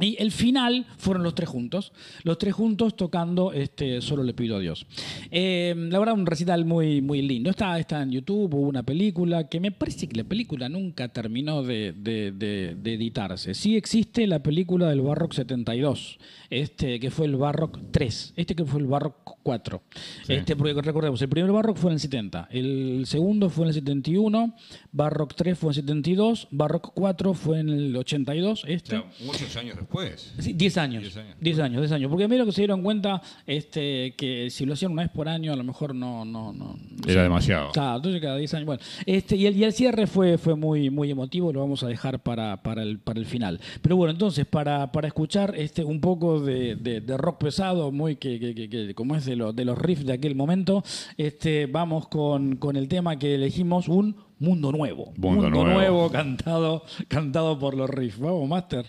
Y 0.00 0.16
el 0.20 0.32
final 0.32 0.86
fueron 0.98 1.22
los 1.22 1.34
tres 1.36 1.48
juntos, 1.48 1.92
los 2.24 2.36
tres 2.38 2.52
juntos 2.52 2.96
tocando 2.96 3.52
este, 3.52 4.00
Solo 4.00 4.24
le 4.24 4.34
pido 4.34 4.56
a 4.56 4.60
Dios. 4.60 4.86
Eh, 5.30 5.74
la 5.76 5.98
verdad, 6.00 6.14
un 6.14 6.26
recital 6.26 6.64
muy, 6.64 7.00
muy 7.00 7.22
lindo. 7.22 7.50
Está, 7.50 7.78
está 7.78 8.02
en 8.02 8.10
YouTube, 8.10 8.52
hubo 8.54 8.68
una 8.68 8.82
película 8.82 9.48
que 9.48 9.60
me 9.60 9.70
parece 9.70 10.08
que 10.08 10.16
la 10.16 10.24
película 10.24 10.68
nunca 10.68 11.08
terminó 11.08 11.62
de, 11.62 11.92
de- 11.96 12.32
de- 12.32 12.74
de 12.74 12.94
editarse. 12.94 13.54
Sí 13.54 13.76
existe 13.76 14.26
la 14.26 14.42
película 14.42 14.88
del 14.88 15.00
Barrock 15.00 15.32
72, 15.32 16.18
este, 16.50 16.98
que 16.98 17.10
fue 17.10 17.26
el 17.26 17.36
Barrock 17.36 17.78
3, 17.90 18.34
este 18.36 18.54
que 18.56 18.64
fue 18.64 18.80
el 18.80 18.86
Barrock 18.86 19.36
4. 19.42 19.82
Este, 20.28 20.56
porque 20.56 20.80
recordemos, 20.82 21.20
el 21.22 21.28
primer 21.28 21.52
Barrock 21.52 21.76
fue 21.76 21.90
en 21.90 21.94
el 21.94 22.00
70, 22.00 22.48
el 22.50 23.04
segundo 23.06 23.48
fue 23.50 23.64
en 23.64 23.68
el 23.68 23.74
71, 23.74 24.54
Barrock 24.92 25.34
3 25.34 25.56
fue 25.58 25.68
en 25.68 25.70
el 25.70 25.74
72, 25.76 26.48
Barrock 26.50 26.92
4 26.94 27.34
fue 27.34 27.60
en 27.60 27.68
el 27.68 27.96
82, 27.96 28.64
este. 28.66 28.96
O 28.96 29.00
sea, 29.02 29.26
muchos 29.26 29.56
años 29.56 29.76
después. 29.84 30.34
Sí, 30.38 30.52
10 30.52 30.76
años. 30.78 31.02
Diez 31.02 31.16
años. 31.16 31.36
10 31.40 31.58
años, 31.60 31.80
10 31.80 31.92
años. 31.92 32.10
Porque 32.10 32.28
mira 32.28 32.44
que 32.44 32.52
se 32.52 32.60
dieron 32.62 32.82
cuenta 32.82 33.22
este, 33.46 34.14
que 34.16 34.48
si 34.50 34.64
lo 34.66 34.74
hacían 34.74 34.92
una 34.92 35.02
vez 35.02 35.10
por 35.10 35.28
año, 35.28 35.52
a 35.52 35.56
lo 35.56 35.64
mejor 35.64 35.94
no. 35.94 36.24
no, 36.24 36.52
no, 36.52 36.74
no 36.74 37.08
Era 37.10 37.22
demasiado. 37.22 37.70
Claro, 37.72 37.96
entonces 37.96 38.20
cada 38.20 38.36
10 38.36 38.54
años. 38.54 38.66
Bueno, 38.66 38.82
este, 39.06 39.36
y, 39.36 39.46
el, 39.46 39.56
y 39.56 39.64
el 39.64 39.72
cierre 39.72 40.06
fue, 40.06 40.38
fue 40.38 40.54
muy, 40.56 40.90
muy 40.90 41.10
emotivo, 41.10 41.52
lo 41.52 41.60
vamos 41.60 41.82
a 41.82 41.88
dejar 41.88 42.22
para, 42.22 42.62
para, 42.62 42.82
el, 42.82 42.98
para 42.98 43.20
el 43.20 43.26
final. 43.26 43.60
Pero 43.82 43.96
bueno, 43.96 44.12
entonces, 44.12 44.46
para, 44.46 44.90
para 44.92 45.08
escuchar 45.08 45.54
este, 45.56 45.84
un 45.84 46.00
poco 46.00 46.40
de, 46.40 46.76
de- 46.76 47.00
de 47.00 47.16
rock 47.16 47.38
pesado, 47.38 47.92
muy 47.92 48.16
que, 48.16 48.38
que- 48.40 48.54
que- 48.54 48.68
que- 48.68 48.94
como 48.94 49.14
es 49.16 49.24
de, 49.24 49.36
lo- 49.36 49.52
de 49.52 49.64
los 49.64 49.76
riffs 49.78 50.04
de 50.06 50.12
aquel 50.14 50.34
momento, 50.34 50.82
este, 51.16 51.66
vamos 51.66 52.08
con, 52.08 52.56
con 52.56 52.76
el 52.76 52.88
tema 52.88 53.18
que 53.18 53.34
elegimos, 53.34 53.88
un 53.88 54.16
mundo 54.38 54.72
nuevo. 54.72 55.12
Mundo 55.16 55.48
Nuevo. 55.48 56.10
cantado, 56.10 56.84
cantado 57.08 57.58
por 57.58 57.76
los 57.76 57.88
riffs. 57.88 58.18
Vamos, 58.18 58.48
Master. 58.48 58.86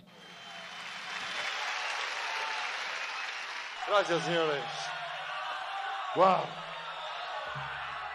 Gracias, 3.97 4.25
señores. 4.25 4.61
Wow. 6.15 6.43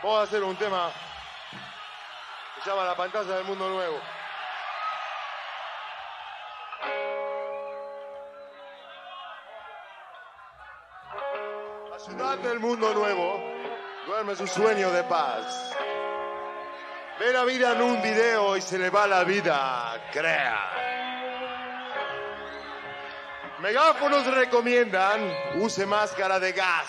Vamos 0.03 0.19
a 0.19 0.23
hacer 0.25 0.43
un 0.45 0.55
tema 0.57 0.91
que 2.55 2.61
se 2.61 2.69
llama 2.69 2.85
La 2.85 2.95
pantalla 2.95 3.37
del 3.37 3.45
mundo 3.47 3.67
nuevo. 3.67 3.99
La 11.91 11.99
ciudad 11.99 12.39
del 12.41 12.61
mundo 12.61 12.93
nuevo 12.93 13.43
duerme 14.07 14.37
su 14.37 14.47
sueño 14.47 14.91
de 14.91 15.03
paz. 15.05 15.75
Ve 17.19 17.33
la 17.33 17.45
vida 17.45 17.73
en 17.73 17.81
un 17.81 18.03
video 18.03 18.55
y 18.55 18.61
se 18.61 18.77
le 18.77 18.91
va 18.91 19.07
la 19.07 19.25
vida. 19.25 19.99
Crea. 20.13 20.80
Megáfonos 23.61 24.25
recomiendan 24.27 25.21
use 25.57 25.85
máscara 25.85 26.41
de 26.41 26.53
gas. 26.53 26.87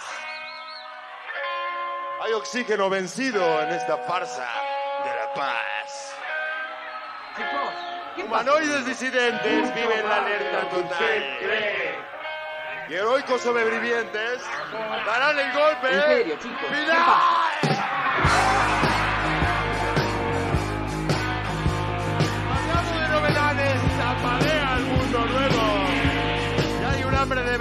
Hay 2.22 2.32
oxígeno 2.32 2.90
vencido 2.90 3.62
en 3.62 3.72
esta 3.72 3.98
farsa 3.98 4.48
de 5.04 5.10
la 5.10 5.34
paz. 5.34 6.16
Humanoides 8.24 8.86
disidentes 8.86 9.76
viven 9.76 10.08
la 10.08 10.16
alerta 10.18 10.70
total. 10.70 11.26
Y 12.88 12.94
heroicos 12.94 13.42
sobrevivientes 13.42 14.42
darán 15.06 15.40
el 15.40 15.52
golpe 15.52 15.90
final. 15.90 17.41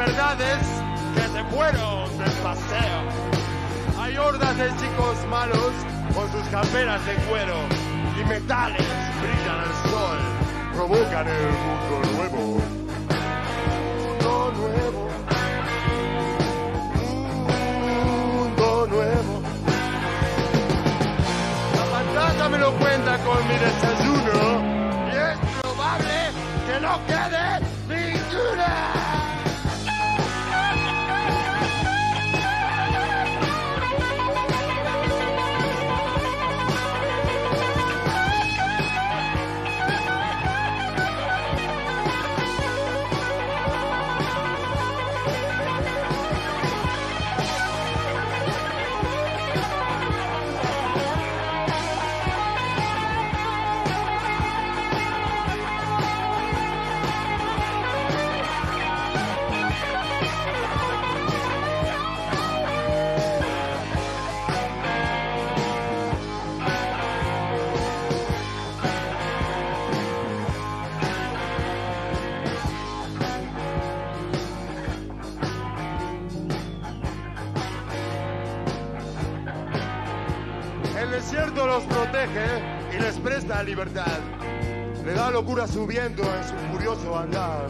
Verdades 0.00 0.60
que 1.14 1.20
se 1.20 1.44
fueron 1.54 2.18
del 2.18 2.32
paseo. 2.42 3.00
Hay 3.98 4.16
hordas 4.16 4.56
de 4.56 4.68
chicos 4.80 5.16
malos 5.28 5.72
con 6.14 6.32
sus 6.32 6.48
camperas 6.48 7.04
de 7.04 7.14
cuero 7.28 7.56
y 8.18 8.24
metales 8.24 8.86
brillan 9.20 9.60
al 9.60 9.90
sol, 9.90 10.18
provocan 10.72 11.28
el 11.28 11.50
mundo 11.64 11.96
nuevo. 12.16 12.40
Mundo 14.00 14.52
nuevo. 14.56 15.08
Mundo 17.84 18.86
nuevo. 18.88 19.42
La 21.76 21.84
pantalla 21.94 22.48
me 22.48 22.58
lo 22.58 22.72
cuenta 22.78 23.18
con 23.18 23.48
mi 23.48 23.56
desayuno 23.66 24.40
y 25.08 25.16
es 25.28 25.38
probable 25.60 26.16
que 26.66 26.80
no 26.80 26.92
quede 27.06 27.44
ninguna. 27.86 28.99
Y 82.22 82.98
les 83.00 83.16
presta 83.18 83.62
libertad. 83.62 84.18
Le 85.06 85.14
da 85.14 85.30
locura 85.30 85.66
su 85.66 85.86
viento 85.86 86.22
en 86.22 86.44
su 86.44 86.54
furioso 86.70 87.18
andar. 87.18 87.66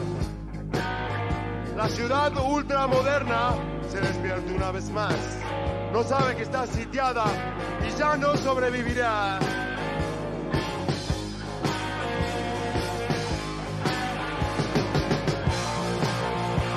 La 1.77 1.87
ciudad 1.87 2.33
ultramoderna 2.35 3.53
se 3.89 4.01
despierta 4.01 4.51
una 4.53 4.71
vez 4.71 4.89
más. 4.89 5.15
No 5.93 6.03
sabe 6.03 6.35
que 6.35 6.43
está 6.43 6.67
sitiada 6.67 7.23
y 7.87 7.97
ya 7.97 8.17
no 8.17 8.35
sobrevivirá. 8.35 9.39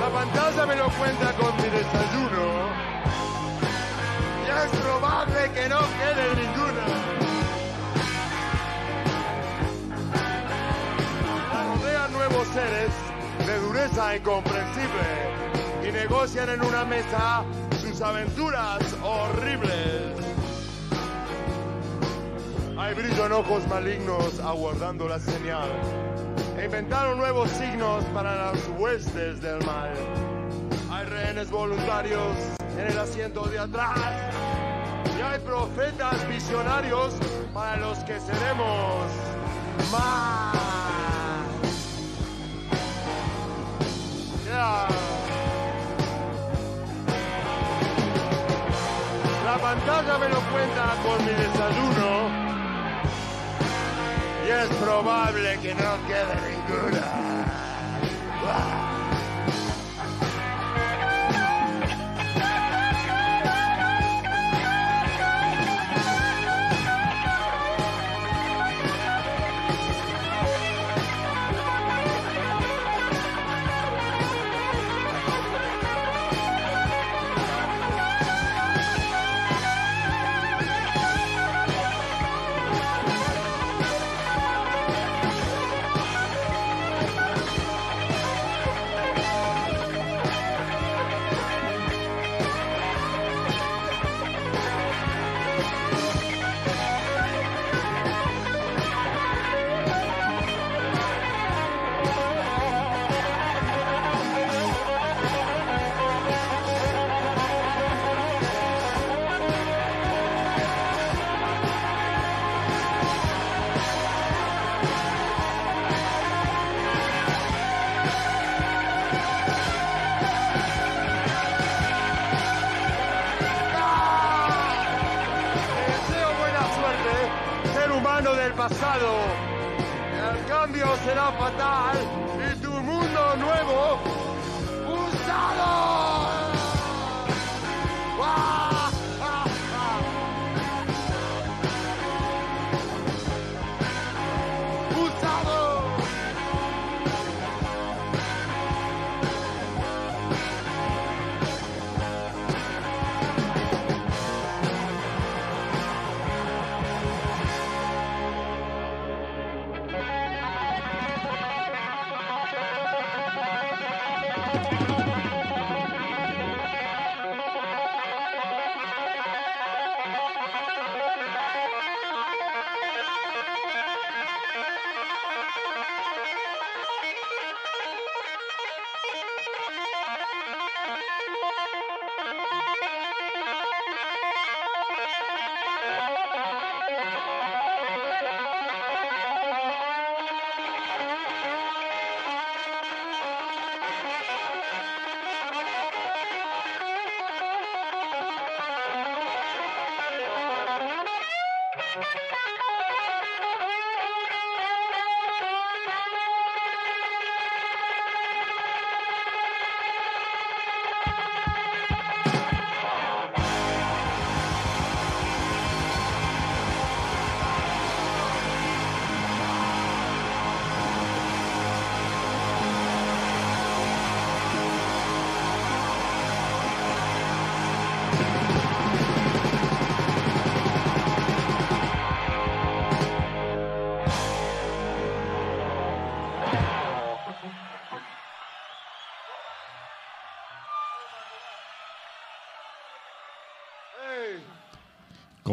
La 0.01 0.09
pantalla 0.13 0.67
me 0.67 0.77
lo 0.77 0.89
cuenta 0.91 1.33
con 1.33 1.57
mi 1.57 1.71
desayuno. 1.71 2.85
Y 4.45 4.49
es 4.49 4.81
probable 4.81 5.51
que 5.55 5.69
no 5.69 5.81
quede 5.81 6.44
seres 12.55 12.91
de 13.49 13.59
dureza 13.67 14.15
incomprensible 14.15 15.89
y 15.89 15.91
negocian 15.91 16.49
en 16.51 16.65
una 16.65 16.85
mesa 16.85 17.43
sus 17.81 18.01
aventuras 18.01 18.81
horribles. 19.03 20.15
Hay 22.79 22.95
brillo 22.95 23.27
en 23.27 23.33
ojos 23.33 23.67
malignos 23.67 24.39
aguardando 24.39 25.09
la 25.09 25.19
señal. 25.19 25.69
E 26.57 26.67
inventaron 26.67 27.19
nuevos 27.19 27.51
signos 27.51 28.05
para 28.15 28.37
las 28.37 28.69
huestes 28.79 29.41
del 29.41 29.59
mal. 29.67 29.93
Hay 30.93 31.07
rehenes 31.07 31.51
voluntarios 31.51 32.37
en 32.79 32.87
el 32.87 32.99
asiento 33.01 33.47
de 33.47 33.59
atrás. 33.59 33.99
Y 35.19 35.23
hay 35.23 35.41
profetas 35.41 36.29
visionarios 36.29 37.15
para 37.53 37.79
los 37.79 37.99
que 38.05 38.21
seremos 38.21 39.11
más. 39.91 40.64
La 49.45 49.59
pantalla 49.61 50.19
me 50.19 50.29
lo 50.29 50.41
cuenta 50.53 50.97
con 51.03 51.25
mi 51.25 51.33
desayuno. 51.33 52.09
Y 54.47 54.51
es 54.51 54.69
probable 54.77 55.59
que 55.61 55.75
no 55.75 55.93
quede 56.07 56.35
ninguna. 56.51 57.15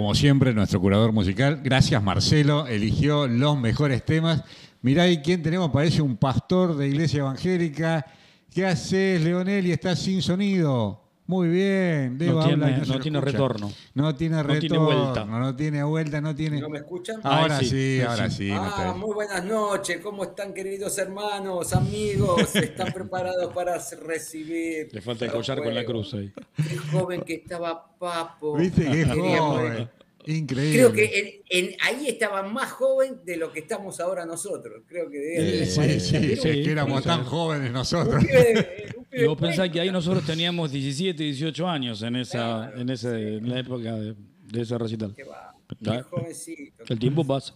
Como 0.01 0.15
siempre, 0.15 0.51
nuestro 0.51 0.81
curador 0.81 1.11
musical, 1.11 1.61
gracias 1.63 2.01
Marcelo, 2.01 2.65
eligió 2.65 3.27
los 3.27 3.55
mejores 3.55 4.03
temas. 4.03 4.43
Mirá 4.81 5.03
ahí 5.03 5.17
quién 5.21 5.43
tenemos, 5.43 5.69
parece 5.69 6.01
un 6.01 6.17
pastor 6.17 6.75
de 6.75 6.87
iglesia 6.87 7.19
evangélica. 7.19 8.03
¿Qué 8.51 8.65
haces, 8.65 9.21
Leonel? 9.21 9.67
Y 9.67 9.71
estás 9.71 9.99
sin 9.99 10.23
sonido. 10.23 11.03
Muy 11.27 11.49
bien, 11.49 12.17
Debo 12.17 12.39
No 12.39 12.45
y 12.45 12.47
tiene- 12.47 12.77
no 12.87 12.99
tiene 12.99 13.21
retorno. 13.21 13.71
No 13.93 14.15
tiene 14.15 14.37
No 14.37 14.43
retorno. 14.43 14.59
tiene 14.61 14.77
vuelta. 14.77 15.25
No 15.25 15.55
tiene 15.55 15.83
vuelta, 15.83 16.21
no 16.21 16.35
tiene. 16.35 16.61
¿No 16.61 16.69
me 16.69 16.77
escuchan? 16.79 17.19
Ahora 17.23 17.59
sí, 17.59 18.01
ahora 18.01 18.29
sí. 18.29 18.45
sí. 18.47 18.49
no 18.49 18.61
Ah, 18.63 18.93
muy 18.97 19.13
buenas 19.13 19.43
noches. 19.43 19.99
¿Cómo 20.01 20.23
están, 20.23 20.53
queridos 20.53 20.97
hermanos, 20.97 21.73
amigos? 21.73 22.55
¿Están 22.55 22.93
preparados 22.93 23.53
para 23.53 23.77
recibir? 24.03 24.89
Le 24.93 25.01
falta 25.01 25.29
collar 25.31 25.61
con 25.61 25.75
la 25.75 25.83
cruz 25.83 26.13
ahí. 26.13 26.31
Qué 26.55 26.77
joven 26.77 27.21
que 27.23 27.33
estaba 27.35 27.85
Papo. 27.97 28.55
Viste 28.55 28.83
Quería 28.83 29.07
joven. 29.39 29.89
Increíble. 30.27 30.73
Creo 30.77 30.93
que 30.93 31.41
en- 31.49 31.65
en- 31.69 31.75
ahí 31.81 32.07
estaba 32.07 32.43
más 32.43 32.71
joven 32.71 33.19
de 33.25 33.37
lo 33.37 33.51
que 33.51 33.59
estamos 33.59 33.99
ahora 33.99 34.25
nosotros. 34.25 34.83
Creo 34.87 35.09
que 35.09 35.17
de 35.17 35.65
sí, 35.65 35.99
sí, 35.99 35.99
Sí, 35.99 36.17
es 36.33 36.39
que 36.41 36.71
éramos 36.71 37.03
tan 37.03 37.23
jóvenes 37.23 37.71
nosotros. 37.71 38.15
Un 38.23 38.27
pibe- 38.27 38.93
un 38.97 39.05
pibe 39.05 39.23
Y 39.23 39.27
vos 39.27 39.37
pensás 39.37 39.69
que 39.69 39.79
ahí 39.81 39.91
nosotros 39.91 40.25
teníamos 40.25 40.71
17, 40.71 41.23
18 41.23 41.67
años 41.67 42.01
en 42.03 42.15
esa, 42.17 42.71
en 42.75 43.49
la 43.49 43.59
época 43.59 43.95
de, 43.95 44.15
de 44.51 44.61
ese 44.61 44.77
recital. 44.77 45.13
Que 45.15 45.23
va, 45.23 45.55
qué 45.83 46.01
jovencito. 46.03 46.83
El 46.87 46.99
tiempo 46.99 47.25
pasa. 47.25 47.53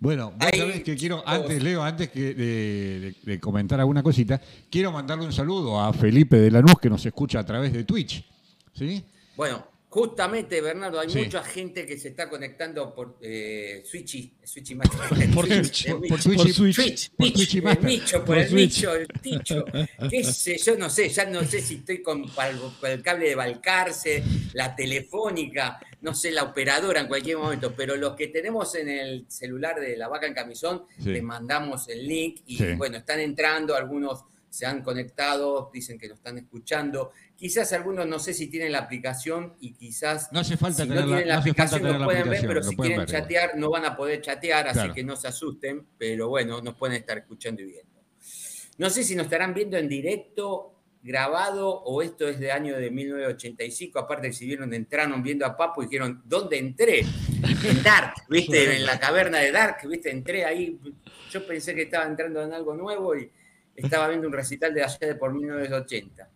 Bueno, 0.00 0.32
vos 0.36 0.48
Ahí, 0.50 0.58
sabés 0.58 0.82
que 0.82 0.96
quiero, 0.96 1.22
antes, 1.26 1.62
Leo, 1.62 1.82
antes 1.82 2.08
que 2.10 2.34
de, 2.34 3.00
de- 3.00 3.14
de 3.22 3.40
comentar 3.40 3.78
alguna 3.80 4.02
cosita, 4.02 4.40
quiero 4.70 4.90
mandarle 4.92 5.24
un 5.26 5.32
saludo 5.32 5.78
a 5.80 5.92
Felipe 5.92 6.36
de 6.36 6.50
Lanús 6.50 6.74
que 6.80 6.88
nos 6.88 7.04
escucha 7.04 7.38
a 7.40 7.44
través 7.46 7.72
de 7.72 7.84
Twitch. 7.84 8.24
¿Sí? 8.72 9.04
Bueno, 9.36 9.66
justamente, 9.90 10.60
Bernardo, 10.60 11.00
hay 11.00 11.10
Sí. 11.10 11.18
mucha 11.18 11.42
gente 11.42 11.84
que 11.84 11.98
se 11.98 12.08
está 12.08 12.28
conectando 12.30 12.94
por 12.94 13.18
eh, 13.20 13.82
Switchy, 13.84 14.32
Switchy 14.44 14.74
Por 14.76 14.88
Twitch, 14.88 15.34
por 15.34 15.46
Twitch. 15.48 15.88
Por 16.08 16.20
Switch. 16.22 17.10
Por 17.16 17.32
Twitch 17.32 17.54
y 17.54 17.58
el 17.58 17.64
Master. 17.64 17.84
nicho, 17.84 18.16
por 18.18 18.26
Por 18.26 18.38
el 18.38 18.48
Switch. 18.48 18.76
nicho, 18.76 18.94
el 18.94 19.08
ticho. 19.20 19.64
Qué 20.08 20.22
sé 20.24 20.58
yo, 20.58 20.76
no 20.76 20.88
sé, 20.88 21.08
ya 21.08 21.24
no 21.26 21.42
sé 21.44 21.60
si 21.60 21.74
estoy 21.74 22.02
con, 22.02 22.24
el 22.84 23.02
cable 23.02 23.28
de 23.30 23.34
Balcarce, 23.34 24.22
la 24.52 24.76
telefónica, 24.76 25.80
no 26.02 26.14
sé, 26.14 26.30
la 26.30 26.44
operadora 26.44 27.00
en 27.00 27.08
cualquier 27.08 27.38
momento, 27.38 27.74
pero 27.76 27.96
los 27.96 28.14
que 28.14 28.28
tenemos 28.28 28.74
en 28.76 28.88
el 28.88 29.24
celular 29.28 29.80
de 29.80 29.96
la 29.96 30.06
vaca 30.08 30.26
en 30.28 30.34
camisón, 30.34 30.84
Sí. 31.02 31.10
les 31.10 31.22
mandamos 31.22 31.88
el 31.88 32.06
link 32.06 32.42
y 32.46 32.56
Sí. 32.58 32.64
bueno, 32.76 32.96
están 32.98 33.18
entrando, 33.18 33.74
algunos 33.74 34.20
se 34.50 34.66
han 34.66 34.82
conectado, 34.82 35.70
dicen 35.72 35.98
que 35.98 36.08
nos 36.08 36.18
están 36.18 36.36
escuchando. 36.38 37.12
Quizás 37.36 37.72
algunos 37.72 38.06
no 38.06 38.18
sé 38.18 38.34
si 38.34 38.48
tienen 38.48 38.72
la 38.72 38.80
aplicación 38.80 39.54
y 39.60 39.72
quizás 39.72 40.30
No 40.32 40.40
hace 40.40 40.56
falta 40.56 40.82
si 40.82 40.88
no 40.88 40.94
tener 40.96 41.08
la, 41.08 41.16
tienen 41.16 41.28
la 41.28 41.34
no 41.34 41.40
aplicación 41.40 41.82
la 42.00 42.04
pueden 42.04 42.28
ver, 42.28 42.46
pero 42.46 42.62
si 42.62 42.76
quieren 42.76 42.98
ver 42.98 43.08
chatear 43.08 43.56
no 43.56 43.70
van 43.70 43.84
a 43.84 43.96
poder 43.96 44.20
chatear, 44.20 44.68
así 44.68 44.90
que 44.92 45.04
no 45.04 45.16
se 45.16 45.28
asusten, 45.28 45.86
pero 45.96 46.28
bueno, 46.28 46.60
nos 46.60 46.74
pueden 46.74 46.96
estar 46.96 47.16
escuchando 47.16 47.62
y 47.62 47.66
viendo. 47.66 48.00
No 48.76 48.90
sé 48.90 49.04
si 49.04 49.14
nos 49.14 49.26
estarán 49.26 49.54
viendo 49.54 49.76
en 49.76 49.88
directo, 49.88 50.74
grabado, 51.02 51.68
o 51.68 52.02
esto 52.02 52.28
es 52.28 52.40
de 52.40 52.50
año 52.50 52.76
de 52.76 52.90
1985, 52.90 53.98
aparte 53.98 54.32
si 54.32 54.46
vieron, 54.46 54.74
entraron 54.74 55.22
viendo 55.22 55.46
a 55.46 55.56
Papo 55.56 55.82
y 55.82 55.86
dijeron, 55.86 56.22
¿dónde 56.24 56.58
entré? 56.58 57.00
En 57.00 57.82
Dark, 57.82 58.14
¿viste? 58.28 58.76
En 58.76 58.84
la 58.84 58.98
caverna 58.98 59.38
de 59.38 59.52
Dark, 59.52 59.86
¿viste? 59.88 60.10
Entré 60.10 60.44
ahí, 60.44 60.78
yo 61.30 61.46
pensé 61.46 61.74
que 61.74 61.82
estaba 61.82 62.04
entrando 62.06 62.42
en 62.42 62.52
algo 62.52 62.74
nuevo 62.74 63.16
y 63.16 63.30
estaba 63.76 64.08
viendo 64.08 64.26
un 64.26 64.32
recital 64.32 64.74
de 64.74 64.84
de 65.00 65.14
por 65.14 65.32
1980. 65.32 66.28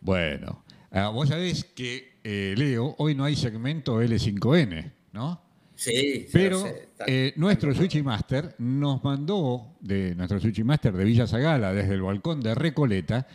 Bueno, 0.00 0.64
ah, 0.90 1.08
vos 1.08 1.28
sabés 1.28 1.64
que, 1.64 2.18
eh, 2.24 2.54
Leo, 2.56 2.94
hoy 2.98 3.14
no 3.14 3.24
hay 3.24 3.36
segmento 3.36 4.02
L5N, 4.02 4.92
¿no? 5.12 5.40
Sí, 5.74 6.26
Pero 6.32 6.66
está- 6.66 7.04
eh, 7.06 7.32
nuestro 7.36 7.74
Switchy 7.74 8.02
Master 8.02 8.54
nos 8.58 9.02
mandó, 9.02 9.76
de 9.80 10.14
nuestro 10.14 10.38
Switchy 10.38 10.64
Master 10.64 10.92
de 10.92 11.04
Villa 11.04 11.26
Zagala, 11.26 11.72
desde 11.72 11.94
el 11.94 12.02
balcón 12.02 12.40
de 12.40 12.54
Recoleta, 12.54 13.26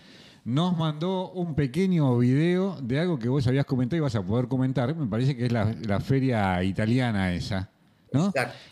nos 0.45 0.77
mandó 0.77 1.31
un 1.31 1.55
pequeño 1.55 2.17
video 2.17 2.79
de 2.81 2.99
algo 2.99 3.19
que 3.19 3.27
vos 3.27 3.45
habías 3.47 3.65
comentado 3.65 3.97
y 3.97 4.01
vas 4.01 4.15
a 4.15 4.23
poder 4.25 4.47
comentar. 4.47 4.95
Me 4.95 5.07
parece 5.07 5.35
que 5.35 5.45
es 5.47 5.51
la, 5.51 5.75
la 5.85 5.99
feria 5.99 6.63
italiana 6.63 7.33
esa. 7.33 7.69
¿No? 8.13 8.31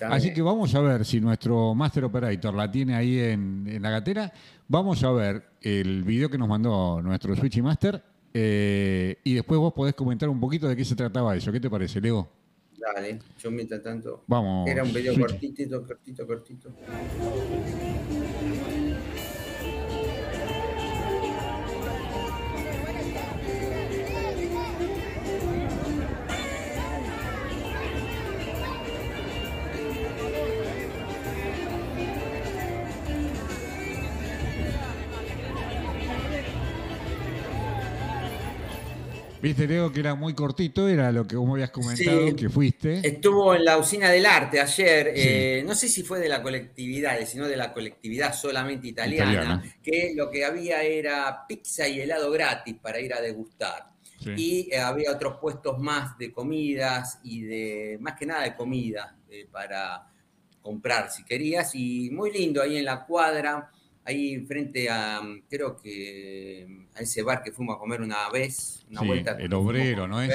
Así 0.10 0.34
que 0.34 0.42
vamos 0.42 0.74
a 0.76 0.82
ver 0.82 1.06
si 1.06 1.20
nuestro 1.22 1.74
Master 1.76 2.06
Operator 2.06 2.54
la 2.54 2.70
tiene 2.72 2.96
ahí 2.96 3.20
en, 3.20 3.66
en 3.68 3.82
la 3.82 3.90
gatera. 3.90 4.32
Vamos 4.68 5.04
a 5.04 5.12
ver 5.12 5.44
el 5.62 6.04
video 6.04 6.30
que 6.30 6.38
nos 6.38 6.48
mandó 6.48 7.02
nuestro 7.02 7.36
Switchy 7.36 7.62
Master 7.62 8.04
eh, 8.34 9.18
y 9.24 9.34
después 9.34 9.60
vos 9.60 9.74
podés 9.74 9.94
comentar 9.96 10.28
un 10.30 10.40
poquito 10.40 10.68
de 10.68 10.76
qué 10.76 10.84
se 10.86 10.96
trataba 10.96 11.36
eso. 11.36 11.52
¿Qué 11.52 11.60
te 11.60 11.70
parece, 11.70 12.02
Leo? 12.02 12.28
Dale, 12.78 13.20
yo 13.40 13.50
mientras 13.52 13.82
tanto. 13.82 14.24
Vamos, 14.28 14.70
Era 14.70 14.84
un 14.84 14.94
video 14.94 15.14
Switch. 15.14 15.28
cortito, 15.28 15.86
cortito, 15.86 16.28
cortito. 16.28 16.70
Viste, 39.46 39.68
Leo, 39.68 39.92
que 39.92 40.00
era 40.00 40.16
muy 40.16 40.34
cortito, 40.34 40.88
era 40.88 41.12
lo 41.12 41.28
que 41.28 41.36
vos 41.36 41.46
me 41.46 41.54
habías 41.54 41.70
comentado, 41.70 42.30
Sí. 42.30 42.36
que 42.36 42.50
fuiste. 42.50 43.08
Estuvo 43.08 43.54
en 43.54 43.64
la 43.64 43.78
usina 43.78 44.10
del 44.10 44.26
arte 44.26 44.60
ayer, 44.60 45.12
Sí. 45.16 45.22
eh, 45.24 45.64
no 45.68 45.76
sé 45.76 45.88
si 45.88 46.02
fue 46.02 46.20
de 46.20 46.28
la 46.28 46.42
colectividad, 46.42 47.24
sino 47.28 47.48
de 47.48 47.56
la 47.56 47.72
colectividad 47.72 48.34
solamente 48.34 48.88
italiana, 48.88 49.32
Italiana. 49.34 49.76
que 49.84 50.14
lo 50.16 50.32
que 50.32 50.44
había 50.46 50.82
era 50.82 51.46
pizza 51.48 51.88
y 51.88 52.02
helado 52.02 52.32
gratis 52.32 52.76
para 52.82 53.00
ir 53.00 53.14
a 53.14 53.22
degustar. 53.22 53.92
Sí. 54.20 54.32
Y 54.36 54.74
eh, 54.74 54.80
había 54.80 55.12
otros 55.12 55.38
puestos 55.40 55.78
más 55.78 56.18
de 56.18 56.32
comidas 56.34 57.20
y 57.24 57.42
de, 57.44 57.98
más 58.02 58.16
que 58.18 58.26
nada 58.26 58.42
de 58.46 58.56
comida 58.56 59.16
eh, 59.30 59.46
para 59.52 60.08
comprar 60.60 61.12
si 61.12 61.24
querías. 61.24 61.76
Y 61.76 62.10
muy 62.10 62.32
lindo 62.32 62.64
ahí 62.64 62.78
en 62.78 62.86
la 62.86 63.06
cuadra, 63.06 63.70
ahí 64.06 64.46
frente 64.46 64.88
a, 64.90 65.22
creo 65.50 65.76
que 65.78 66.68
a 66.96 67.02
ese 67.02 67.22
bar 67.24 67.42
que 67.44 67.52
fuimos 67.52 67.76
a 67.76 67.80
comer 67.80 68.02
una 68.02 68.30
vez, 68.30 68.86
una 68.90 69.02
Sí, 69.02 69.08
vuelta. 69.08 69.32
el 69.40 69.54
obrero, 69.54 70.08
¿no 70.08 70.22
es? 70.22 70.30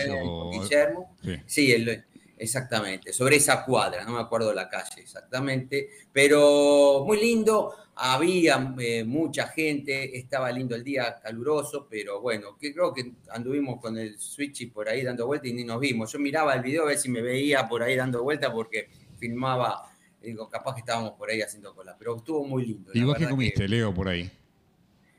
Guillermo. 0.53 1.17
Sí. 1.23 1.37
Sí, 1.47 1.73
el- 1.73 2.05
exactamente, 2.37 3.13
sobre 3.13 3.37
esa 3.37 3.65
cuadra, 3.67 4.03
no 4.05 4.13
me 4.15 4.21
acuerdo 4.21 4.53
la 4.55 4.67
calle 4.69 5.03
exactamente, 5.03 5.91
pero 6.11 7.05
muy 7.07 7.21
lindo, 7.21 7.75
había 7.97 8.75
eh, 8.79 9.05
mucha 9.05 9.47
gente, 9.49 10.17
estaba 10.19 10.51
lindo 10.51 10.75
el 10.75 10.83
día, 10.83 11.21
caluroso, 11.23 11.87
pero 11.89 12.21
bueno, 12.23 12.57
que 12.59 12.73
creo 12.73 12.95
que 12.95 13.13
anduvimos 13.31 13.79
con 13.79 13.99
el 13.99 14.19
switch 14.19 14.63
y 14.63 14.67
por 14.67 14.89
ahí 14.89 15.03
dando 15.03 15.27
vuelta 15.27 15.49
y 15.49 15.53
ni 15.53 15.65
nos 15.65 15.79
vimos. 15.81 16.11
Yo 16.13 16.19
miraba 16.19 16.55
el 16.55 16.63
video 16.63 16.85
a 16.85 16.87
ver 16.87 16.97
si 16.99 17.11
me 17.11 17.21
veía 17.21 17.69
por 17.69 17.83
ahí 17.83 17.95
dando 17.95 18.23
vuelta 18.23 18.51
porque 18.51 18.89
filmaba, 19.19 19.90
digo, 20.23 20.49
capaz 20.49 20.75
que 20.75 20.81
estábamos 20.81 21.13
por 21.13 21.31
ahí 21.31 21.41
haciendo 21.43 21.75
cola, 21.75 21.97
pero 21.99 22.17
estuvo 22.17 22.45
muy 22.45 22.67
lindo. 22.67 22.91
¿Y 22.95 23.03
vos 23.05 23.17
qué 23.17 23.29
comiste, 23.29 23.63
que- 23.63 23.69
Leo, 23.69 23.95
por 23.95 24.09
ahí? 24.09 24.31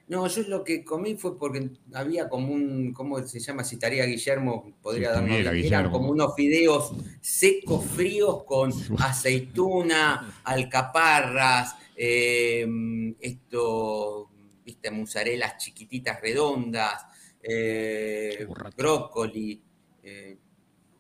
no, 0.08 0.28
yo 0.28 0.41
lo 0.43 0.64
que 0.64 0.84
comí 0.84 1.16
fue 1.16 1.39
porque 1.39 1.70
había 1.93 2.28
como 2.28 2.52
un, 2.54 2.91
¿cómo 2.91 3.26
se 3.26 3.39
llama? 3.39 3.64
Si 3.64 3.76
estaría 3.76 4.06
Guillermo, 4.06 4.74
podría 4.82 5.10
Si 5.10 5.14
darnos. 5.16 5.38
estuviera 5.39 5.80
Eran 5.80 5.91
como 5.91 6.10
unos 6.12 6.36
fideos 6.36 6.91
secos, 7.22 7.86
fríos, 7.86 8.43
con 8.43 8.72
aceituna, 8.99 10.41
alcaparras, 10.43 11.76
eh, 11.95 12.68
esto, 13.22 14.30
viste, 14.66 14.91
mozzarellas 14.91 15.58
chiquititas 15.58 16.20
redondas, 16.20 17.06
eh, 17.41 18.47
brócoli. 18.76 19.62
eh, 20.04 20.38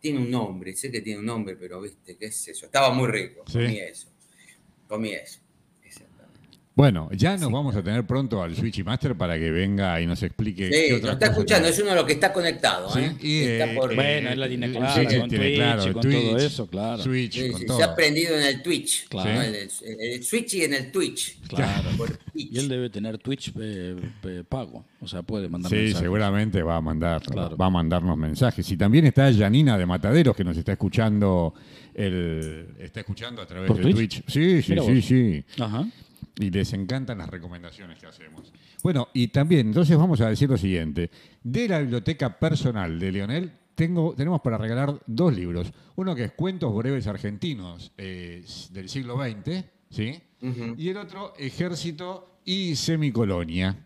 tiene 0.01 0.19
un 0.19 0.29
nombre, 0.31 0.75
sé 0.75 0.91
que 0.91 0.99
tiene 1.01 1.19
un 1.19 1.25
nombre, 1.27 1.55
pero 1.55 1.79
viste, 1.79 2.17
qué 2.17 2.25
es 2.25 2.47
eso. 2.47 2.65
Estaba 2.65 2.91
muy 2.93 3.07
rico, 3.07 3.43
Sí. 3.47 3.53
comí 3.59 3.79
eso. 3.79 4.07
Comí 4.87 5.11
eso. 5.13 5.39
Bueno, 6.73 7.09
ya 7.11 7.35
nos 7.35 7.51
vamos 7.51 7.75
a 7.75 7.83
tener 7.83 8.05
pronto 8.07 8.41
al 8.41 8.55
Switchy 8.55 8.81
Master 8.83 9.13
para 9.15 9.37
que 9.37 9.51
venga 9.51 9.99
y 9.99 10.07
nos 10.07 10.23
explique 10.23 10.67
Sí, 10.67 10.71
qué 10.71 10.89
lo 10.91 10.97
otras 10.99 11.13
está 11.13 11.25
cosas 11.27 11.37
escuchando, 11.37 11.63
tiene. 11.67 11.75
es 11.75 11.81
uno 11.81 11.89
de 11.89 11.95
los 11.97 12.05
que 12.05 12.13
está 12.13 12.31
conectado. 12.33 12.89
Sí, 12.93 12.99
¿eh? 13.01 13.15
y, 13.21 13.39
Está 13.41 13.71
eh, 13.71 13.75
por- 13.75 13.93
Bueno, 13.93 14.29
él 14.29 14.39
la 14.39 14.47
tiene 14.47 14.71
clara, 14.71 14.93
con 14.95 15.05
tiene 15.05 15.27
Twitch 15.27 15.55
claro, 15.57 15.93
con 15.93 16.01
Twitch, 16.01 16.21
todo 16.25 16.37
eso, 16.37 16.67
claro. 16.67 17.03
Switch, 17.03 17.33
Sí, 17.33 17.49
con 17.51 17.59
sí, 17.59 17.65
todo. 17.65 17.77
se 17.77 17.83
ha 17.83 17.87
aprendido 17.87 18.37
en 18.37 18.43
el 18.45 18.61
Twitch. 18.63 19.07
Claro. 19.09 19.33
¿no? 19.33 19.41
El, 19.41 19.55
el- 19.55 19.69
el 20.13 20.23
Switch 20.23 20.53
y 20.53 20.63
en 20.63 20.73
el 20.73 20.91
Twitch. 20.93 21.39
Claro. 21.49 21.89
Por 21.97 22.17
Twitch. 22.17 22.53
Y 22.53 22.57
él 22.57 22.69
debe 22.69 22.89
tener 22.89 23.17
Twitch 23.17 23.51
eh, 23.59 23.95
eh, 24.23 24.43
pago. 24.47 24.85
O 25.01 25.07
sea, 25.09 25.23
puede 25.23 25.49
mandar 25.49 25.69
Sí, 25.69 25.75
mensajes. 25.75 25.99
seguramente 25.99 26.63
va 26.63 26.77
a 26.77 26.81
mandar, 26.81 27.21
Claro. 27.21 27.57
va 27.57 27.65
a 27.65 27.69
mandarnos 27.69 28.17
mensajes. 28.17 28.71
Y 28.71 28.77
también 28.77 29.05
está 29.05 29.31
Janina 29.33 29.77
de 29.77 29.85
Mataderos 29.85 30.35
que 30.37 30.45
nos 30.45 30.55
está 30.55 30.71
escuchando 30.71 31.53
el, 31.93 32.67
está 32.79 33.01
escuchando 33.01 33.41
a 33.41 33.45
través 33.45 33.67
¿Por 33.67 33.75
de 33.77 33.91
Twitch? 33.91 34.21
Twitch. 34.23 34.23
Sí, 34.31 34.61
sí, 34.61 34.71
Mira 34.71 34.83
sí, 34.83 34.93
vos. 34.95 35.05
sí. 35.05 35.45
Ajá. 35.61 35.85
Y 36.39 36.49
les 36.49 36.73
encantan 36.73 37.17
las 37.17 37.29
recomendaciones 37.29 37.99
que 37.99 38.07
hacemos. 38.07 38.51
Bueno, 38.83 39.09
y 39.13 39.27
también, 39.27 39.67
entonces 39.67 39.97
vamos 39.97 40.21
a 40.21 40.29
decir 40.29 40.49
lo 40.49 40.57
siguiente. 40.57 41.11
De 41.43 41.67
la 41.67 41.79
biblioteca 41.79 42.39
personal 42.39 42.97
de 42.99 43.11
Leonel, 43.11 43.51
tengo, 43.75 44.13
tenemos 44.15 44.41
para 44.41 44.57
regalar 44.57 45.01
dos 45.07 45.35
libros. 45.35 45.71
Uno 45.95 46.15
que 46.15 46.25
es 46.25 46.31
Cuentos 46.33 46.73
Breves 46.73 47.07
Argentinos 47.07 47.91
eh, 47.97 48.45
del 48.71 48.89
siglo 48.89 49.17
XX, 49.17 49.65
¿sí? 49.89 50.21
Y 50.77 50.89
el 50.89 50.97
otro, 50.97 51.33
Ejército 51.37 52.39
y 52.45 52.75
Semicolonia, 52.75 53.85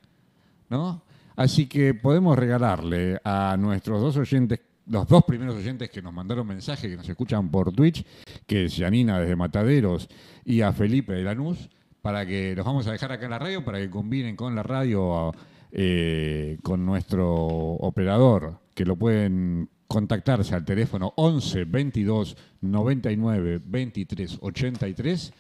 ¿no? 0.70 1.04
Así 1.36 1.68
que 1.68 1.93
podemos 1.93 2.38
regalarle 2.38 3.20
a 3.24 3.58
nuestros 3.60 4.02
dos 4.02 4.16
oyentes, 4.18 4.62
los 4.88 5.08
dos 5.08 5.24
primeros 5.26 5.56
oyentes 5.56 5.89
que 5.89 6.02
nos 6.02 6.14
mandaron 6.14 6.48
mensaje, 6.48 6.89
que 6.89 6.96
nos 6.96 7.10
escuchan 7.10 7.50
por 7.50 7.74
Twitch, 7.74 8.06
que 8.46 8.66
es 8.66 8.76
Janina 8.78 9.20
desde 9.20 9.36
Mataderos 9.36 10.08
y 10.46 10.62
a 10.62 10.72
Felipe 10.72 11.14
de 11.14 11.24
Lanús, 11.24 11.70
para 12.06 12.24
que 12.24 12.53
los 12.56 12.64
vamos 12.64 12.86
a 12.86 12.91
dejar 12.91 13.12
acá 13.12 13.26
en 13.26 13.32
la 13.32 13.39
radio, 13.39 13.66
para 13.66 13.80
que 13.80 13.89
combinen 13.89 14.36
con 14.36 14.53
la 14.53 14.62
radio, 14.62 15.34
eh, 15.72 16.60
con 16.62 16.86
nuestro 16.86 17.28
operador, 17.28 18.60
que 18.76 18.86
lo 18.86 18.95
pueden 18.95 19.72
contactarse 19.88 20.53
al 20.53 20.64
teléfono 20.64 21.14
11 21.16 21.66
22 21.66 22.38
99 22.62 23.60
23 23.66 24.38
83 24.39 25.34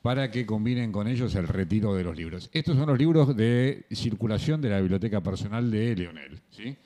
para 0.00 0.30
que 0.30 0.46
combinen 0.46 0.90
con 0.90 1.06
ellos 1.06 1.34
el 1.34 1.48
retiro 1.48 1.94
de 1.94 2.04
los 2.04 2.16
libros. 2.16 2.48
Estos 2.54 2.78
son 2.78 2.86
los 2.86 2.98
libros 2.98 3.36
de 3.36 3.84
circulación 3.90 4.62
de 4.62 4.70
la 4.70 4.80
biblioteca 4.80 5.22
personal 5.22 5.70
de 5.70 5.96
Leonel. 5.96 6.40
¿sí? 6.48 6.78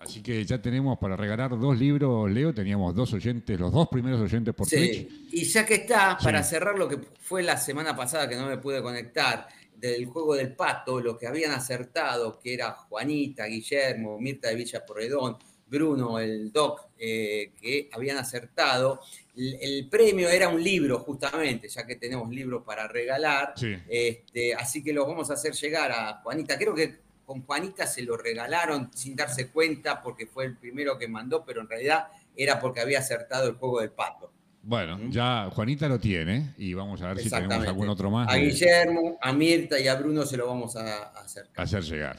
Así 0.00 0.22
que 0.22 0.44
ya 0.46 0.60
tenemos 0.60 0.98
para 0.98 1.14
regalar 1.14 1.50
dos 1.58 1.78
libros, 1.78 2.30
Leo, 2.30 2.54
teníamos 2.54 2.94
dos 2.94 3.12
oyentes, 3.12 3.60
los 3.60 3.70
dos 3.70 3.86
primeros 3.88 4.18
oyentes 4.20 4.54
por 4.54 4.66
Twitch. 4.66 5.08
Sí. 5.08 5.28
Y 5.32 5.44
ya 5.44 5.66
que 5.66 5.74
está, 5.74 6.16
Sí. 6.18 6.24
para 6.24 6.42
cerrar 6.42 6.78
lo 6.78 6.88
que 6.88 6.98
fue 7.20 7.42
la 7.42 7.56
semana 7.58 7.94
pasada 7.94 8.26
que 8.28 8.34
no 8.36 8.46
me 8.46 8.56
pude 8.56 8.82
conectar, 8.82 9.46
del 9.76 10.04
juego 10.06 10.34
del 10.34 10.54
pato, 10.54 11.00
lo 11.00 11.16
que 11.16 11.26
habían 11.26 11.52
acertado, 11.52 12.38
que 12.38 12.52
era 12.54 12.72
Juanita, 12.72 13.44
Guillermo, 13.46 14.18
Mirta 14.18 14.48
de 14.48 14.54
Villa 14.56 14.84
Porredón, 14.84 15.36
Bruno, 15.66 16.18
el 16.18 16.50
Doc, 16.52 16.88
eh, 16.98 17.52
que 17.60 17.88
habían 17.92 18.18
acertado. 18.18 19.00
El, 19.36 19.54
el 19.60 19.88
premio 19.88 20.28
era 20.28 20.48
un 20.48 20.62
libro, 20.62 20.98
justamente, 20.98 21.68
ya 21.68 21.86
que 21.86 21.96
tenemos 21.96 22.28
libros 22.30 22.62
para 22.64 22.88
regalar. 22.88 23.54
Sí. 23.56 23.74
Este, 23.88 24.52
así 24.54 24.82
que 24.82 24.92
los 24.92 25.06
vamos 25.06 25.30
a 25.30 25.34
hacer 25.34 25.52
llegar 25.54 25.92
a 25.92 26.20
Juanita. 26.22 26.58
Creo 26.58 26.74
que 26.74 26.98
con 27.30 27.42
Juanita 27.42 27.86
se 27.86 28.02
lo 28.02 28.16
regalaron 28.16 28.90
sin 28.92 29.14
darse 29.14 29.52
cuenta 29.52 30.02
porque 30.02 30.26
fue 30.26 30.46
el 30.46 30.56
primero 30.56 30.98
que 30.98 31.06
mandó, 31.06 31.44
pero 31.44 31.60
en 31.60 31.68
realidad 31.68 32.08
era 32.34 32.58
porque 32.58 32.80
había 32.80 32.98
acertado 32.98 33.48
el 33.48 33.54
juego 33.54 33.80
del 33.82 33.90
pato. 33.90 34.32
Bueno, 34.64 34.98
ya 35.10 35.48
Juanita 35.54 35.88
lo 35.88 36.00
tiene 36.00 36.54
y 36.58 36.74
vamos 36.74 37.00
a 37.02 37.14
ver 37.14 37.20
si 37.20 37.30
tenemos 37.30 37.64
algún 37.64 37.88
otro 37.88 38.10
más 38.10 38.26
A 38.28 38.34
Guillermo, 38.34 39.16
a 39.22 39.32
Mirta 39.32 39.78
y 39.78 39.86
a 39.86 39.94
Bruno 39.94 40.26
se 40.26 40.36
lo 40.36 40.48
vamos 40.48 40.74
a 40.74 41.04
a 41.04 41.20
acercar. 41.20 41.64
hacer 41.64 41.84
llegar. 41.84 42.16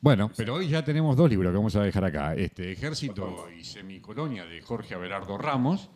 Bueno, 0.00 0.30
pero 0.36 0.54
hoy 0.54 0.68
ya 0.68 0.84
tenemos 0.84 1.16
dos 1.16 1.28
libros 1.28 1.50
que 1.50 1.56
vamos 1.56 1.74
a 1.74 1.82
dejar 1.82 2.04
acá. 2.04 2.36
Este, 2.36 2.70
Ejército 2.70 3.48
y 3.50 3.64
Semicolonia 3.64 4.44
de 4.44 4.62
Jorge 4.62 4.94
Abelardo 4.94 5.36
Ramos 5.36 5.90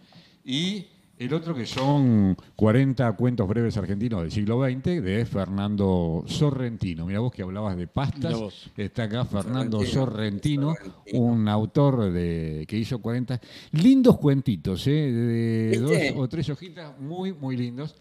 y 0.45 0.89
el 1.19 1.35
otro 1.35 1.53
que 1.53 1.67
son 1.67 2.37
40 2.55 3.13
cuentos 3.15 3.49
breves 3.49 3.77
argentinos 3.77 4.23
del 4.23 4.31
siglo 4.31 4.65
XX 4.65 5.03
de 5.03 5.27
Fernando 5.27 6.23
Sorrentino. 6.27 7.07
Mira 7.07 7.19
vos 7.19 7.33
que 7.33 7.43
hablabas 7.43 7.77
de 7.77 7.89
pastas. 7.89 8.71
Está 8.77 9.05
acá 9.05 9.25
Fernando 9.25 9.85
Sorrentino. 9.85 10.75
Sorrentino, 10.75 10.75
Sorrentino. 10.75 11.21
un 11.21 11.49
autor 11.49 12.13
de, 12.13 12.65
que 12.69 12.79
hizo 12.79 13.01
40 13.01 13.41
lindos 13.73 14.17
cuentitos, 14.19 14.87
¿eh? 14.87 14.91
de 15.11 15.79
dos 15.81 15.99
o 16.17 16.29
tres 16.29 16.49
hojitas 16.51 16.99
muy, 17.01 17.33
muy 17.33 17.57
lindos. 17.57 17.97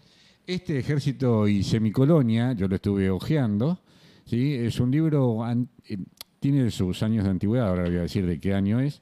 Este 0.45 0.77
Ejército 0.77 1.47
y 1.47 1.63
Semicolonia, 1.63 2.53
yo 2.53 2.67
lo 2.67 2.75
estuve 2.75 3.09
hojeando, 3.09 3.79
¿sí? 4.25 4.53
es 4.53 4.79
un 4.79 4.91
libro, 4.91 5.43
eh, 5.89 5.97
tiene 6.39 6.69
sus 6.69 7.01
años 7.01 7.23
de 7.23 7.31
antigüedad, 7.31 7.67
ahora 7.69 7.83
voy 7.85 7.97
a 7.97 8.01
decir 8.01 8.27
de 8.27 8.39
qué 8.39 8.53
año 8.53 8.79
es, 8.79 9.01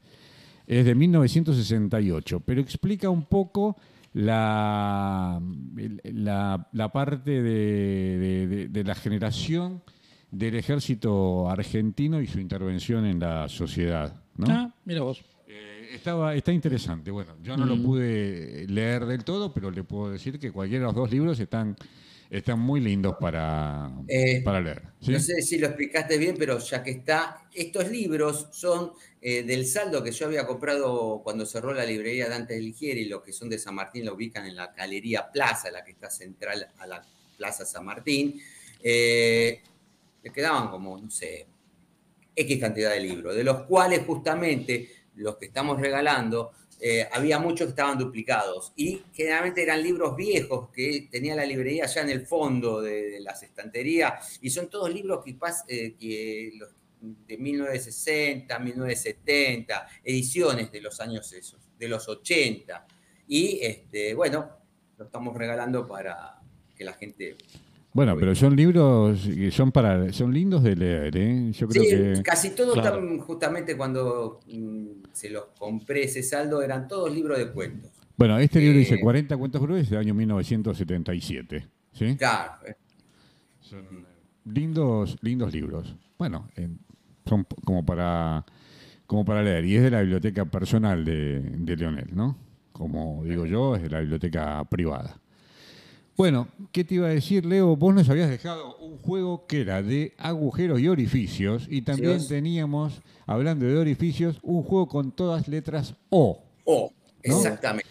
es 0.65 0.85
de 0.85 0.95
1968, 0.95 2.39
pero 2.39 2.61
explica 2.61 3.09
un 3.09 3.25
poco 3.25 3.75
la, 4.15 5.41
la, 6.03 6.67
la 6.71 6.89
parte 6.91 7.41
de, 7.41 8.17
de- 8.17 8.47
de- 8.47 8.67
de 8.69 8.83
la 8.83 8.95
generación 8.95 9.83
del 10.31 10.55
ejército 10.55 11.49
argentino 11.49 12.21
y 12.21 12.27
su 12.27 12.39
intervención 12.39 13.05
en 13.05 13.19
la 13.19 13.49
sociedad. 13.49 14.13
¿no? 14.37 14.45
Ah, 14.49 14.73
mira 14.85 15.01
vos. 15.01 15.23
Eh, 15.47 15.89
estaba, 15.93 16.33
está 16.33 16.53
interesante. 16.53 17.11
Bueno, 17.11 17.33
yo 17.43 17.57
no 17.57 17.65
lo 17.65 17.75
Mm. 17.75 17.83
pude 17.83 18.65
leer 18.69 19.05
del 19.05 19.23
todo, 19.25 19.53
pero 19.53 19.69
le 19.69 19.83
puedo 19.83 20.09
decir 20.11 20.39
que 20.39 20.51
cualquiera 20.51 20.83
de 20.85 20.87
los 20.87 20.95
dos 20.95 21.11
libros 21.11 21.37
están, 21.39 21.75
están 22.37 22.59
muy 22.59 22.81
lindos 22.81 23.15
para, 23.19 23.91
Eh, 24.07 24.41
para 24.43 24.59
leer. 24.59 24.83
¿sí? 24.99 25.11
No 25.11 25.19
sé 25.19 25.41
si 25.41 25.57
lo 25.57 25.67
explicaste 25.67 26.17
bien, 26.17 26.35
pero 26.37 26.59
ya 26.59 26.83
que 26.83 26.91
está, 26.91 27.47
estos 27.53 27.89
libros 27.89 28.49
son 28.51 28.91
eh, 29.21 29.43
del 29.43 29.65
saldo 29.65 30.03
que 30.03 30.11
yo 30.11 30.25
había 30.25 30.45
comprado 30.45 31.21
cuando 31.23 31.45
cerró 31.45 31.73
la 31.73 31.85
librería 31.85 32.27
Dante 32.27 32.55
Alighieri, 32.55 33.05
los 33.05 33.23
que 33.23 33.31
son 33.31 33.49
de 33.49 33.57
San 33.57 33.75
Martín 33.75 34.05
lo 34.05 34.13
ubican 34.13 34.45
en 34.45 34.55
la 34.55 34.67
Galería 34.67 35.31
Plaza, 35.31 35.71
la 35.71 35.83
que 35.83 35.91
está 35.91 36.09
central 36.09 36.67
a 36.77 36.87
la 36.87 37.01
Plaza 37.37 37.65
San 37.65 37.85
Martín. 37.85 38.39
Eh, 38.83 39.61
le 40.21 40.31
quedaban 40.31 40.69
como, 40.69 40.97
no 40.99 41.09
sé, 41.09 41.47
X 42.35 42.59
cantidad 42.59 42.91
de 42.91 42.99
libros, 42.99 43.35
de 43.35 43.43
los 43.43 43.61
cuales 43.63 44.01
justamente 44.05 44.89
los 45.15 45.37
que 45.37 45.45
estamos 45.45 45.79
regalando, 45.79 46.51
eh, 46.79 47.07
había 47.11 47.39
muchos 47.39 47.67
que 47.67 47.69
estaban 47.69 47.97
duplicados 47.97 48.73
y 48.75 49.01
generalmente 49.13 49.63
eran 49.63 49.81
libros 49.81 50.15
viejos 50.15 50.69
que 50.71 51.07
tenía 51.09 51.35
la 51.35 51.45
librería 51.45 51.85
ya 51.85 52.01
en 52.01 52.09
el 52.09 52.25
fondo 52.27 52.81
de, 52.81 53.19
las 53.21 53.41
estanterías 53.43 54.39
y 54.41 54.49
son 54.49 54.69
todos 54.69 54.93
libros 54.93 55.23
que, 55.23 55.37
eh, 55.67 55.95
que 55.97 56.51
los 56.55 56.69
de 57.27 57.37
1960, 57.37 58.59
1970, 58.59 59.87
ediciones 60.03 60.71
de 60.71 60.81
los 60.81 60.99
años 60.99 61.31
esos, 61.33 61.59
de 61.77 61.87
los 61.87 62.07
80. 62.07 62.85
Y 63.27 63.59
este, 63.61 64.13
bueno, 64.13 64.49
lo 64.97 65.05
estamos 65.05 65.35
regalando 65.35 65.87
para 65.87 66.39
que 66.75 66.83
la 66.83 66.93
gente 66.93 67.37
Bueno, 67.95 68.17
pero 68.19 68.35
son 68.35 68.57
libros 68.57 69.21
que 69.25 69.49
son 69.51 69.71
para 69.71 70.11
son 70.11 70.33
lindos 70.33 70.61
de 70.63 70.75
leer, 70.75 71.15
¿eh? 71.15 71.51
Yo 71.53 71.65
creo 71.69 71.81
Sí, 71.83 71.89
que 71.91 72.21
casi 72.23 72.49
todos 72.53 72.73
Claro. 72.73 72.99
están 72.99 73.19
justamente 73.19 73.77
cuando 73.77 74.41
mm, 74.47 74.87
se 75.13 75.29
los 75.29 75.45
compré 75.57 76.03
ese 76.03 76.21
saldo, 76.21 76.61
eran 76.61 76.89
todos 76.89 77.09
libros 77.15 77.37
de 77.37 77.51
cuentos. 77.51 77.91
bueno, 78.17 78.37
este 78.37 78.59
libro 78.59 78.77
dice 78.79 78.95
Eh, 78.95 78.99
40 78.99 79.37
cuentos 79.37 79.61
crueles 79.61 79.89
del 79.89 79.99
año 79.99 80.13
1977, 80.13 81.67
¿sí? 81.93 82.17
Claro, 82.17 82.51
eh, 82.67 82.75
Lindos 84.43 85.17
lindos 85.21 85.53
libros. 85.53 85.95
Bueno, 86.19 86.49
eh, 86.57 86.67
son 87.25 87.45
como 87.63 87.85
para 87.85 88.45
como 89.07 89.23
para 89.23 89.41
leer 89.41 89.63
y 89.65 89.75
es 89.77 89.83
de 89.83 89.91
la 89.91 90.01
biblioteca 90.01 90.45
personal 90.45 91.05
de, 91.05 91.39
de 91.41 91.75
Leonel, 91.77 92.09
¿no? 92.13 92.37
Como 92.73 93.23
digo 93.23 93.45
yo, 93.45 93.75
es 93.75 93.83
de 93.83 93.89
la 93.89 93.99
biblioteca 94.01 94.63
privada. 94.65 95.17
Bueno, 96.17 96.47
¿qué 96.71 96.83
te 96.85 96.95
iba 96.95 97.07
a 97.07 97.09
decir, 97.09 97.45
Leo? 97.45 97.75
Vos 97.75 97.93
nos 97.93 98.07
habías 98.09 98.29
dejado 98.29 98.77
un 98.77 98.97
juego 98.99 99.45
que 99.47 99.61
era 99.61 99.81
de 99.83 100.13
agujeros 100.17 100.79
y 100.79 100.87
orificios 100.87 101.67
y 101.69 101.81
también 101.81 102.21
Sí. 102.21 102.29
teníamos, 102.29 103.01
hablando 103.25 103.65
de 103.65 103.77
orificios, 103.77 104.39
un 104.41 104.63
juego 104.63 104.87
con 104.87 105.11
todas 105.11 105.47
letras 105.49 105.95
O. 106.09 106.41
O, 106.63 106.91
¿No? 107.25 107.35
exactamente. 107.37 107.89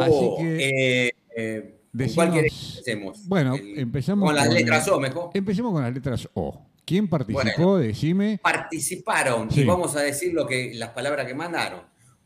Así 0.00 0.10
O, 0.14 0.36
que- 0.38 0.68
eh, 1.08 1.12
eh, 1.36 1.60
¿con 1.60 1.76
Decinos- 1.92 2.14
¿Cuál 2.14 2.38
empecemos? 2.38 3.28
Bueno, 3.28 3.54
El- 3.54 3.78
empezamos 3.78 4.26
con 4.26 4.34
las 4.36 4.52
letras 4.52 4.86
el- 4.86 4.92
O, 4.94 5.00
mejor. 5.00 5.30
Empecemos 5.34 5.72
con 5.72 5.82
las 5.82 5.92
letras 5.94 6.28
O. 6.34 6.58
¿Quién 6.84 7.08
participó? 7.08 7.42
Bueno. 7.42 7.76
Decime. 7.78 8.38
Participaron, 8.42 9.50
Sí. 9.50 9.62
y 9.62 9.64
vamos 9.64 9.96
a 9.96 10.00
decir 10.00 10.32
lo 10.32 10.46
que, 10.46 10.72
las 10.74 10.90
palabras 10.90 11.26
que 11.26 11.34
mandaron. 11.34 11.80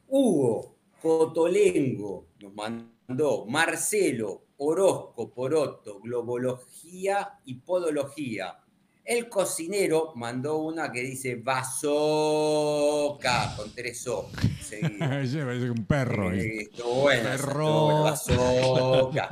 Hugo, 0.09 0.77
Cotolengo, 1.03 2.27
nos 2.41 2.53
mandó 2.55 3.47
Marcelo, 3.47 4.43
Orozco, 4.63 5.33
Poroto, 5.33 6.01
Globología 6.01 7.39
y 7.47 7.55
Podología. 7.55 8.59
El 9.03 9.31
cocinero 9.31 10.13
mandó 10.17 10.59
una 10.59 10.93
que 10.93 11.01
dice 11.01 11.37
Bazooka 11.37 13.57
con 13.57 13.75
tres 13.75 14.07
O. 14.09 14.29
seguidas. 14.63 15.13
Ese 15.25 15.43
parece 15.45 15.71
un 15.71 15.87
perro. 15.87 16.31
¿eh? 16.33 16.69
Estuvo 16.71 16.95
bueno, 17.03 17.31
Perro. 17.31 18.09
estuvo 18.09 18.45
bueno, 18.45 19.01
bazooka. 19.01 19.31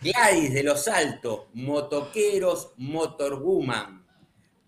Gladys 0.00 0.54
de 0.54 0.62
los 0.62 0.86
Altos, 0.86 1.46
Motoqueros, 1.54 2.74
Motorwoman. 2.76 4.06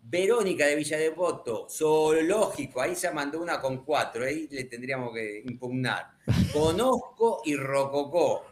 Verónica 0.03 0.67
de 0.67 0.75
Villa 0.77 0.99
Devoto, 0.99 1.69
Zoológico, 1.71 2.83
ahí 2.83 2.95
se 2.95 3.11
mandó 3.13 3.41
una 3.41 3.63
con 3.63 3.83
cuatro, 3.83 4.27
ahí 4.27 4.47
le 4.51 4.65
tendríamos 4.65 5.15
que 5.15 5.43
impugnar. 5.47 6.11
Conozco 6.53 7.41
y 7.47 7.57
Rococó. 7.57 8.45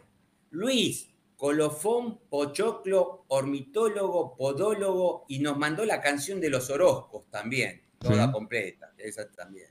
Luis, 0.49 1.10
Colofón, 1.41 2.19
Pochoclo, 2.29 3.25
Ornitólogo, 3.29 4.35
Podólogo, 4.37 5.25
y 5.27 5.39
nos 5.39 5.57
mandó 5.57 5.83
la 5.85 5.99
canción 5.99 6.39
de 6.39 6.51
los 6.51 6.69
Orozcos 6.69 7.23
también, 7.31 7.81
toda 7.97 8.27
Sí. 8.27 8.31
completa, 8.31 8.93
esa 8.95 9.27
también. 9.31 9.69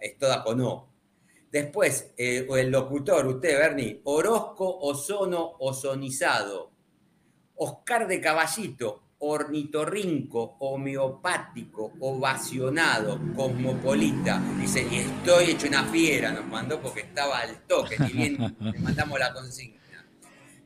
Es 0.00 0.18
toda 0.18 0.42
con 0.42 0.60
O. 0.62 0.88
Después, 1.48 2.12
eh, 2.16 2.48
el 2.56 2.70
locutor, 2.72 3.24
usted, 3.28 3.56
Bernie, 3.56 4.00
Orozco, 4.02 4.80
Ozono, 4.80 5.52
Ozonizado. 5.60 6.72
Oscar 7.54 8.08
de 8.08 8.20
Caballito, 8.20 9.02
ornitorrinco, 9.18 10.56
homeopático, 10.58 11.92
ovacionado, 12.00 13.20
cosmopolita. 13.36 14.42
Dice, 14.58 14.84
y 14.90 14.96
estoy 14.96 15.52
hecho 15.52 15.68
una 15.68 15.84
fiera, 15.84 16.32
nos 16.32 16.46
mandó 16.46 16.80
porque 16.80 17.02
estaba 17.02 17.38
al 17.38 17.60
toque, 17.68 17.96
ni 18.00 18.12
bien 18.12 18.56
le 18.58 18.78
mandamos 18.80 19.20
la 19.20 19.32
consigna. 19.32 19.81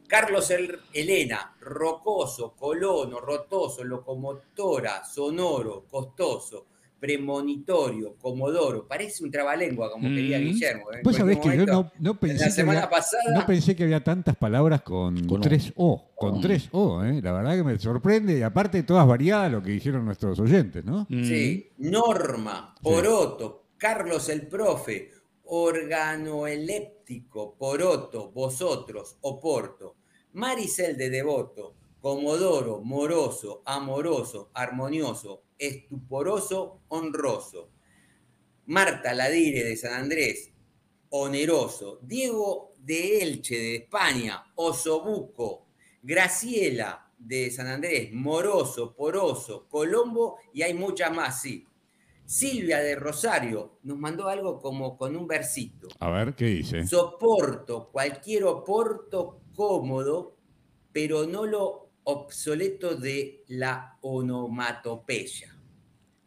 Carlos 0.09 0.51
El- 0.51 0.79
Elena, 0.93 1.55
rocoso, 1.61 2.55
colono, 2.57 3.21
rotoso, 3.21 3.83
locomotora, 3.85 5.05
sonoro, 5.05 5.85
costoso, 5.91 6.67
premonitorio, 6.99 8.15
comodoro. 8.21 8.87
Parece 8.87 9.25
un 9.25 9.31
trabalengua, 9.31 9.91
como 9.91 10.09
quería 10.09 10.39
Mm. 10.39 10.43
Guillermo. 10.43 10.93
¿eh? 10.93 10.97
En 10.99 11.03
Vos 11.03 11.17
sabés 11.17 11.39
que 11.39 11.57
yo 11.57 11.67
no, 11.67 11.93
no 11.99 12.15
pensé 12.19 12.39
La 12.41 12.45
que 12.47 12.53
semana 12.53 12.79
había, 12.81 12.91
pasada, 12.91 13.35
no 13.35 13.47
pensé 13.47 13.77
que 13.77 13.83
había 13.85 14.03
tantas 14.03 14.37
palabras 14.37 14.83
con, 14.83 15.15
tres 15.41 15.73
O. 15.77 16.11
Con 16.17 16.41
tres 16.41 16.69
O, 16.73 17.03
¿eh? 17.05 17.21
La 17.23 17.33
verdad 17.33 17.57
que 17.57 17.65
me 17.65 17.79
sorprende 17.79 18.39
y 18.39 18.43
aparte 18.43 18.83
todas 18.83 19.07
variadas 19.07 19.51
lo 19.53 19.63
que 19.63 19.71
dijeron 19.73 20.05
nuestros 20.05 20.39
oyentes, 20.41 20.85
¿no? 20.85 21.07
Mm. 21.09 21.25
Sí, 21.25 21.71
Norma, 21.79 22.75
Poroto, 22.83 23.65
Carlos 23.77 24.29
el 24.31 24.47
Profe, 24.47 25.11
organoeléptico, 25.47 27.57
Poroto, 27.57 28.31
vosotros, 28.31 29.17
Oporto, 29.21 29.97
Maricel 30.33 30.97
de 30.97 31.11
Devoto, 31.11 31.75
Comodoro, 32.01 32.81
moroso, 32.83 33.63
amoroso, 33.65 34.51
armonioso, 34.55 35.45
estuporoso, 35.59 36.81
honroso, 36.89 37.71
Marta 38.67 39.15
Ladire 39.15 39.65
de 39.65 39.77
San 39.77 39.95
Andrés, 39.95 40.53
oneroso, 41.11 42.01
Diego 42.03 42.75
de 42.79 43.23
Elche 43.23 43.57
de 43.57 43.77
España, 43.77 44.45
Osobuco, 44.55 45.67
Graciela 46.03 47.11
de 47.19 47.51
San 47.51 47.67
Andrés, 47.67 48.13
Moroso, 48.13 48.95
Poroso, 48.95 49.67
Colombo 49.69 50.39
y 50.53 50.63
hay 50.63 50.75
muchas 50.75 51.15
más, 51.15 51.43
sí. 51.43 51.67
Silvia 52.27 52.81
de 52.81 52.97
Rosario 52.97 53.79
nos 53.85 53.97
mandó 53.99 54.29
algo 54.29 54.61
como 54.61 54.97
con 54.99 55.16
un 55.16 55.27
versito. 55.29 55.89
A 56.01 56.11
ver, 56.11 56.35
¿qué 56.35 56.47
dice? 56.47 56.87
Soporto 56.87 57.89
cualquier 57.91 58.45
oporto 58.45 59.41
cómodo, 59.55 60.37
pero 60.93 61.27
no 61.27 61.47
lo 61.47 61.91
obsoleto 62.05 62.97
de 62.97 63.45
la 63.49 63.97
onomatopeya. 64.01 65.57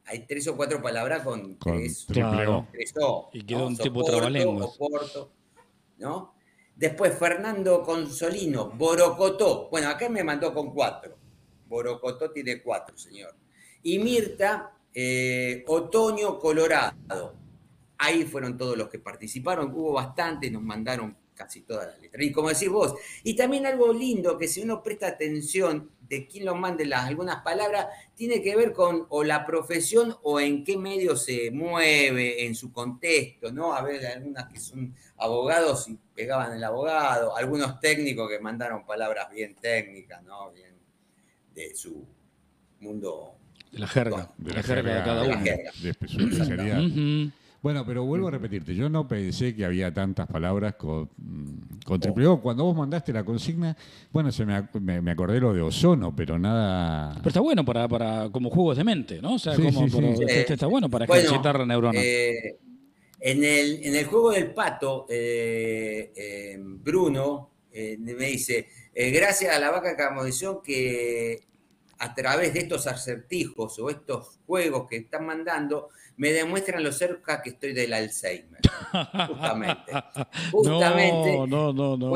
Hay 0.05 0.25
tres 0.25 0.47
o 0.47 0.55
cuatro 0.55 0.81
palabras 0.81 1.23
con, 1.23 1.55
Con 1.55 1.77
tres, 1.77 2.05
Claro. 2.09 2.59
O. 2.59 2.67
tres 2.71 2.93
O, 2.99 3.29
Y 3.33 3.43
quedó 3.43 3.67
un 3.67 3.77
tipo 3.77 4.03
trabalenguas. 4.03 4.75
Oporto, 4.75 5.31
¿no? 5.97 6.33
Después 6.75 7.17
Fernando 7.19 7.83
Consolino, 7.83 8.69
Borocotó. 8.71 9.69
Bueno, 9.69 9.89
acá 9.89 10.07
me 10.09 10.23
mandó 10.23 10.53
con 10.53 10.73
cuatro. 10.73 11.17
Borocotó 11.67 12.31
tiene 12.31 12.61
cuatro, 12.63 12.97
señor. 12.97 13.35
Y 13.83 13.99
Mirta, 13.99 14.78
eh, 14.93 15.63
Otoño 15.67 16.39
Colorado. 16.39 17.35
Ahí 17.97 18.23
fueron 18.23 18.57
todos 18.57 18.77
los 18.77 18.89
que 18.89 18.99
participaron, 18.99 19.73
hubo 19.73 19.93
bastantes, 19.93 20.51
nos 20.51 20.61
mandaron 20.61 21.17
casi 21.39 21.61
todas 21.61 21.87
las 21.87 21.99
letras. 21.99 22.25
Y 22.25 22.31
como 22.33 22.49
decís 22.49 22.69
vos, 22.69 22.95
y 23.23 23.35
también 23.35 23.65
algo 23.65 23.93
lindo 23.93 24.37
que 24.37 24.47
si 24.47 24.61
uno 24.61 24.83
presta 24.83 25.07
atención 25.07 25.89
de 26.09 26.27
quién 26.27 26.43
lo 26.43 26.55
mande 26.55 26.85
las 26.85 27.05
algunas 27.05 27.41
palabras, 27.43 27.87
tiene 28.15 28.41
que 28.41 28.55
ver 28.57 28.73
con 28.73 29.05
o 29.09 29.23
la 29.23 29.45
profesión 29.45 30.17
o 30.23 30.41
en 30.41 30.65
qué 30.65 30.75
medio 30.75 31.15
se 31.15 31.49
mueve, 31.51 32.45
en 32.45 32.55
su 32.55 32.73
contexto, 32.73 33.53
¿no? 33.53 33.73
A 33.73 33.81
ver, 33.81 34.05
algunas 34.05 34.51
que 34.51 34.59
son 34.59 34.93
abogados 35.17 35.87
y 35.87 35.97
pegaban 36.13 36.51
el 36.51 36.63
abogado, 36.63 37.37
algunos 37.37 37.79
técnicos 37.79 38.29
que 38.29 38.39
mandaron 38.39 38.85
palabras 38.85 39.29
bien 39.29 39.55
técnicas, 39.55 40.21
¿no? 40.23 40.51
Bien 40.51 40.75
de 41.53 41.73
su 41.73 42.05
mundo. 42.81 43.38
De 43.71 43.79
la 43.79 43.87
jerga. 43.87 44.31
De 44.37 44.53
la 44.53 44.63
jerga 44.63 44.95
de 44.95 45.03
cada 45.03 45.23
uno. 45.23 45.43
de 45.43 45.95
su 46.07 46.19
especialidad. 46.19 46.81
Bueno, 47.61 47.85
pero 47.85 48.05
vuelvo 48.05 48.29
a 48.29 48.31
repetirte, 48.31 48.73
yo 48.73 48.87
no 48.89 49.05
pensé 49.05 49.53
que 49.53 49.65
había 49.65 49.93
tantas 49.93 50.27
palabras 50.27 50.75
con, 50.75 51.09
mm, 51.17 51.81
con 51.85 51.99
triple 51.99 52.25
O. 52.27 52.39
Cuando 52.41 52.63
vos 52.63 52.73
mandaste 52.73 53.11
la 53.11 53.25
consigna, 53.25 53.75
bueno, 54.13 54.31
se 54.31 54.45
me, 54.45 54.53
ac- 54.53 54.79
me, 54.79 55.01
me 55.01 55.11
acordé 55.11 55.41
lo 55.41 55.53
de 55.53 55.61
ozono, 55.61 56.15
pero 56.15 56.39
nada... 56.39 57.15
Pero 57.15 57.27
está 57.27 57.41
bueno 57.41 57.65
para, 57.65 57.85
para 57.89 58.29
como 58.31 58.49
juegos 58.49 58.77
de 58.77 58.85
mente, 58.85 59.21
¿no? 59.21 59.33
O 59.33 59.39
sea, 59.39 59.55
Sí, 59.57 59.61
como, 59.63 59.81
sí, 59.81 59.89
sí. 59.89 59.95
pero 59.97 60.15
Sí. 60.15 60.23
este 60.29 60.53
está 60.53 60.67
bueno 60.67 60.89
para 60.89 61.05
Bueno, 61.05 61.21
ejercitar 61.21 61.59
la 61.59 61.65
neurona. 61.65 61.99
Eh, 62.01 62.55
en, 63.19 63.43
el, 63.43 63.83
en 63.83 63.93
el 63.93 64.05
juego 64.05 64.31
del 64.31 64.53
pato, 64.53 65.05
eh, 65.09 66.13
eh, 66.15 66.57
Bruno 66.61 67.49
eh, 67.73 67.97
me 67.99 68.13
dice, 68.27 68.67
eh, 68.95 69.11
gracias 69.11 69.53
a 69.53 69.59
la 69.59 69.69
vaca 69.69 69.97
Camodición 69.97 70.59
que 70.63 71.41
a 71.99 72.15
través 72.15 72.53
de 72.53 72.61
estos 72.61 72.87
acertijos 72.87 73.77
o 73.77 73.89
estos 73.89 74.39
juegos 74.47 74.87
que 74.89 74.97
están 74.97 75.25
mandando, 75.25 75.89
me 76.17 76.31
demuestran 76.31 76.83
lo 76.83 76.91
cerca 76.91 77.41
que 77.41 77.51
estoy 77.51 77.73
del 77.73 77.93
Alzheimer. 77.93 78.61
Justamente. 79.27 79.91
Justamente. 80.51 81.37
no, 81.37 81.47
no, 81.47 81.73
no, 81.73 81.97
no. 81.97 82.09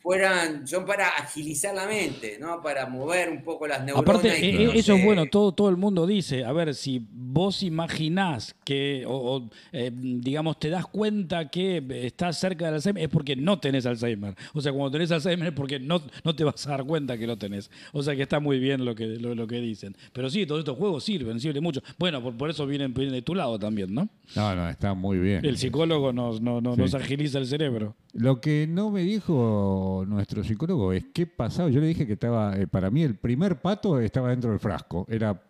Fueran, 0.00 0.66
son 0.66 0.84
para 0.86 1.08
agilizar 1.08 1.74
la 1.74 1.86
mente, 1.86 2.38
¿no? 2.40 2.60
Para 2.62 2.86
mover 2.86 3.30
un 3.30 3.42
poco 3.42 3.66
las 3.66 3.84
neuronas. 3.84 4.08
Aparte, 4.08 4.28
y 4.46 4.48
eh, 4.48 4.56
que 4.58 4.64
no 4.64 4.72
eso 4.72 4.94
es 4.94 5.04
bueno, 5.04 5.26
todo, 5.26 5.52
todo 5.52 5.68
el 5.68 5.76
mundo 5.76 6.06
dice, 6.06 6.44
a 6.44 6.52
ver, 6.52 6.74
si 6.74 7.04
vos 7.12 7.62
imaginás 7.62 8.54
que, 8.64 9.04
o, 9.06 9.12
o, 9.36 9.50
eh, 9.72 9.90
digamos, 9.94 10.58
te 10.58 10.70
das 10.70 10.86
cuenta 10.86 11.48
que 11.50 11.84
estás 12.06 12.38
cerca 12.38 12.66
del 12.66 12.74
Alzheimer, 12.76 13.02
es 13.04 13.08
porque 13.10 13.36
no 13.36 13.58
tenés 13.60 13.86
Alzheimer. 13.86 14.34
O 14.54 14.60
sea, 14.60 14.72
cuando 14.72 14.90
tenés 14.90 15.10
Alzheimer 15.12 15.48
es 15.48 15.54
porque 15.54 15.78
no, 15.78 16.00
no 16.24 16.34
te 16.34 16.44
vas 16.44 16.66
a 16.66 16.70
dar 16.70 16.84
cuenta 16.84 17.18
que 17.18 17.26
lo 17.26 17.36
tenés. 17.36 17.70
O 17.92 18.02
sea, 18.02 18.16
que 18.16 18.22
está 18.22 18.40
muy 18.40 18.58
bien 18.58 18.84
lo 18.84 18.94
que, 18.94 19.06
lo, 19.06 19.34
lo 19.34 19.46
que 19.46 19.60
dicen. 19.60 19.96
Pero 20.12 20.30
sí, 20.30 20.46
todos 20.46 20.60
estos 20.60 20.76
juegos 20.78 21.04
sirven, 21.04 21.38
sirven 21.40 21.62
mucho. 21.62 21.82
Bueno, 21.98 22.22
por, 22.22 22.36
por 22.36 22.50
eso 22.50 22.66
vienen, 22.66 22.94
vienen 22.94 23.14
de 23.14 23.22
tu 23.22 23.34
lado 23.34 23.58
también, 23.58 23.92
¿no? 23.94 24.08
No, 24.34 24.54
no, 24.54 24.68
está 24.68 24.94
muy 24.94 25.18
bien. 25.18 25.44
El 25.44 25.58
psicólogo 25.58 26.12
nos, 26.12 26.38
Sí. 26.38 26.42
nos 26.80 26.94
agiliza 26.94 27.38
el 27.38 27.46
cerebro. 27.46 27.94
Lo 28.12 28.40
que 28.40 28.66
no 28.68 28.90
me 28.90 29.02
dijo 29.02 29.89
nuestro 30.06 30.42
psicólogo 30.44 30.92
es 30.92 31.04
qué 31.14 31.26
pasaba. 31.26 31.68
Yo 31.70 31.80
le 31.80 31.86
dije 31.88 32.06
que 32.06 32.14
estaba, 32.14 32.56
eh, 32.56 32.66
para 32.66 32.90
mí 32.90 33.02
el 33.02 33.16
primer 33.16 33.60
pato 33.60 34.00
estaba 34.00 34.30
dentro 34.30 34.50
del 34.50 34.60
frasco. 34.60 35.06
Era 35.08 35.40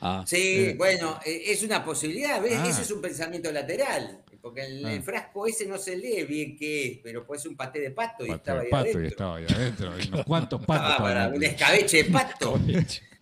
Ah, 0.00 0.22
Sí, 0.24 0.74
bueno, 0.78 1.18
eh, 1.26 1.42
es 1.46 1.62
una 1.64 1.84
posibilidad, 1.84 2.40
¿ves? 2.40 2.54
Ah. 2.56 2.68
Eso 2.68 2.82
es 2.82 2.90
un 2.92 3.00
pensamiento 3.02 3.50
lateral. 3.50 4.20
Porque 4.40 4.62
en 4.64 4.86
Ah. 4.86 4.92
el 4.92 5.02
frasco 5.02 5.44
ese 5.46 5.66
no 5.66 5.76
se 5.76 5.96
lee 5.96 6.22
bien 6.24 6.56
qué 6.56 6.86
es, 6.86 6.98
pero 7.02 7.26
puede 7.26 7.40
ser 7.40 7.50
un 7.50 7.56
paté 7.56 7.80
de 7.80 7.90
pato 7.90 8.24
y 8.24 8.30
estaba 8.30 8.60
ahí 8.60 8.70
pato 8.70 8.86
y 8.86 8.90
adentro. 8.90 9.08
estaba 9.08 9.36
ahí 9.38 9.46
adentro. 9.48 9.90
Y 10.00 10.08
unos 10.08 10.24
cuantos 10.24 10.64
patos 10.64 10.94
Ah, 10.98 11.02
para 11.02 11.28
un 11.28 11.42
escabeche 11.42 12.04
de 12.04 12.10
pato. 12.10 12.60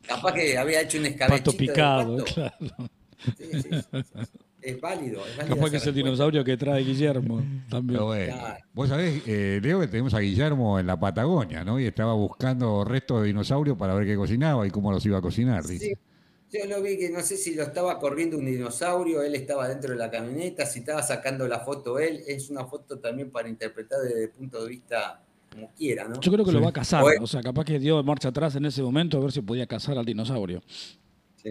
Capaz 0.07 0.33
que 0.35 0.59
había 0.59 0.83
hecho 0.83 0.99
un 0.99 1.07
escabechito 1.07 1.51
pato 1.53 1.57
picado, 1.59 2.17
de 2.17 2.23
pato. 2.23 2.35
claro. 2.35 2.91
Sí, 3.39 3.45
sí, 3.53 3.69
sí. 3.73 4.39
Es 4.67 4.81
válido. 4.81 5.25
Es 5.25 5.37
válido 5.37 5.57
Capaz 5.57 5.71
que 5.71 5.77
es 5.77 5.87
el 5.87 5.95
dinosaurio 5.95 6.43
que 6.43 6.57
trae 6.57 6.83
Guillermo 6.83 7.41
también. 7.71 7.99
Pero 7.99 8.07
bueno, 8.07 8.35
Claro. 8.35 8.65
vos 8.75 8.89
sabés, 8.89 9.23
eh, 9.27 9.61
Leo, 9.63 9.79
que 9.81 9.87
tenemos 9.87 10.13
a 10.15 10.19
Guillermo 10.19 10.81
en 10.81 10.89
la 10.89 10.99
Patagonia, 10.99 11.63
¿no? 11.65 11.79
Y 11.79 11.87
estaba 11.87 12.15
buscando 12.15 12.85
restos 12.85 13.21
de 13.21 13.29
dinosaurios 13.29 13.79
para 13.79 13.95
ver 13.95 14.07
qué 14.09 14.17
cocinaba 14.17 14.67
y 14.67 14.71
cómo 14.71 14.91
los 14.91 15.07
iba 15.07 15.19
a 15.19 15.23
cocinar, 15.23 15.65
dice. 15.65 15.97
Yo 16.53 16.65
lo 16.67 16.83
vi 16.83 16.99
que 16.99 17.11
no 17.11 17.21
sé 17.21 17.37
si 17.37 17.55
lo 17.55 17.63
estaba 17.63 17.99
corriendo 18.01 18.39
un 18.39 18.47
dinosaurio, 18.47 19.23
él 19.23 19.37
estaba 19.37 19.69
dentro 19.69 19.93
de 19.93 19.99
la 19.99 20.11
camioneta, 20.11 20.67
si 20.67 20.81
estaba 20.81 21.03
sacando 21.03 21.47
la 21.47 21.61
foto 21.61 22.01
él, 22.01 22.23
es 22.27 22.51
una 22.51 22.65
foto 22.65 22.99
también 22.99 23.31
para 23.31 23.49
interpretar 23.49 24.01
desde 24.01 24.25
el 24.25 24.31
punto 24.31 24.65
de 24.65 24.69
vista 24.71 25.23
como 25.53 25.73
quiera, 25.75 26.09
¿no? 26.09 26.21
Yo 26.21 26.33
creo 26.33 26.45
que 26.45 26.53
lo 26.53 26.61
va 26.61 26.71
a 26.71 26.73
cazar. 26.73 27.03
Bueno. 27.03 27.23
O 27.23 27.27
sea, 27.29 27.41
capaz 27.41 27.65
que 27.65 27.79
dio 27.79 28.03
marcha 28.03 28.29
atrás 28.29 28.57
en 28.57 28.65
ese 28.65 28.83
momento 28.83 29.19
a 29.19 29.21
ver 29.21 29.31
si 29.31 29.43
podía 29.43 29.67
cazar 29.67 29.97
al 29.97 30.05
dinosaurio. 30.05 30.63
Sí, 31.37 31.51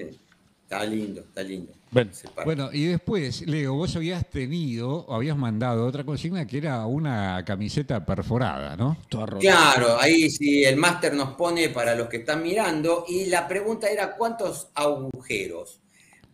está 0.65 0.83
lindo, 0.83 1.21
está 1.21 1.43
lindo. 1.43 1.73
Bueno. 2.43 2.69
Y 2.73 2.87
después, 2.87 3.45
Leo, 3.47 3.75
vos 3.75 3.95
habías 3.95 4.27
tenido, 4.29 5.05
habías 5.13 5.37
mandado 5.37 5.85
otra 5.85 6.03
consigna 6.03 6.45
que 6.45 6.57
era 6.57 6.85
una 6.87 7.45
camiseta 7.45 8.03
perforada, 8.03 8.75
¿no? 8.75 8.97
Claro, 9.39 9.99
ahí 9.99 10.29
sí 10.29 10.65
el 10.65 10.75
máster 10.75 11.13
nos 11.13 11.35
pone 11.35 11.69
para 11.69 11.95
los 11.95 12.09
que 12.09 12.17
están 12.17 12.41
mirando 12.41 13.05
y 13.07 13.25
la 13.27 13.47
pregunta 13.47 13.87
era 13.87 14.15
¿cuántos 14.15 14.69
agujeros? 14.73 15.79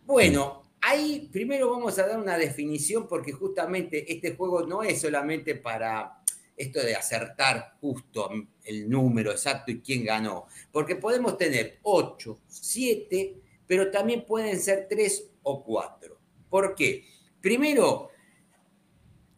Bueno, 0.04 0.62
ahí 0.80 1.28
primero 1.30 1.70
vamos 1.70 1.98
a 1.98 2.06
dar 2.08 2.18
una 2.18 2.38
definición 2.38 3.06
porque 3.06 3.32
justamente 3.32 4.10
este 4.12 4.34
juego 4.34 4.66
no 4.66 4.82
es 4.82 5.00
solamente 5.00 5.54
para 5.54 6.22
esto 6.56 6.80
de 6.80 6.96
acertar 6.96 7.74
justo 7.80 8.30
el 8.64 8.88
número 8.88 9.30
exacto 9.30 9.70
y 9.70 9.80
quién 9.80 10.04
ganó, 10.04 10.46
porque 10.72 10.96
podemos 10.96 11.36
tener 11.36 11.78
8, 11.82 12.38
7, 12.48 13.41
pero 13.72 13.90
también 13.90 14.26
pueden 14.26 14.60
ser 14.60 14.86
3 14.86 15.30
o 15.44 15.64
4. 15.64 16.18
¿Por 16.50 16.74
qué? 16.74 17.06
Primero, 17.40 18.10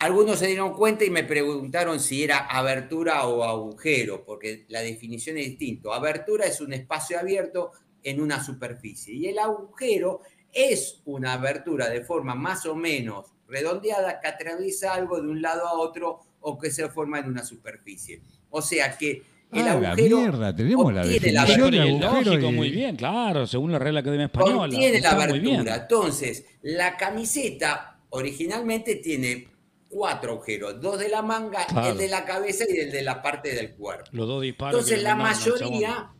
algunos 0.01 0.41
se 0.41 0.49
dieron 0.49 0.72
cuenta 0.72 1.05
y 1.05 1.11
me 1.11 1.22
preguntaron 1.22 2.01
si 2.01 2.24
era 2.24 2.39
abertura 2.39 3.28
o 3.28 3.45
agujero, 3.45 4.24
porque 4.24 4.64
la 4.70 4.80
definición 4.80 5.39
es 5.39 5.51
distinta. 5.51 5.95
Abertura 5.95 6.47
es 6.47 6.61
un 6.61 6.72
espacio 6.72 7.16
abierto 7.16 7.70
en 8.03 8.20
una 8.20 8.43
superficie 8.43 9.14
y 9.14 9.28
el 9.28 9.39
agujero 9.39 10.22
es 10.53 11.01
una 11.05 11.35
abertura 11.35 11.89
de 11.89 12.03
forma 12.03 12.35
más 12.35 12.66
o 12.66 12.74
menos 12.74 13.37
redondeada 13.47 14.18
que 14.18 14.26
atraviesa 14.26 14.95
algo 14.95 15.20
de 15.20 15.28
un 15.28 15.43
lado 15.43 15.68
a 15.68 15.78
otro 15.78 16.22
o 16.41 16.59
que 16.59 16.72
se 16.72 16.89
forma 16.89 17.20
en 17.20 17.26
una 17.26 17.45
superficie. 17.45 18.20
O 18.51 18.61
sea 18.61 18.99
que 18.99 19.22
el 19.55 19.68
Ah, 19.68 19.74
la 19.80 19.88
agujero 19.92 20.16
mierda, 20.18 20.55
tenemos 20.57 20.92
la 20.92 21.07
definición 21.07 21.70
de 21.70 21.80
agujero 22.07 22.48
y- 22.50 22.52
muy 22.52 22.70
bien, 22.70 22.96
claro, 22.96 23.46
según 23.46 23.72
la 23.72 23.78
Real 23.78 23.96
Academia 23.96 24.26
Española. 24.26 24.59
contiene 24.59 25.00
la 25.00 25.11
abertura. 25.11 25.74
Entonces, 25.76 26.44
la 26.62 26.96
camiseta 26.96 27.98
originalmente 28.11 28.96
tiene 28.96 29.48
cuatro 29.88 30.32
agujeros, 30.32 30.80
dos 30.80 30.98
de 30.98 31.09
la 31.09 31.22
manga, 31.22 31.66
Claro. 31.66 31.90
el 31.92 31.98
de 31.98 32.09
la 32.09 32.24
cabeza 32.24 32.64
y 32.68 32.78
el 32.78 32.90
de 32.90 33.02
la 33.02 33.22
parte 33.22 33.55
del 33.55 33.74
cuerpo. 33.74 34.05
Los 34.12 34.26
dos 34.26 34.42
disparos. 34.42 34.74
Entonces 34.80 35.02
la 35.02 35.14
mayoría 35.14 36.11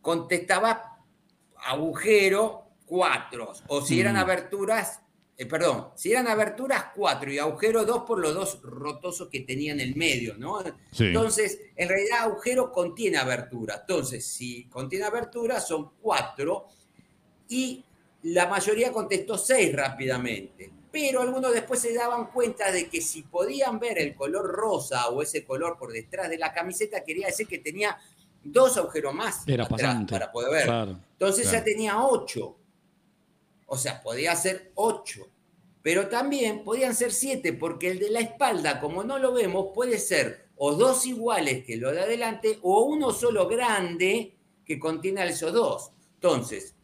contestaba 0.00 0.98
agujero 1.64 2.64
cuatro, 2.86 3.52
o 3.68 3.80
si 3.82 3.96
Mm. 3.96 4.00
eran 4.00 4.16
aberturas, 4.16 5.00
eh, 5.42 5.46
perdón, 5.46 5.88
si 5.96 6.12
eran 6.12 6.28
aberturas 6.28 6.84
cuatro 6.94 7.32
y 7.32 7.38
agujero 7.38 7.86
dos 7.86 8.02
por 8.06 8.18
los 8.18 8.34
dos 8.34 8.60
rotosos 8.62 9.28
que 9.28 9.40
tenía 9.40 9.72
en 9.72 9.80
el 9.80 9.96
medio, 9.96 10.36
¿no? 10.36 10.62
Sí. 10.92 11.06
Entonces, 11.06 11.60
en 11.76 11.88
realidad 11.88 12.24
agujero 12.24 12.70
contiene 12.70 13.16
abertura. 13.16 13.78
Entonces, 13.80 14.26
si 14.26 14.64
contiene 14.64 15.06
abertura 15.06 15.58
son 15.60 15.92
cuatro 16.02 16.66
y 17.48 17.82
la 18.24 18.48
mayoría 18.48 18.92
contestó 18.92 19.38
seis 19.38 19.74
rápidamente. 19.74 20.70
Pero 20.92 21.22
algunos 21.22 21.54
después 21.54 21.80
se 21.80 21.94
daban 21.94 22.26
cuenta 22.32 22.70
de 22.70 22.88
que 22.90 23.00
si 23.00 23.22
podían 23.22 23.78
ver 23.78 23.98
el 23.98 24.14
color 24.14 24.44
rosa 24.44 25.08
o 25.08 25.22
ese 25.22 25.42
color 25.44 25.78
por 25.78 25.90
detrás 25.90 26.28
de 26.28 26.36
la 26.36 26.52
camiseta, 26.52 27.02
quería 27.02 27.28
decir 27.28 27.46
que 27.46 27.60
tenía 27.60 27.96
dos 28.44 28.76
agujeros 28.76 29.14
más 29.14 29.48
Era 29.48 29.64
atrás 29.64 29.80
pasante. 29.80 30.12
para 30.12 30.30
poder 30.30 30.50
ver. 30.52 30.64
Claro. 30.66 31.00
Entonces 31.12 31.44
Claro. 31.48 31.58
ya 31.58 31.64
tenía 31.64 32.02
ocho. 32.04 32.56
O 33.72 33.78
sea, 33.78 34.02
podía 34.02 34.34
ser 34.36 34.72
ocho. 34.74 35.28
Pero 35.82 36.08
también 36.08 36.62
podían 36.62 36.94
ser 36.94 37.12
siete, 37.12 37.52
porque 37.52 37.88
el 37.90 37.98
de 37.98 38.10
la 38.10 38.20
espalda, 38.20 38.80
como 38.80 39.02
no 39.02 39.18
lo 39.18 39.32
vemos, 39.32 39.68
puede 39.74 39.98
ser 39.98 40.50
o 40.56 40.74
dos 40.74 41.06
iguales 41.06 41.64
que 41.64 41.76
lo 41.76 41.90
de 41.90 42.02
adelante, 42.02 42.58
o 42.62 42.82
uno 42.82 43.12
solo 43.12 43.48
grande 43.48 44.36
que 44.64 44.78
contiene 44.78 45.22
a 45.22 45.26
esos 45.26 45.52
dos. 45.54 45.92
Entonces, 46.14 46.74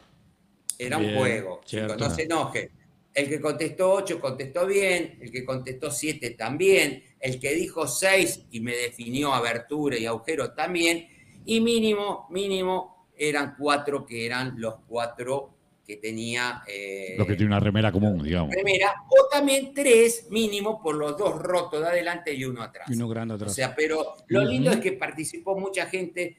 era 0.79 0.99
Bien, 0.99 1.11
un 1.13 1.19
juego. 1.19 1.61
chicos, 1.65 1.99
no 1.99 2.09
se 2.11 2.23
enojen. 2.23 2.71
El 3.13 3.29
que 3.29 3.41
contestó 3.41 3.93
ocho 3.93 4.21
contestó 4.21 4.67
bien, 4.67 5.19
el 5.21 5.31
que 5.31 5.45
contestó 5.45 5.91
siete 5.91 6.31
también, 6.31 7.03
el 7.21 7.39
que 7.41 7.55
dijo 7.55 7.87
seis 7.87 8.47
y 8.51 8.61
me 8.61 8.77
definió 8.77 9.33
abertura 9.33 9.99
y 9.99 10.07
agujero 10.07 10.53
también, 10.53 11.09
y 11.45 11.61
mínimo, 11.61 12.27
mínimo, 12.31 13.09
eran 13.17 13.57
cuatro 13.59 14.05
que 14.05 14.27
eran 14.27 14.61
los 14.61 14.77
cuatro 14.87 15.56
que 15.87 15.97
tenía 15.99 16.63
eh, 16.67 17.15
Lo 17.17 17.27
que 17.27 17.37
tiene 17.37 17.47
una 17.53 17.61
remera 17.61 17.93
común, 17.93 18.23
digamos. 18.23 18.53
remera, 18.55 18.93
o 19.09 19.29
también 19.31 19.73
tres 19.73 20.27
mínimo 20.31 20.83
por 20.83 20.97
los 20.97 21.17
dos 21.17 21.37
rotos 21.41 21.81
de 21.81 21.87
adelante 21.89 22.35
y 22.35 22.45
uno 22.45 22.61
atrás. 22.63 22.89
Y 22.91 22.95
uno 22.95 23.09
grande 23.09 23.35
O 23.35 23.37
atrás. 23.37 23.55
sea, 23.55 23.75
pero 23.77 24.15
lo 24.29 24.45
lindo 24.45 24.71
es 24.73 24.79
que 24.81 24.93
participó 24.93 25.59
mucha 25.59 25.87
gente, 25.87 26.37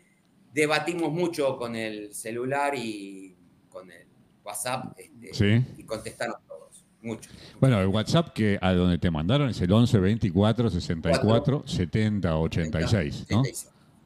debatimos 0.54 1.12
mucho 1.12 1.58
con 1.58 1.76
el 1.78 2.14
celular 2.14 2.74
y 2.76 3.36
con 3.70 3.89
el 3.89 4.06
WhatsApp 4.43 4.98
este, 4.98 5.34
Sí. 5.34 5.66
y 5.78 5.84
contestaron 5.84 6.36
todos, 6.45 6.84
mucho. 7.02 7.30
Bueno, 7.62 7.80
el 7.80 7.88
WhatsApp 7.88 8.34
que 8.34 8.58
a 8.62 8.74
donde 8.74 8.98
te 8.98 9.10
mandaron 9.12 9.50
es 9.50 9.62
el 9.62 9.72
11 9.72 9.98
24 10.00 10.70
64 10.70 11.64
70 11.66 12.38
86, 12.38 13.26
¿no? 13.30 13.43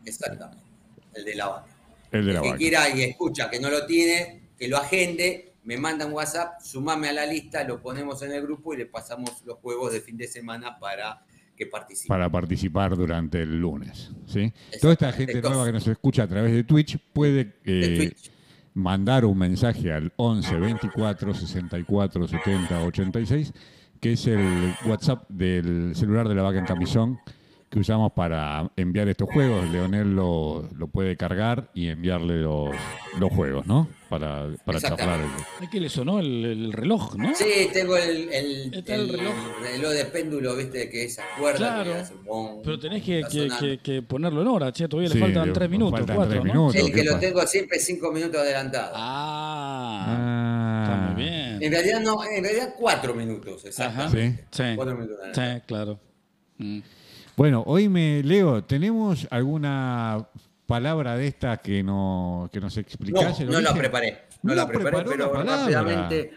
Exactamente, 0.05 0.63
el 1.15 1.25
de 1.25 1.35
la 1.35 1.47
vaca. 1.47 1.67
El 2.11 2.25
de 2.25 2.33
la 2.33 2.39
El 2.39 2.43
que 2.43 2.49
vaca. 2.49 2.57
quiera 2.59 2.89
y 2.95 3.01
escucha 3.03 3.49
que 3.49 3.59
no 3.59 3.69
lo 3.69 3.85
tiene, 3.85 4.40
que 4.61 4.67
lo 4.67 4.77
agende, 4.77 5.55
me 5.63 5.75
manda 5.75 6.05
un 6.05 6.13
WhatsApp, 6.13 6.61
sumame 6.61 7.09
a 7.09 7.13
la 7.13 7.25
lista, 7.25 7.63
lo 7.63 7.81
ponemos 7.81 8.21
en 8.21 8.31
el 8.31 8.43
grupo 8.43 8.75
y 8.75 8.77
le 8.77 8.85
pasamos 8.85 9.41
los 9.43 9.57
juegos 9.57 9.91
de 9.91 10.01
fin 10.01 10.15
de 10.15 10.27
semana 10.27 10.77
para 10.77 11.25
que 11.57 11.65
participe. 11.65 12.07
Para 12.07 12.29
participar 12.29 12.95
durante 12.95 13.41
el 13.41 13.59
lunes, 13.59 14.11
¿sí? 14.27 14.53
Toda 14.79 14.93
esta 14.93 15.11
gente 15.13 15.31
Entonces- 15.31 15.49
nueva 15.49 15.65
que 15.65 15.71
nos 15.73 15.87
escucha 15.87 16.21
a 16.23 16.27
través 16.27 16.51
de 16.53 16.63
Twitch 16.63 16.99
puede 17.11 17.55
eh, 17.65 17.95
Twitch. 17.97 18.31
mandar 18.75 19.25
un 19.25 19.35
mensaje 19.39 19.91
al 19.91 20.13
11 20.15 20.55
24 20.57 21.33
64 21.33 22.27
70 22.27 22.83
86, 22.83 23.53
que 23.99 24.11
es 24.13 24.27
el 24.27 24.75
WhatsApp 24.85 25.27
del 25.27 25.95
celular 25.95 26.29
de 26.29 26.35
la 26.35 26.43
vaca 26.43 26.59
en 26.59 26.65
camisón 26.65 27.19
que 27.71 27.79
usamos 27.79 28.11
para 28.11 28.69
enviar 28.75 29.07
estos 29.07 29.29
juegos. 29.29 29.67
Leonel 29.69 30.13
lo, 30.13 30.67
lo 30.77 30.87
puede 30.87 31.15
cargar 31.15 31.69
y 31.73 31.87
enviarle 31.87 32.41
los, 32.41 32.69
los 33.17 33.31
juegos, 33.31 33.65
¿no? 33.65 33.87
Para, 34.09 34.49
para 34.65 34.81
charlar. 34.81 35.21
Es 35.61 35.69
que 35.69 35.79
le 35.79 35.87
sonó 35.87 36.19
el, 36.19 36.43
el 36.43 36.73
reloj, 36.73 37.15
¿no? 37.15 37.33
Sí, 37.33 37.45
tengo 37.71 37.95
el, 37.95 38.27
el, 38.33 38.73
Está 38.73 38.95
el 38.95 39.01
el 39.09 39.09
reloj. 39.17 39.33
reloj 39.63 39.91
de 39.93 40.03
péndulo, 40.05 40.55
viste, 40.57 40.89
que 40.89 41.05
esa 41.05 41.23
cuerda 41.39 41.57
Claro. 41.57 41.93
que 41.93 41.97
hace 41.97 42.13
bom, 42.25 42.61
Pero 42.61 42.77
tenés 42.77 43.03
que, 43.03 43.23
que- 43.31 43.49
que- 43.57 43.77
que 43.79 44.01
ponerlo 44.01 44.41
en 44.41 44.47
hora, 44.49 44.73
che. 44.73 44.89
Todavía 44.89 45.09
Sí, 45.09 45.17
le 45.17 45.21
faltan 45.25 45.53
tres 45.53 45.69
minutos, 45.69 45.97
faltan 45.99 46.15
cuatro, 46.17 46.31
tres 46.41 46.43
¿no? 46.43 46.53
minutos. 46.53 46.81
Sí, 46.81 46.87
¿qué 46.87 46.91
que 46.97 47.03
lo 47.05 47.11
pasa? 47.13 47.21
tengo 47.25 47.47
siempre 47.47 47.79
cinco 47.79 48.11
minutos 48.11 48.41
adelantado. 48.41 48.91
Ah, 48.95 50.05
Ah. 50.09 50.83
está 50.83 50.97
muy 51.13 51.23
bien. 51.23 51.63
En 51.63 51.71
realidad 51.71 52.01
no, 52.01 52.21
en 52.25 52.43
realidad 52.43 52.73
cuatro 52.77 53.13
minutos, 53.13 53.63
exactamente. 53.63 54.43
Sí. 54.51 54.63
Cuatro 54.75 54.95
minutos 54.95 55.17
adelantado. 55.19 55.55
Sí, 55.55 55.63
claro. 55.65 55.99
Mm. 56.57 56.79
Bueno, 57.37 57.63
hoy 57.65 57.89
me 57.89 58.21
leo, 58.23 58.63
¿tenemos 58.63 59.27
alguna 59.31 60.27
palabra 60.65 61.15
de 61.15 61.27
esta 61.27 61.57
que, 61.57 61.83
no, 61.83 62.49
que 62.51 62.59
nos 62.59 62.75
No, 62.75 62.81
explicase? 62.81 63.43
el 63.43 63.49
no 63.51 63.61
la 63.61 63.73
preparé, 63.73 64.25
no, 64.43 64.49
No 64.49 64.55
la 64.55 64.67
preparé, 64.67 65.03
pero 65.03 65.33
rápidamente 65.33 66.31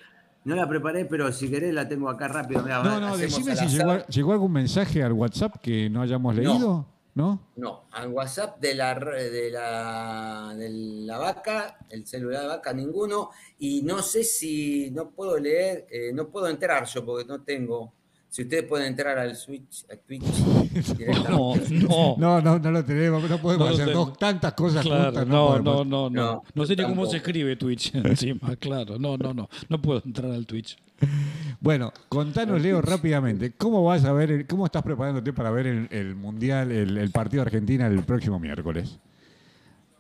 No 0.45 0.55
la 0.57 0.69
preparé, 0.69 1.05
pero 1.07 1.33
si 1.33 1.51
querés 1.51 1.73
la 1.75 1.89
tengo 1.89 2.09
acá 2.09 2.29
rápido. 2.29 2.63
Mirá, 2.63 2.83
No, 2.83 3.01
no, 3.01 3.17
decime 3.17 3.57
si 3.57 3.67
llegó, 3.67 4.07
llegó 4.07 4.33
algún 4.33 4.53
mensaje 4.53 5.03
al 5.03 5.13
WhatsApp 5.13 5.57
que 5.63 5.89
no 5.91 6.03
hayamos 6.03 6.35
No. 6.37 6.41
leído. 6.43 6.87
¿No? 7.17 7.53
No, 7.55 7.85
al 7.93 8.09
WhatsApp 8.09 8.59
de 8.59 8.75
la, 8.75 8.93
de 8.97 9.49
la, 9.49 10.53
de 10.57 10.69
la 10.69 11.17
vaca, 11.17 11.79
el 11.89 12.05
celular 12.09 12.43
de 12.43 12.49
vaca, 12.49 12.73
ninguno. 12.73 13.31
Y 13.61 13.83
no 13.83 14.03
sé 14.03 14.25
si 14.25 14.91
no 14.91 15.11
puedo 15.13 15.39
leer, 15.39 15.87
eh, 15.91 16.11
no 16.13 16.29
puedo 16.29 16.49
entrar 16.49 16.85
yo 16.87 17.05
porque 17.07 17.25
no 17.25 17.41
tengo. 17.43 17.95
Si 18.35 18.43
ustedes 18.43 18.65
pueden 18.65 18.89
entrar 18.89 19.17
al 19.17 19.37
Switch, 19.37 19.85
a 19.93 19.95
Twitch 19.97 20.25
No, 20.25 21.55
directamente. 21.55 21.87
no. 21.87 22.17
No, 22.19 22.41
no, 22.41 22.59
no 22.59 22.71
lo 22.73 22.85
tenemos, 22.85 23.31
no 23.31 23.39
podemos 23.39 23.69
No 23.69 23.75
hacer 23.75 23.93
dos 23.95 24.19
tantas 24.19 24.55
cosas 24.55 24.85
Claro, 24.85 25.05
juntas. 25.05 25.27
no, 25.29 25.59
no, 25.61 25.85
no, 25.85 26.11
no. 26.11 26.11
No, 26.11 26.43
No 26.53 26.67
sé 26.67 26.75
ni 26.75 26.83
cómo 26.83 27.07
se 27.07 27.19
escribe 27.19 27.55
Twitch 27.55 27.95
encima, 27.95 28.57
claro. 28.57 28.99
No, 28.99 29.17
no, 29.17 29.33
no. 29.33 29.49
No 29.69 29.81
puedo 29.81 30.03
entrar 30.05 30.33
al 30.33 30.47
Twitch. 30.47 30.77
Bueno, 31.61 31.93
contanos, 32.09 32.61
Leo, 32.61 32.83
rápidamente, 32.83 33.53
¿cómo 33.53 33.85
vas 33.85 34.05
a 34.05 34.13
ver, 34.13 34.33
el- 34.33 34.47
cómo 34.49 34.67
estás 34.67 34.83
preparándote 34.83 35.33
para 35.33 35.53
ver 35.53 35.69
el, 35.69 35.89
el 35.93 36.17
Mundial, 36.17 36.73
el, 36.73 36.99
el 36.99 37.11
partido 37.13 37.45
de 37.45 37.49
Argentina 37.51 37.87
el 37.87 38.03
próximo 38.03 38.41
miércoles? 38.41 38.99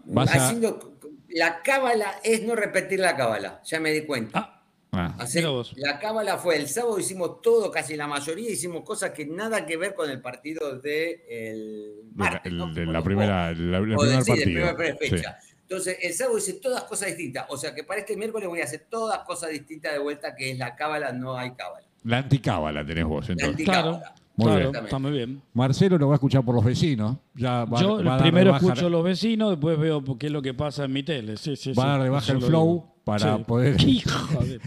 Vas 0.06 0.34
a- 0.34 0.44
Haciendo, 0.46 0.96
la 1.28 1.62
cábala 1.62 2.06
es 2.24 2.42
no 2.44 2.56
repetir 2.56 2.98
la 2.98 3.16
cábala, 3.16 3.60
ya 3.64 3.78
me 3.78 3.92
di 3.92 4.02
cuenta. 4.06 4.38
Ah, 4.40 4.53
Ah, 4.96 5.14
Hacer- 5.18 5.44
la 5.76 5.98
cábala 5.98 6.38
fue 6.38 6.56
el 6.56 6.68
sábado, 6.68 6.98
hicimos 6.98 7.40
todo, 7.42 7.70
casi 7.70 7.96
la 7.96 8.06
mayoría, 8.06 8.50
hicimos 8.50 8.82
cosas 8.84 9.10
que 9.10 9.26
nada 9.26 9.66
que 9.66 9.76
ver 9.76 9.94
con 9.94 10.08
el 10.10 10.20
partido 10.20 10.78
de 10.78 11.24
el 11.28 11.96
la, 12.16 12.24
martes, 12.30 12.52
el- 12.52 12.58
¿no? 12.58 12.66
de 12.68 12.72
Cuando 12.74 12.92
la 12.92 12.98
jugó. 13.00 13.04
primera, 13.06 13.52
la- 13.52 13.80
primer 13.80 14.96
Sí. 15.00 15.08
fecha. 15.10 15.38
Entonces, 15.62 15.96
el 16.02 16.12
sábado 16.12 16.38
hice 16.38 16.52
todas 16.54 16.82
cosas 16.84 17.08
distintas. 17.08 17.46
O 17.48 17.56
sea 17.56 17.74
que 17.74 17.84
para 17.84 18.00
este 18.00 18.16
miércoles 18.16 18.48
voy 18.48 18.60
a 18.60 18.64
hacer 18.64 18.86
todas 18.90 19.18
cosas 19.20 19.50
distintas 19.50 19.92
de 19.94 19.98
vuelta, 19.98 20.34
que 20.36 20.50
es 20.50 20.58
la 20.58 20.76
cábala, 20.76 21.12
no 21.12 21.36
hay 21.36 21.52
cábala. 21.52 21.86
La 22.04 22.18
anticábala 22.18 22.84
tenés 22.84 23.04
vos, 23.06 23.26
La 23.28 23.32
entonces. 23.32 23.64
Claro, 23.64 23.88
anticábala. 23.94 24.14
Muy 24.36 24.46
claro, 24.48 24.70
bien. 24.72 24.84
está 24.84 24.98
muy 24.98 25.10
bien. 25.12 25.42
Marcelo 25.54 25.96
lo 25.96 26.08
va 26.08 26.14
a 26.14 26.16
escuchar 26.16 26.44
por 26.44 26.54
los 26.56 26.64
vecinos. 26.64 27.16
Ya 27.34 27.64
va, 27.64 27.80
Yo 27.80 28.04
va 28.04 28.18
primero 28.18 28.54
escucho 28.56 28.86
a 28.86 28.90
los 28.90 29.04
vecinos, 29.04 29.50
después 29.50 29.78
veo 29.78 30.02
qué 30.18 30.26
es 30.26 30.32
lo 30.32 30.42
que 30.42 30.52
pasa 30.54 30.84
en 30.84 30.92
mi 30.92 31.02
tele. 31.02 31.36
Sí, 31.36 31.56
sí, 31.56 31.72
Va 31.72 31.94
a 31.94 32.20
sí. 32.20 32.24
Eso 32.24 32.32
el 32.32 32.40
lo 32.40 32.46
flow 32.48 32.93
para 33.04 33.38
poder- 33.38 33.80
Hijo 33.88 34.42
de- 34.44 34.60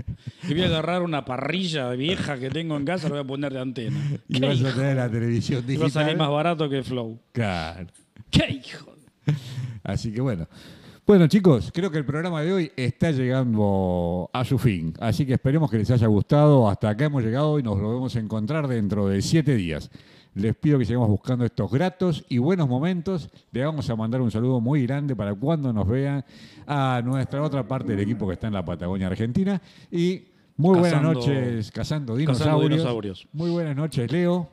Y 0.48 0.54
voy 0.54 0.64
a 0.64 0.68
agarrar 0.68 1.02
una 1.02 1.26
parrilla 1.26 1.90
vieja 1.92 2.38
que 2.40 2.50
tengo 2.50 2.78
en 2.78 2.86
casa 2.86 3.08
y 3.08 3.10
la 3.10 3.16
voy 3.18 3.24
a 3.24 3.28
poner 3.28 3.54
de 3.54 3.60
antena. 3.60 4.00
Y 4.30 4.40
¿Qué 4.40 4.48
vas 4.48 4.62
a 4.64 4.74
tener 4.76 4.96
la 4.96 5.10
televisión 5.10 5.64
Y 5.68 5.76
va 5.78 5.88
a 5.88 5.90
salir 5.90 6.18
más 6.18 6.28
digital. 6.28 6.34
barato 6.34 6.70
que 6.70 6.84
Flow. 6.84 7.20
Claro. 7.32 7.88
¿Qué 8.30 8.62
hijo? 8.64 8.94
de- 9.26 9.34
Así 9.84 10.12
que 10.12 10.22
bueno. 10.22 10.48
Bueno, 11.06 11.26
chicos, 11.28 11.72
creo 11.74 11.90
que 11.90 11.98
el 12.00 12.06
programa 12.06 12.42
de 12.42 12.52
hoy 12.52 12.72
está 12.76 13.12
llegando 13.12 14.30
a 14.34 14.44
su 14.44 14.58
fin. 14.58 14.94
Así 15.00 15.26
que 15.26 15.34
esperemos 15.36 15.72
que 15.72 15.78
les 15.78 15.90
haya 15.90 16.08
gustado. 16.08 16.70
Hasta 16.70 16.90
acá 16.90 17.06
hemos 17.06 17.24
llegado 17.24 17.58
y 17.60 17.64
nos 17.64 17.80
volvemos 17.80 18.14
a 18.16 18.20
encontrar 18.20 18.68
dentro 18.68 19.08
de 19.08 19.22
siete 19.22 19.56
días. 19.56 19.90
Les 20.38 20.56
pido 20.56 20.78
que 20.78 20.86
sigamos 20.86 21.10
buscando 21.10 21.44
estos 21.46 21.72
gratos 21.72 22.24
y 22.30 22.38
buenos 22.38 22.70
momentos. 22.70 23.30
Le 23.52 23.66
vamos 23.66 23.90
a 23.90 23.96
mandar 23.96 24.22
un 24.22 24.30
saludo 24.30 24.62
muy 24.62 24.86
grande 24.86 25.16
para 25.16 25.34
cuando 25.34 25.74
nos 25.74 25.88
vean 25.88 26.24
a 26.68 27.02
nuestra 27.04 27.42
otra 27.42 27.68
parte 27.68 27.92
del 27.94 28.02
equipo 28.02 28.28
que 28.28 28.34
está 28.34 28.46
en 28.48 28.54
la 28.54 28.64
Patagonia 28.64 29.08
Argentina. 29.08 29.60
Y 29.92 30.26
muy 30.56 30.78
buenas 30.80 31.02
Cazando- 31.02 31.14
noches, 31.14 31.72
cazando 31.72 32.14
cazando 32.14 32.16
dinosaurios. 32.18 32.70
dinosaurios. 32.80 33.28
Muy 33.34 33.50
buenas 33.50 33.76
noches, 33.76 34.12
Leo. 34.12 34.50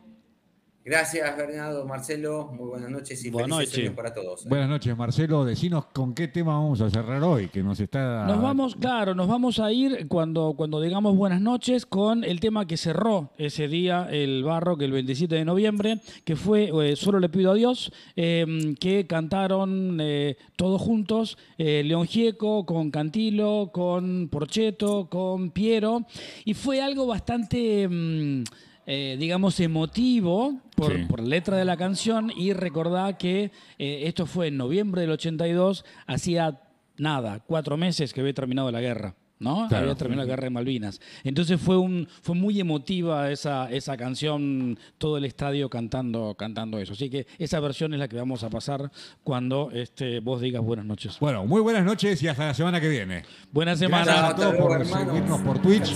Gracias, 0.87 1.35
Bernardo, 1.35 1.87
Marcelo. 1.87 2.51
Muy 2.53 2.69
buenas 2.69 2.91
noches 2.91 3.25
y 3.25 3.31
Buenas 3.31 3.49
noches. 3.49 3.79
años 3.79 3.95
para 3.95 4.13
todos. 4.13 4.45
¿eh? 4.45 4.49
Buenas 4.51 4.69
noches, 4.69 4.95
Marcelo. 4.95 5.43
Decinos 5.47 5.87
con 5.87 6.15
qué 6.15 6.29
tema 6.29 6.53
vamos 6.59 6.83
a 6.83 6.91
cerrar 6.91 7.23
hoy, 7.23 7.49
que 7.49 7.63
nos 7.63 7.81
está... 7.81 8.27
Nos 8.27 8.43
vamos, 8.43 8.77
claro, 8.77 9.15
nos 9.15 9.27
vamos 9.27 9.61
a 9.61 9.73
ir 9.73 10.07
cuando, 10.09 10.53
cuando 10.55 10.83
digamos 10.83 11.17
buenas 11.17 11.41
noches 11.41 11.87
con 11.87 12.23
el 12.23 12.39
tema 12.39 12.67
que 12.67 12.77
cerró 12.77 13.31
ese 13.39 13.67
día 13.67 14.09
el 14.11 14.45
barro, 14.45 14.77
que 14.77 14.85
el 14.85 14.93
27 14.93 15.35
de 15.35 15.45
noviembre, 15.47 16.01
que 16.25 16.37
fue 16.37 16.71
eh, 16.91 16.97
Solo 16.97 17.19
le 17.19 17.31
pido 17.31 17.53
a 17.53 17.55
Dios, 17.55 17.91
eh, 18.15 18.75
que 18.79 19.07
cantaron 19.07 19.97
eh, 20.03 20.37
todos 20.55 20.83
juntos, 20.83 21.39
eh, 21.57 21.83
León 21.83 22.07
Gieco, 22.07 22.67
con 22.67 22.91
Cantilo, 22.91 23.71
con 23.73 24.29
Porcheto, 24.31 25.09
con 25.09 25.51
Piero, 25.51 26.03
y 26.45 26.53
fue 26.53 26.83
algo 26.83 27.07
bastante... 27.07 27.89
mm, 27.89 28.45
eh, 28.87 29.17
digamos, 29.19 29.59
emotivo 29.61 30.61
por, 30.77 30.93
Sí. 30.95 31.05
por 31.09 31.21
la 31.21 31.29
letra 31.29 31.57
de 31.57 31.65
la 31.65 31.77
canción 31.77 32.31
y 32.37 32.53
recordá 32.53 33.17
que 33.19 33.51
eh, 33.79 34.03
esto 34.05 34.27
fue 34.27 34.49
en 34.49 34.57
noviembre 34.57 35.03
del 35.03 35.11
82, 35.13 35.85
hacía 36.07 36.61
nada, 36.97 37.41
cuatro 37.47 37.77
meses 37.77 38.13
que 38.13 38.21
había 38.21 38.35
terminado 38.35 38.71
la 38.71 38.81
guerra. 38.81 39.15
¿no? 39.41 39.67
Claro. 39.69 39.83
Había 39.85 39.95
terminado 39.97 40.27
la 40.27 40.33
guerra 40.33 40.45
de 40.45 40.51
Malvinas. 40.51 41.01
Entonces 41.25 41.61
fue 41.61 41.77
un 41.77 42.09
fue 42.23 42.35
muy 42.35 42.61
emotiva 42.61 43.31
esa, 43.31 43.71
esa 43.71 43.97
canción, 43.97 44.79
todo 44.97 45.19
el 45.19 45.25
estadio 45.27 45.69
cantando, 45.69 46.35
cantando 46.35 46.79
eso. 46.79 46.93
Así 46.95 47.11
que 47.11 47.27
esa 47.39 47.59
versión 47.61 47.93
es 47.93 47.99
la 47.99 48.09
que 48.09 48.17
vamos 48.17 48.43
a 48.45 48.49
pasar 48.49 48.91
cuando 49.23 49.71
este, 49.73 50.21
vos 50.21 50.41
digas 50.41 50.63
buenas 50.63 50.87
noches. 50.87 51.19
Bueno, 51.19 51.45
muy 51.47 51.61
buenas 51.61 51.85
noches 51.85 52.23
y 52.23 52.29
hasta 52.29 52.47
la 52.47 52.55
semana 52.55 52.81
que 52.81 52.89
viene. 52.89 53.25
Buena 53.53 53.73
Gracias 53.73 53.91
semana. 53.91 54.29
a 54.29 54.35
todos 54.37 54.55
por 54.55 54.81
hermanos. 54.81 55.13
seguirnos 55.15 55.41
por 55.43 55.59
Twitch. 55.61 55.93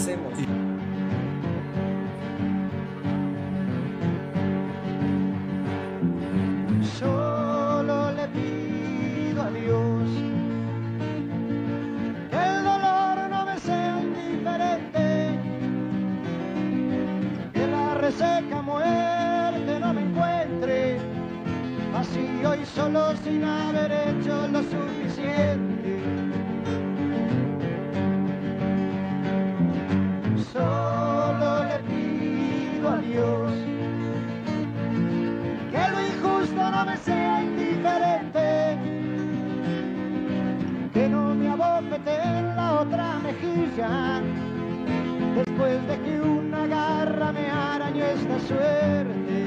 La 18.18 18.40
reseca 18.40 18.62
muerte 18.62 19.80
no 19.80 19.94
me 19.94 20.02
encuentre 20.02 20.98
vacío 21.92 22.54
y 22.54 22.64
solo 22.66 23.14
sin 23.16 23.44
haber 23.44 23.92
hecho 23.92 24.48
lo 24.48 24.62
suficiente. 24.62 26.00
Solo 30.52 31.64
le 31.64 31.78
pido 31.90 32.88
a 32.88 32.98
Dios 32.98 33.52
que 35.70 35.90
lo 35.92 36.00
injusto 36.00 36.70
no 36.70 36.84
me 36.86 36.96
sea 36.96 37.42
indiferente, 37.42 38.78
que 40.92 41.08
no 41.08 41.34
me 41.34 41.48
abofete 41.50 42.14
en 42.22 42.56
la 42.56 42.80
otra 42.80 43.18
mejilla, 43.20 44.22
después 45.68 45.88
de 45.88 46.04
que 46.04 46.20
una 46.20 46.66
garra 46.66 47.32
me 47.32 47.50
arañó 47.50 48.04
esta 48.04 48.38
suerte. 48.40 49.46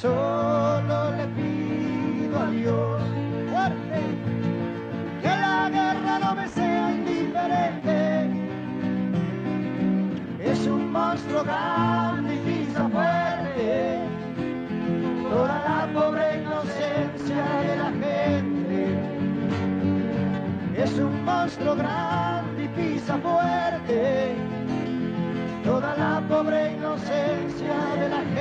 Solo 0.00 1.10
le 1.16 1.26
pido 1.38 2.38
a 2.38 2.50
Dios 2.50 3.02
fuerte, 3.50 4.00
que 5.22 5.28
la 5.28 5.70
guerra 5.70 6.18
no 6.18 6.34
me 6.34 6.48
sea 6.48 6.92
indiferente 6.92 8.30
es 10.40 10.66
un 10.66 10.92
monstruo 10.92 11.44
grande 11.44 12.34
y 12.34 12.38
pisa 12.38 12.88
fuerte 12.88 13.98
toda 15.30 15.58
la 15.68 15.92
pobre 15.92 16.44
Es 20.96 21.02
un 21.02 21.24
monstruo 21.26 21.76
grande 21.76 22.64
y 22.64 22.68
pisa 22.68 23.18
fuerte 23.18 24.34
toda 25.62 25.94
la 25.94 26.26
pobre 26.26 26.72
inocencia 26.72 27.74
de 28.00 28.08
la 28.08 28.16
gente. 28.20 28.35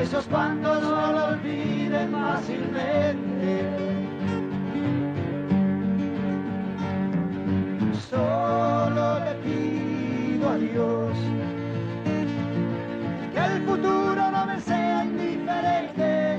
Esos 0.00 0.24
cuantos 0.28 0.82
no 0.82 1.12
lo 1.12 1.24
olviden 1.26 2.10
fácilmente. 2.10 3.64
Solo 8.08 9.20
le 9.20 9.34
pido 9.44 10.48
a 10.48 10.56
Dios 10.56 11.16
que 13.34 13.40
el 13.40 13.62
futuro 13.64 14.30
no 14.30 14.46
me 14.46 14.58
sea 14.62 15.04
indiferente. 15.04 16.38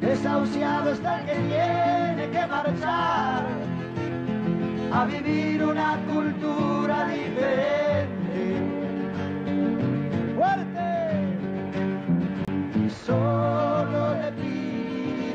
Desahuciado 0.00 0.90
está 0.90 1.20
el 1.20 1.26
que 1.26 1.34
tiene 1.34 2.28
que 2.32 2.46
marchar 2.48 3.44
a 4.92 5.04
vivir 5.04 5.62
una 5.62 5.96
cultura 6.12 7.06
diferente. 7.06 8.15